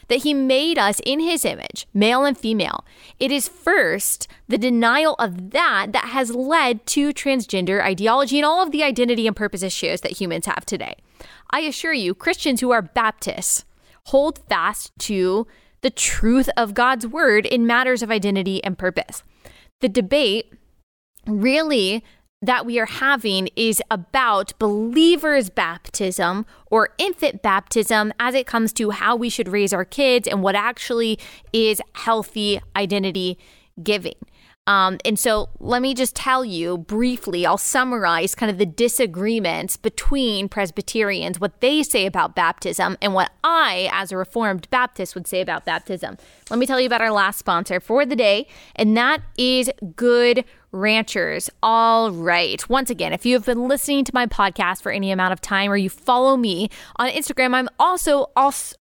that 0.08 0.22
he 0.22 0.34
made 0.34 0.78
us 0.78 1.02
in 1.04 1.20
his 1.20 1.44
image, 1.44 1.88
male 1.94 2.24
and 2.24 2.38
female. 2.38 2.86
It 3.20 3.32
is 3.32 3.48
first 3.48 4.28
the 4.48 4.60
denial 4.60 5.16
of 5.18 5.50
that 5.52 5.88
that 5.94 6.06
has 6.06 6.36
led 6.36 6.86
to 6.88 7.12
transgender 7.12 7.82
ideology 7.82 8.38
and 8.38 8.46
all 8.46 8.62
of 8.62 8.72
the 8.72 8.84
identity 8.84 9.26
and 9.26 9.36
purpose 9.36 9.64
issues 9.64 10.02
that 10.02 10.20
humans 10.20 10.46
have 10.46 10.66
today. 10.66 10.96
I 11.50 11.62
assure 11.62 11.94
you, 11.94 12.14
Christians 12.14 12.62
who 12.62 12.72
are 12.72 12.84
Baptists 12.84 13.66
hold 14.06 14.40
fast 14.48 14.92
to 15.00 15.48
the 15.82 15.90
truth 15.90 16.50
of 16.56 16.76
God's 16.76 17.08
word 17.08 17.46
in 17.48 17.66
matters 17.66 18.04
of 18.04 18.12
identity 18.12 18.64
and 18.64 18.78
purpose. 18.78 19.24
The 19.82 19.90
debate 19.90 20.54
really 21.28 22.04
that 22.42 22.66
we 22.66 22.80
are 22.80 22.86
having 22.86 23.50
is 23.56 23.82
about 23.90 24.58
believers' 24.60 25.50
baptism 25.50 26.46
or 26.68 26.90
infant 26.98 27.42
baptism 27.42 28.14
as 28.20 28.36
it 28.36 28.46
comes 28.46 28.72
to 28.74 28.92
how 28.92 29.16
we 29.16 29.30
should 29.30 29.48
raise 29.48 29.74
our 29.74 29.86
kids 29.86 30.28
and 30.28 30.44
what 30.44 30.56
actually 30.56 31.18
is 31.54 31.82
healthy 31.94 32.62
identity 32.76 33.38
giving. 33.82 34.16
Um, 34.68 34.98
and 35.06 35.20
so 35.20 35.50
let 35.60 35.82
me 35.84 35.94
just 35.94 36.16
tell 36.16 36.44
you 36.44 36.80
briefly, 36.80 37.46
I'll 37.46 37.58
summarize 37.58 38.34
kind 38.34 38.50
of 38.50 38.58
the 38.58 38.66
disagreements 38.66 39.78
between 39.78 40.50
Presbyterians, 40.50 41.40
what 41.40 41.62
they 41.62 41.84
say 41.84 42.08
about 42.08 42.36
baptism, 42.36 42.98
and 43.00 43.14
what 43.14 43.32
I, 43.44 43.90
as 43.92 44.12
a 44.12 44.18
Reformed 44.18 44.68
Baptist, 44.72 45.14
would 45.14 45.28
say 45.28 45.40
about 45.40 45.66
baptism. 45.66 46.18
Let 46.50 46.58
me 46.58 46.66
tell 46.66 46.80
you 46.80 46.88
about 46.88 47.02
our 47.02 47.12
last 47.12 47.38
sponsor 47.38 47.80
for 47.80 48.08
the 48.08 48.16
day, 48.16 48.48
and 48.76 48.98
that 48.98 49.22
is 49.38 49.70
Good 49.96 50.46
ranchers. 50.72 51.49
All 51.63 52.11
right. 52.11 52.68
Once 52.70 52.89
again, 52.89 53.13
if 53.13 53.26
you 53.26 53.34
have 53.36 53.45
been 53.45 53.68
listening 53.68 54.03
to 54.05 54.11
my 54.13 54.26
podcast 54.26 54.82
for 54.82 54.91
any 54.91 55.11
amount 55.11 55.34
of 55.34 55.41
time 55.41 55.72
or 55.72 55.78
you 55.78 55.89
follow 55.89 56.38
me 56.38 56.70
on 56.97 57.09
Instagram, 57.09 57.53
I'm 57.53 57.70
also 57.80 58.28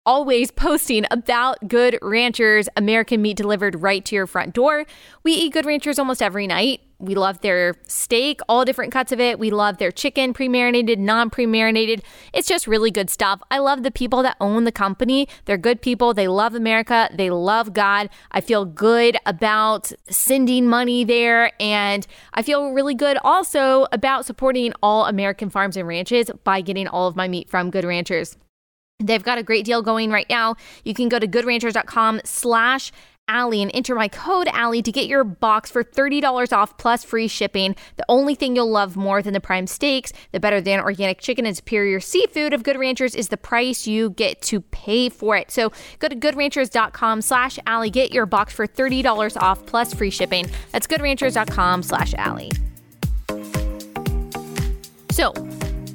always 0.06 0.52
posting 0.52 1.06
about 1.12 1.68
Good 1.68 2.00
Ranchers 2.02 2.68
American 2.76 3.22
meat 3.22 3.38
delivered 3.38 3.82
right 3.82 4.04
to 4.06 4.16
your 4.16 4.28
front 4.28 4.54
door. 4.54 4.86
We 5.24 5.34
eat 5.34 5.54
Good 5.54 5.66
Ranchers 5.66 6.00
almost 6.00 6.22
every 6.22 6.48
night. 6.48 6.82
We 7.04 7.16
love 7.16 7.42
their 7.42 7.76
steak, 7.86 8.40
all 8.48 8.64
different 8.64 8.94
cuts 8.94 9.12
of 9.12 9.20
it. 9.20 9.38
We 9.38 9.52
love 9.52 9.78
their 9.78 9.92
chicken, 9.92 10.34
pre 10.34 10.48
marinated, 10.48 11.00
non 11.00 11.30
pre 11.30 11.46
marinated. 11.46 12.02
It's 12.32 12.48
just 12.48 12.66
really 12.66 12.92
good 12.92 13.10
stuff. 13.10 13.42
I 13.52 13.60
love 13.60 13.84
the 13.84 13.92
people 13.92 14.24
that 14.24 14.38
own 14.40 14.64
the 14.64 14.72
company. 14.72 15.28
They're 15.44 15.58
good 15.58 15.82
people. 15.82 16.14
They 16.14 16.30
love 16.30 16.56
America. 16.56 17.10
They 17.14 17.30
love 17.30 17.74
God. 17.74 18.10
I 18.32 18.40
feel 18.40 18.64
good 18.64 19.18
about 19.26 19.92
sending 20.10 20.68
money 20.68 21.04
there. 21.04 21.52
And 21.60 22.08
I 22.34 22.42
feel 22.42 22.72
really 22.72 22.96
good 22.96 23.18
also 23.22 23.86
about 23.92 24.26
supporting 24.26 24.72
all 24.82 25.06
American 25.06 25.50
farms 25.50 25.76
and 25.76 25.88
ranches 25.88 26.32
by 26.46 26.62
getting 26.62 26.88
all 26.88 27.08
of 27.08 27.18
my 27.18 27.28
meat 27.28 27.50
from 27.50 27.70
Good 27.70 27.84
Ranchers. 27.84 28.38
They've 29.00 29.24
got 29.24 29.38
a 29.38 29.44
great 29.44 29.66
deal 29.66 29.82
going 29.82 30.12
right 30.12 30.30
now. 30.30 30.56
You 30.86 30.94
can 30.94 31.10
go 31.10 31.20
to 31.20 31.28
goodranchers.com 31.28 32.22
slash 32.24 32.92
Allie 33.28 33.62
and 33.62 33.72
enter 33.74 33.96
my 33.96 34.08
code 34.08 34.48
Allie 34.52 34.82
to 34.82 34.92
get 34.92 35.08
your 35.08 35.24
box 35.24 35.72
for 35.72 35.84
$30 35.84 36.52
off 36.52 36.78
plus 36.78 37.04
free 37.04 37.28
shipping. 37.28 37.76
The 37.96 38.06
only 38.10 38.36
thing 38.36 38.56
you'll 38.56 38.70
love 38.70 38.96
more 38.96 39.22
than 39.22 39.34
the 39.34 39.40
prime 39.40 39.68
steaks, 39.68 40.12
the 40.32 40.40
better 40.40 40.60
than 40.60 40.80
organic 40.80 41.20
chicken 41.20 41.46
and 41.46 41.56
superior 41.56 42.00
seafood 42.00 42.54
of 42.54 42.64
Good 42.64 42.78
Ranchers 42.78 43.16
is 43.16 43.30
the 43.30 43.38
price 43.38 43.88
you 43.88 44.12
get 44.12 44.42
to 44.44 44.62
pay 44.62 45.10
for 45.10 45.36
it. 45.38 45.52
So 45.52 45.72
go 46.00 46.08
to 46.08 46.16
goodranchers.com 46.16 47.22
slash 47.22 47.58
Allie. 47.66 47.90
Get 47.90 48.12
your 48.12 48.26
box 48.26 48.54
for 48.54 48.68
$30 48.68 49.38
off 49.42 49.66
plus 49.66 49.94
free 49.94 50.10
shipping. 50.10 50.46
That's 50.72 50.88
goodranchers.com 50.88 51.84
slash 51.84 52.14
Allie. 52.16 52.52
So 55.12 55.32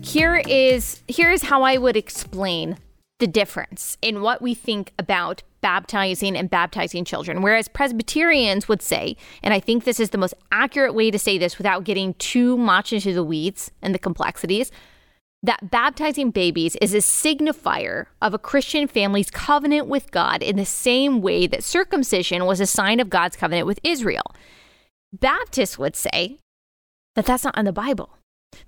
here 0.01 0.37
is 0.47 1.03
here 1.09 1.31
is 1.31 1.43
how 1.43 1.63
I 1.63 1.77
would 1.77 1.97
explain 1.97 2.79
the 3.19 3.27
difference 3.27 3.99
in 4.01 4.23
what 4.23 4.41
we 4.41 4.55
think 4.55 4.93
about 4.99 5.43
baptizing 5.61 6.37
and 6.37 6.51
baptizing 6.51 7.05
children. 7.05 7.43
Whereas 7.43 7.69
Presbyterians 7.69 8.69
would 8.69 8.83
say, 8.83 9.17
and 9.43 9.53
I 9.55 9.61
think 9.61 9.85
this 9.85 10.01
is 10.01 10.11
the 10.11 10.19
most 10.19 10.35
accurate 10.53 10.95
way 10.95 11.11
to 11.11 11.19
say 11.19 11.39
this 11.39 11.59
without 11.59 11.85
getting 11.85 12.15
too 12.15 12.57
much 12.57 12.93
into 12.93 13.13
the 13.13 13.25
weeds 13.25 13.71
and 13.83 13.95
the 13.95 13.99
complexities, 13.99 14.71
that 15.43 15.71
baptizing 15.71 16.31
babies 16.31 16.77
is 16.77 16.95
a 16.95 16.99
signifier 16.99 18.07
of 18.21 18.35
a 18.35 18.39
Christian 18.39 18.89
family's 18.89 19.31
covenant 19.31 19.87
with 19.87 20.11
God 20.11 20.43
in 20.43 20.57
the 20.57 20.65
same 20.65 21.21
way 21.21 21.47
that 21.47 21.63
circumcision 21.63 22.45
was 22.45 22.61
a 22.61 22.67
sign 22.67 22.99
of 22.99 23.11
God's 23.11 23.37
covenant 23.37 23.67
with 23.67 23.79
Israel. 23.85 24.35
Baptists 25.13 25.79
would 25.79 25.95
say 25.95 26.39
that 27.15 27.25
that's 27.25 27.45
not 27.45 27.57
in 27.57 27.65
the 27.65 27.73
Bible 27.73 28.18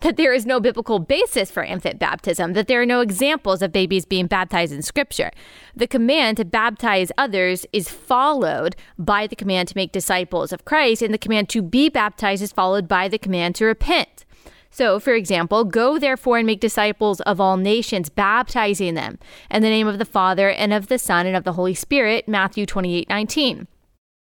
that 0.00 0.16
there 0.16 0.32
is 0.32 0.46
no 0.46 0.60
biblical 0.60 0.98
basis 0.98 1.50
for 1.50 1.62
infant 1.62 1.98
baptism, 1.98 2.52
that 2.54 2.66
there 2.66 2.80
are 2.80 2.86
no 2.86 3.00
examples 3.00 3.62
of 3.62 3.72
babies 3.72 4.04
being 4.04 4.26
baptized 4.26 4.72
in 4.72 4.82
Scripture. 4.82 5.30
The 5.74 5.86
command 5.86 6.38
to 6.38 6.44
baptize 6.44 7.12
others 7.18 7.66
is 7.72 7.88
followed 7.88 8.76
by 8.98 9.26
the 9.26 9.36
command 9.36 9.68
to 9.68 9.76
make 9.76 9.92
disciples 9.92 10.52
of 10.52 10.64
Christ, 10.64 11.02
and 11.02 11.12
the 11.12 11.18
command 11.18 11.48
to 11.50 11.62
be 11.62 11.88
baptized 11.88 12.42
is 12.42 12.52
followed 12.52 12.88
by 12.88 13.08
the 13.08 13.18
command 13.18 13.54
to 13.56 13.66
repent. 13.66 14.24
So, 14.72 15.00
for 15.00 15.14
example, 15.14 15.64
go 15.64 15.98
therefore 15.98 16.38
and 16.38 16.46
make 16.46 16.60
disciples 16.60 17.20
of 17.22 17.40
all 17.40 17.56
nations, 17.56 18.08
baptizing 18.08 18.94
them 18.94 19.18
in 19.50 19.62
the 19.62 19.68
name 19.68 19.88
of 19.88 19.98
the 19.98 20.04
Father 20.04 20.48
and 20.48 20.72
of 20.72 20.86
the 20.86 20.98
Son 20.98 21.26
and 21.26 21.36
of 21.36 21.44
the 21.44 21.54
Holy 21.54 21.74
Spirit, 21.74 22.28
Matthew 22.28 22.66
28 22.66 23.08
19. 23.08 23.66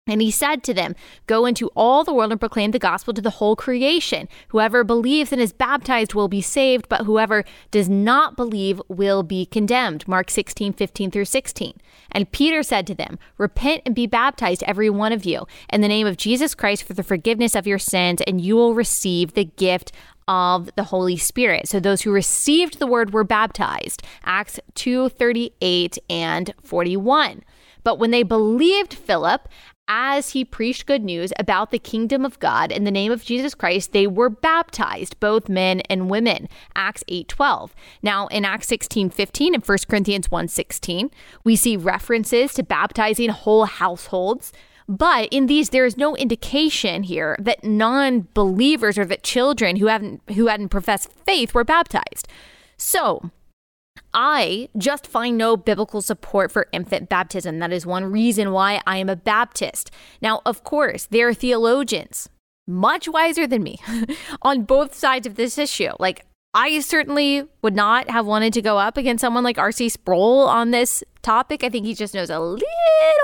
And 0.09 0.21
he 0.21 0.31
said 0.31 0.63
to 0.63 0.73
them, 0.73 0.95
Go 1.27 1.45
into 1.45 1.67
all 1.75 2.03
the 2.03 2.13
world 2.13 2.31
and 2.31 2.39
proclaim 2.39 2.71
the 2.71 2.79
gospel 2.79 3.13
to 3.13 3.21
the 3.21 3.29
whole 3.29 3.55
creation. 3.55 4.27
Whoever 4.49 4.83
believes 4.83 5.31
and 5.31 5.41
is 5.41 5.53
baptized 5.53 6.13
will 6.13 6.27
be 6.27 6.41
saved, 6.41 6.89
but 6.89 7.05
whoever 7.05 7.45
does 7.71 7.87
not 7.87 8.35
believe 8.35 8.81
will 8.87 9.23
be 9.23 9.45
condemned. 9.45 10.07
Mark 10.07 10.29
16, 10.29 10.73
15 10.73 11.11
through 11.11 11.25
16. 11.25 11.73
And 12.11 12.31
Peter 12.31 12.63
said 12.63 12.87
to 12.87 12.95
them, 12.95 13.19
Repent 13.37 13.83
and 13.85 13.93
be 13.93 14.07
baptized, 14.07 14.63
every 14.63 14.89
one 14.89 15.13
of 15.13 15.25
you, 15.25 15.45
in 15.71 15.81
the 15.81 15.87
name 15.87 16.07
of 16.07 16.17
Jesus 16.17 16.55
Christ 16.55 16.83
for 16.83 16.93
the 16.93 17.03
forgiveness 17.03 17.55
of 17.55 17.67
your 17.67 17.79
sins, 17.79 18.21
and 18.25 18.41
you 18.41 18.55
will 18.55 18.73
receive 18.73 19.33
the 19.33 19.45
gift 19.45 19.91
of 20.27 20.69
the 20.75 20.85
Holy 20.85 21.17
Spirit. 21.17 21.67
So 21.67 21.79
those 21.79 22.01
who 22.01 22.11
received 22.11 22.79
the 22.79 22.87
word 22.87 23.13
were 23.13 23.23
baptized. 23.23 24.03
Acts 24.23 24.59
2 24.75 25.09
38 25.09 25.97
and 26.09 26.53
41. 26.63 27.43
But 27.83 27.97
when 27.97 28.11
they 28.11 28.23
believed 28.23 28.93
Philip 28.93 29.47
as 29.89 30.29
he 30.29 30.45
preached 30.45 30.85
good 30.85 31.03
news 31.03 31.33
about 31.39 31.71
the 31.71 31.79
kingdom 31.79 32.23
of 32.23 32.39
God 32.39 32.71
in 32.71 32.83
the 32.83 32.91
name 32.91 33.11
of 33.11 33.25
Jesus 33.25 33.55
Christ, 33.55 33.91
they 33.91 34.05
were 34.07 34.29
baptized, 34.29 35.19
both 35.19 35.49
men 35.49 35.81
and 35.89 36.09
women. 36.09 36.47
Acts 36.75 37.03
8:12. 37.09 37.73
Now 38.03 38.27
in 38.27 38.45
Acts 38.45 38.67
16:15 38.67 39.55
and 39.55 39.63
1 39.63 39.87
Corinthians 39.89 40.29
1:16, 40.29 41.09
we 41.43 41.55
see 41.55 41.75
references 41.75 42.53
to 42.53 42.63
baptizing 42.63 43.29
whole 43.29 43.65
households. 43.65 44.53
But 44.87 45.29
in 45.31 45.47
these, 45.47 45.69
there 45.69 45.85
is 45.85 45.97
no 45.97 46.15
indication 46.15 47.03
here 47.03 47.35
that 47.39 47.63
non-believers 47.63 48.97
or 48.97 49.05
that 49.05 49.23
children 49.23 49.75
who 49.75 49.87
haven't 49.87 50.21
who 50.35 50.47
hadn't 50.47 50.69
professed 50.69 51.11
faith 51.25 51.53
were 51.53 51.63
baptized. 51.63 52.27
So 52.77 53.31
I 54.13 54.69
just 54.77 55.07
find 55.07 55.37
no 55.37 55.57
biblical 55.57 56.01
support 56.01 56.51
for 56.51 56.67
infant 56.71 57.09
baptism. 57.09 57.59
That 57.59 57.71
is 57.71 57.85
one 57.85 58.05
reason 58.05 58.51
why 58.51 58.81
I 58.85 58.97
am 58.97 59.09
a 59.09 59.15
Baptist. 59.15 59.91
Now, 60.21 60.41
of 60.45 60.63
course, 60.63 61.05
there 61.05 61.27
are 61.27 61.33
theologians 61.33 62.29
much 62.67 63.07
wiser 63.07 63.47
than 63.47 63.63
me 63.63 63.79
on 64.41 64.63
both 64.63 64.93
sides 64.93 65.25
of 65.25 65.35
this 65.35 65.57
issue. 65.57 65.91
Like, 65.99 66.25
I 66.53 66.79
certainly 66.79 67.43
would 67.61 67.75
not 67.75 68.09
have 68.09 68.25
wanted 68.25 68.53
to 68.53 68.61
go 68.61 68.79
up 68.79 68.97
against 68.97 69.21
someone 69.21 69.43
like 69.43 69.59
R.C. 69.59 69.89
Sproul 69.89 70.47
on 70.47 70.71
this 70.71 71.03
topic. 71.21 71.63
I 71.63 71.69
think 71.69 71.85
he 71.85 71.93
just 71.93 72.15
knows 72.15 72.31
a 72.31 72.39
little 72.39 72.65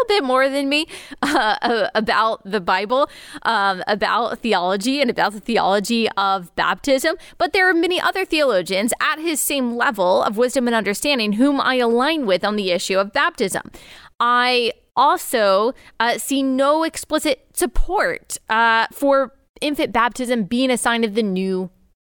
bit 0.08 0.24
more 0.24 0.48
than 0.48 0.70
me 0.70 0.86
uh, 1.24 1.90
about 1.96 2.44
the 2.46 2.62
Bible, 2.62 3.10
um, 3.42 3.84
about 3.88 4.40
theology, 4.40 5.02
and 5.02 5.10
about 5.10 5.34
the 5.34 5.40
theology 5.40 6.08
of 6.12 6.56
baptism. 6.56 7.16
But 7.40 7.52
there 7.52 7.68
are 7.68 7.74
many 7.74 8.00
other 8.00 8.26
theologians 8.26 8.94
at 9.02 9.18
his 9.18 9.40
same 9.40 9.76
level 9.76 10.22
of 10.22 10.38
wisdom 10.38 10.68
and 10.68 10.76
understanding 10.76 11.34
whom 11.34 11.60
I 11.60 11.76
align 11.76 12.28
with 12.28 12.44
on 12.46 12.58
the 12.58 12.70
issue 12.70 13.00
of 13.00 13.12
baptism. 13.12 13.72
I 14.20 14.74
also 14.96 15.74
uh, 16.00 16.20
see 16.20 16.44
no 16.44 16.84
explicit 16.84 17.48
support 17.54 18.38
uh, 18.50 18.86
for 18.92 19.34
infant 19.62 19.92
baptism 19.92 20.44
being 20.44 20.70
a 20.70 20.78
sign 20.78 21.04
of 21.04 21.16
the 21.16 21.24
new 21.24 21.72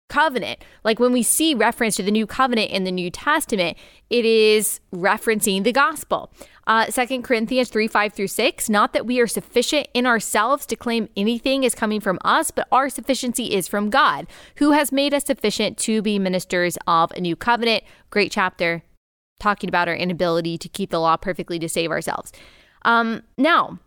covenant. 0.10 0.60
Like 0.84 1.00
when 1.00 1.12
we 1.12 1.24
see 1.24 1.54
reference 1.54 1.96
to 1.98 2.04
the 2.04 2.12
new 2.12 2.26
covenant 2.26 2.72
in 2.72 2.84
the 2.84 2.92
New 2.92 3.10
Testament, 3.10 3.78
it 4.10 4.26
is 4.26 4.80
referencing 4.94 5.64
the 5.64 5.72
gospel. 5.72 6.32
Uh, 6.66 6.86
2 6.86 7.22
Corinthians 7.22 7.70
3 7.70 7.88
5 7.88 8.14
through 8.14 8.28
6. 8.28 8.70
Not 8.70 8.94
that 8.94 9.06
we 9.06 9.20
are 9.20 9.28
sufficient 9.28 9.88
in 9.94 10.06
ourselves 10.06 10.66
to 10.68 10.76
claim 10.76 11.10
anything 11.16 11.64
is 11.64 11.76
coming 11.76 12.02
from 12.02 12.20
us, 12.24 12.52
but 12.52 12.68
our 12.72 12.90
sufficiency 12.90 13.54
is 13.54 13.68
from 13.68 13.90
God, 13.90 14.28
who 14.58 14.72
has 14.72 14.92
made 14.92 15.14
us 15.14 15.26
sufficient 15.26 15.78
to 15.80 16.02
be 16.02 16.20
ministers 16.20 16.78
of 16.88 17.12
a 17.12 17.22
new 17.22 17.36
covenant. 17.36 17.84
Great 18.10 18.32
chapter 18.32 18.84
talking 19.40 19.70
about 19.70 19.88
our 19.88 19.96
inability 19.96 20.58
to 20.58 20.68
keep 20.68 20.90
the 20.90 21.00
law 21.00 21.16
perfectly 21.16 21.60
to 21.60 21.70
save 21.70 21.92
ourselves. 21.92 22.32
Um, 22.84 23.24
now, 23.38 23.80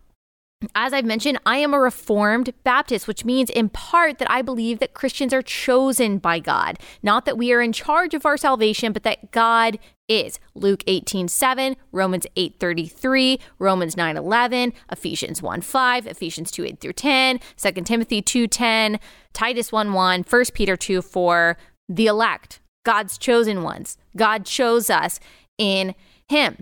as 0.75 0.93
I've 0.93 1.05
mentioned, 1.05 1.39
I 1.45 1.57
am 1.57 1.73
a 1.73 1.79
Reformed 1.79 2.53
Baptist, 2.63 3.07
which 3.07 3.25
means 3.25 3.49
in 3.49 3.69
part 3.69 4.19
that 4.19 4.29
I 4.29 4.41
believe 4.41 4.79
that 4.79 4.93
Christians 4.93 5.33
are 5.33 5.41
chosen 5.41 6.17
by 6.17 6.39
God. 6.39 6.77
Not 7.01 7.25
that 7.25 7.37
we 7.37 7.51
are 7.51 7.61
in 7.61 7.73
charge 7.73 8.13
of 8.13 8.25
our 8.25 8.37
salvation, 8.37 8.93
but 8.93 9.03
that 9.03 9.31
God 9.31 9.79
is. 10.07 10.39
Luke 10.53 10.83
18 10.87 11.27
7, 11.27 11.75
Romans 11.91 12.27
8 12.35 12.59
33, 12.59 13.39
Romans 13.59 13.97
9 13.97 14.17
11, 14.17 14.73
Ephesians 14.91 15.41
1 15.41 15.61
5, 15.61 16.07
Ephesians 16.07 16.51
2 16.51 16.65
8 16.65 16.79
through 16.79 16.93
10, 16.93 17.39
2 17.57 17.71
Timothy 17.83 18.21
2 18.21 18.47
10, 18.47 18.99
Titus 19.33 19.71
1 19.71 19.93
1, 19.93 20.25
1 20.29 20.43
Peter 20.53 20.75
2 20.75 21.01
4, 21.01 21.57
the 21.89 22.07
elect, 22.07 22.59
God's 22.83 23.17
chosen 23.17 23.63
ones. 23.63 23.97
God 24.15 24.45
chose 24.45 24.89
us 24.89 25.19
in 25.57 25.95
Him. 26.27 26.57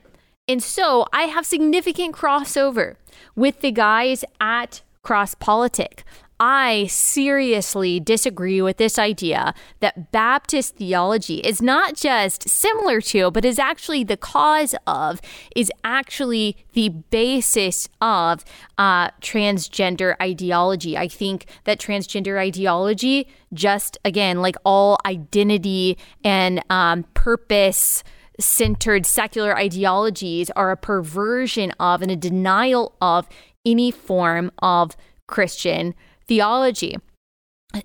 And 0.50 0.64
so 0.64 1.06
I 1.14 1.24
have 1.24 1.46
significant 1.46 2.16
crossover 2.16 2.96
with 3.36 3.62
the 3.62 3.72
guys 3.72 4.26
at 4.42 4.82
Cross 5.04 5.36
Politic. 5.36 6.04
I 6.40 6.88
seriously 6.88 8.00
disagree 8.00 8.60
with 8.60 8.78
this 8.78 8.98
idea 8.98 9.54
that 9.82 10.12
Baptist 10.12 10.78
theology 10.78 11.36
is 11.36 11.62
not 11.62 11.96
just 11.96 12.50
similar 12.50 13.00
to, 13.02 13.30
but 13.30 13.46
is 13.46 13.60
actually 13.60 14.04
the 14.04 14.18
cause 14.18 14.74
of, 14.88 15.22
is 15.56 15.72
actually 15.84 16.58
the 16.74 16.90
basis 16.90 17.88
of 18.02 18.44
uh, 18.80 19.10
transgender 19.22 20.16
ideology. 20.20 20.98
I 20.98 21.10
think 21.10 21.46
that 21.66 21.78
transgender 21.78 22.40
ideology, 22.40 23.28
just 23.54 24.00
again, 24.04 24.42
like 24.42 24.56
all 24.66 24.98
identity 25.06 25.96
and 26.24 26.64
um, 26.72 27.04
purpose 27.14 28.04
centered 28.40 29.06
secular 29.06 29.58
ideologies 29.58 30.50
are 30.52 30.72
a 30.72 30.78
perversion 30.78 31.72
of 31.80 32.02
and 32.02 32.12
a 32.12 32.16
denial 32.16 32.96
of 33.02 33.28
any 33.66 33.92
form 33.92 34.52
of 34.60 34.96
Christian 35.28 35.94
theology. 36.28 36.98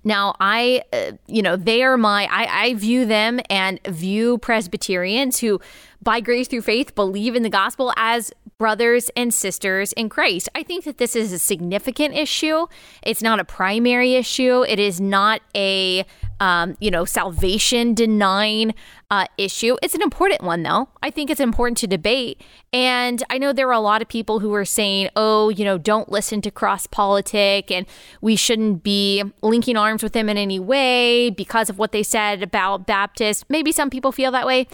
Now, 0.03 0.35
I, 0.41 0.83
uh, 0.95 1.13
you 1.27 1.43
know, 1.43 1.57
they 1.57 1.83
are 1.83 1.99
my, 1.99 2.27
I, 2.31 2.69
I 2.69 2.75
view 2.75 3.05
them 3.05 3.39
and 3.51 3.79
view 3.87 4.39
Presbyterians 4.39 5.41
who, 5.41 5.61
by 6.03 6.21
grace 6.21 6.49
through 6.49 6.63
faith, 6.63 6.95
believe 6.95 7.35
in 7.35 7.43
the 7.43 7.51
gospel 7.51 7.93
as 7.97 8.33
brothers 8.59 9.11
and 9.15 9.35
sisters 9.35 9.93
in 9.93 10.09
Christ. 10.09 10.49
I 10.55 10.63
think 10.63 10.85
that 10.85 10.97
this 10.97 11.15
is 11.15 11.33
a 11.33 11.39
significant 11.39 12.15
issue. 12.15 12.67
It's 13.03 13.21
not 13.21 13.41
a 13.41 13.45
primary 13.45 14.15
issue. 14.15 14.65
It 14.67 14.79
is 14.79 15.03
not 15.03 15.43
a, 15.55 16.07
um, 16.41 16.77
you 16.81 16.91
know, 16.91 17.05
salvation 17.05 17.95
denying 17.95 18.75
uh, 19.11 19.27
issue. 19.39 19.77
It's 19.83 19.95
an 19.95 20.03
important 20.03 20.43
one, 20.43 20.63
though. 20.63 20.89
I 21.03 21.11
think 21.11 21.31
it's 21.31 21.41
important 21.41 21.79
to 21.79 21.87
debate. 21.87 22.41
And 22.73 23.23
I 23.31 23.39
know 23.39 23.53
there 23.53 23.69
are 23.69 23.73
a 23.73 23.81
lot 23.81 24.03
of 24.03 24.09
people 24.09 24.41
who 24.41 24.53
are 24.55 24.65
saying, 24.65 25.11
oh, 25.15 25.49
you 25.49 25.65
know, 25.65 25.79
don't 25.79 26.11
listen 26.11 26.41
to 26.43 26.51
cross 26.51 26.87
politic 26.87 27.71
and 27.71 27.87
we 28.21 28.37
shouldn't 28.37 28.83
be 28.83 29.23
linking 29.43 29.77
arms 29.77 30.03
with 30.03 30.13
them 30.13 30.29
in 30.29 30.37
any 30.37 30.59
way 30.59 31.31
because 31.31 31.71
of 31.71 31.79
what 31.79 31.93
they 31.93 32.03
said 32.03 32.43
about 32.43 32.87
Baptists. 32.87 33.45
Maybe 33.49 33.73
some 33.73 33.91
people 33.91 34.13
feel 34.13 34.33
that 34.33 34.47
way. 34.47 34.67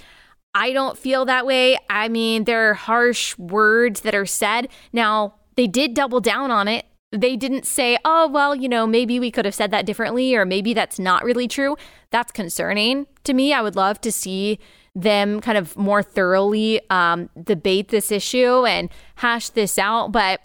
I 0.54 0.72
don't 0.72 0.98
feel 0.98 1.24
that 1.26 1.46
way. 1.46 1.78
I 1.88 2.08
mean, 2.08 2.44
there 2.44 2.70
are 2.70 2.74
harsh 2.74 3.38
words 3.38 4.00
that 4.00 4.14
are 4.14 4.26
said. 4.26 4.68
Now, 4.92 5.34
they 5.56 5.66
did 5.66 5.94
double 5.94 6.20
down 6.20 6.50
on 6.50 6.66
it. 6.66 6.86
They 7.12 7.36
didn't 7.36 7.66
say, 7.66 7.98
oh, 8.04 8.28
well, 8.28 8.54
you 8.54 8.68
know, 8.68 8.86
maybe 8.86 9.18
we 9.18 9.30
could 9.32 9.44
have 9.44 9.54
said 9.54 9.72
that 9.72 9.84
differently, 9.84 10.34
or 10.34 10.44
maybe 10.44 10.74
that's 10.74 10.98
not 10.98 11.24
really 11.24 11.48
true. 11.48 11.76
That's 12.10 12.30
concerning 12.30 13.06
to 13.24 13.34
me. 13.34 13.52
I 13.52 13.62
would 13.62 13.74
love 13.74 14.00
to 14.02 14.12
see 14.12 14.60
them 14.94 15.40
kind 15.40 15.58
of 15.58 15.76
more 15.76 16.02
thoroughly 16.02 16.80
um, 16.90 17.28
debate 17.42 17.88
this 17.88 18.12
issue 18.12 18.64
and 18.64 18.90
hash 19.16 19.50
this 19.50 19.78
out. 19.78 20.12
But 20.12 20.40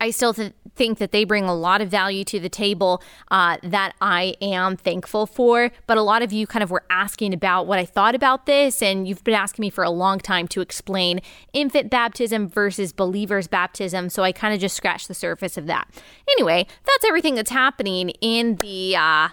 I 0.00 0.10
still 0.10 0.34
th- 0.34 0.52
think 0.74 0.98
that 0.98 1.12
they 1.12 1.24
bring 1.24 1.44
a 1.44 1.54
lot 1.54 1.80
of 1.80 1.88
value 1.88 2.24
to 2.24 2.40
the 2.40 2.48
table 2.48 3.02
uh, 3.30 3.56
that 3.62 3.94
I 4.00 4.36
am 4.40 4.76
thankful 4.76 5.26
for. 5.26 5.70
But 5.86 5.98
a 5.98 6.02
lot 6.02 6.22
of 6.22 6.32
you 6.32 6.46
kind 6.46 6.62
of 6.62 6.70
were 6.70 6.84
asking 6.90 7.34
about 7.34 7.66
what 7.66 7.78
I 7.78 7.84
thought 7.84 8.14
about 8.14 8.46
this, 8.46 8.82
and 8.82 9.06
you've 9.08 9.24
been 9.24 9.34
asking 9.34 9.62
me 9.62 9.70
for 9.70 9.84
a 9.84 9.90
long 9.90 10.18
time 10.18 10.48
to 10.48 10.60
explain 10.60 11.20
infant 11.52 11.90
baptism 11.90 12.48
versus 12.48 12.92
believers' 12.92 13.48
baptism. 13.48 14.08
So 14.08 14.22
I 14.22 14.32
kind 14.32 14.54
of 14.54 14.60
just 14.60 14.76
scratched 14.76 15.08
the 15.08 15.14
surface 15.14 15.56
of 15.56 15.66
that. 15.66 15.88
Anyway, 16.32 16.66
that's 16.84 17.04
everything 17.04 17.34
that's 17.34 17.50
happening 17.50 18.10
in 18.20 18.56
the 18.56 18.96
uh, 18.96 19.28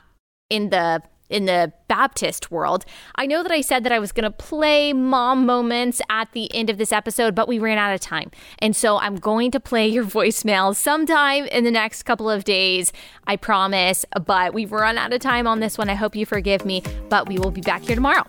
in 0.49 0.69
the 0.69 1.01
in 1.29 1.45
the 1.45 1.71
Baptist 1.87 2.51
world. 2.51 2.85
I 3.15 3.25
know 3.25 3.43
that 3.43 3.51
I 3.51 3.61
said 3.61 3.83
that 3.83 3.91
I 3.91 3.99
was 3.99 4.11
going 4.11 4.23
to 4.23 4.31
play 4.31 4.93
mom 4.93 5.45
moments 5.45 6.01
at 6.09 6.31
the 6.31 6.53
end 6.53 6.69
of 6.69 6.77
this 6.77 6.91
episode, 6.91 7.35
but 7.35 7.47
we 7.47 7.59
ran 7.59 7.77
out 7.77 7.93
of 7.93 7.99
time. 7.99 8.31
And 8.59 8.75
so 8.75 8.97
I'm 8.97 9.15
going 9.15 9.51
to 9.51 9.59
play 9.59 9.87
your 9.87 10.05
voicemail 10.17 10.75
sometime 10.75 11.45
in 11.45 11.63
the 11.63 11.71
next 11.71 12.03
couple 12.03 12.29
of 12.29 12.43
days. 12.43 12.91
I 13.25 13.35
promise. 13.35 14.05
But 14.25 14.53
we've 14.53 14.71
run 14.71 14.97
out 14.97 15.13
of 15.13 15.19
time 15.19 15.47
on 15.47 15.59
this 15.59 15.77
one. 15.77 15.89
I 15.89 15.95
hope 15.95 16.15
you 16.15 16.25
forgive 16.25 16.65
me, 16.65 16.83
but 17.09 17.27
we 17.27 17.37
will 17.37 17.51
be 17.51 17.61
back 17.61 17.83
here 17.83 17.95
tomorrow. 17.95 18.25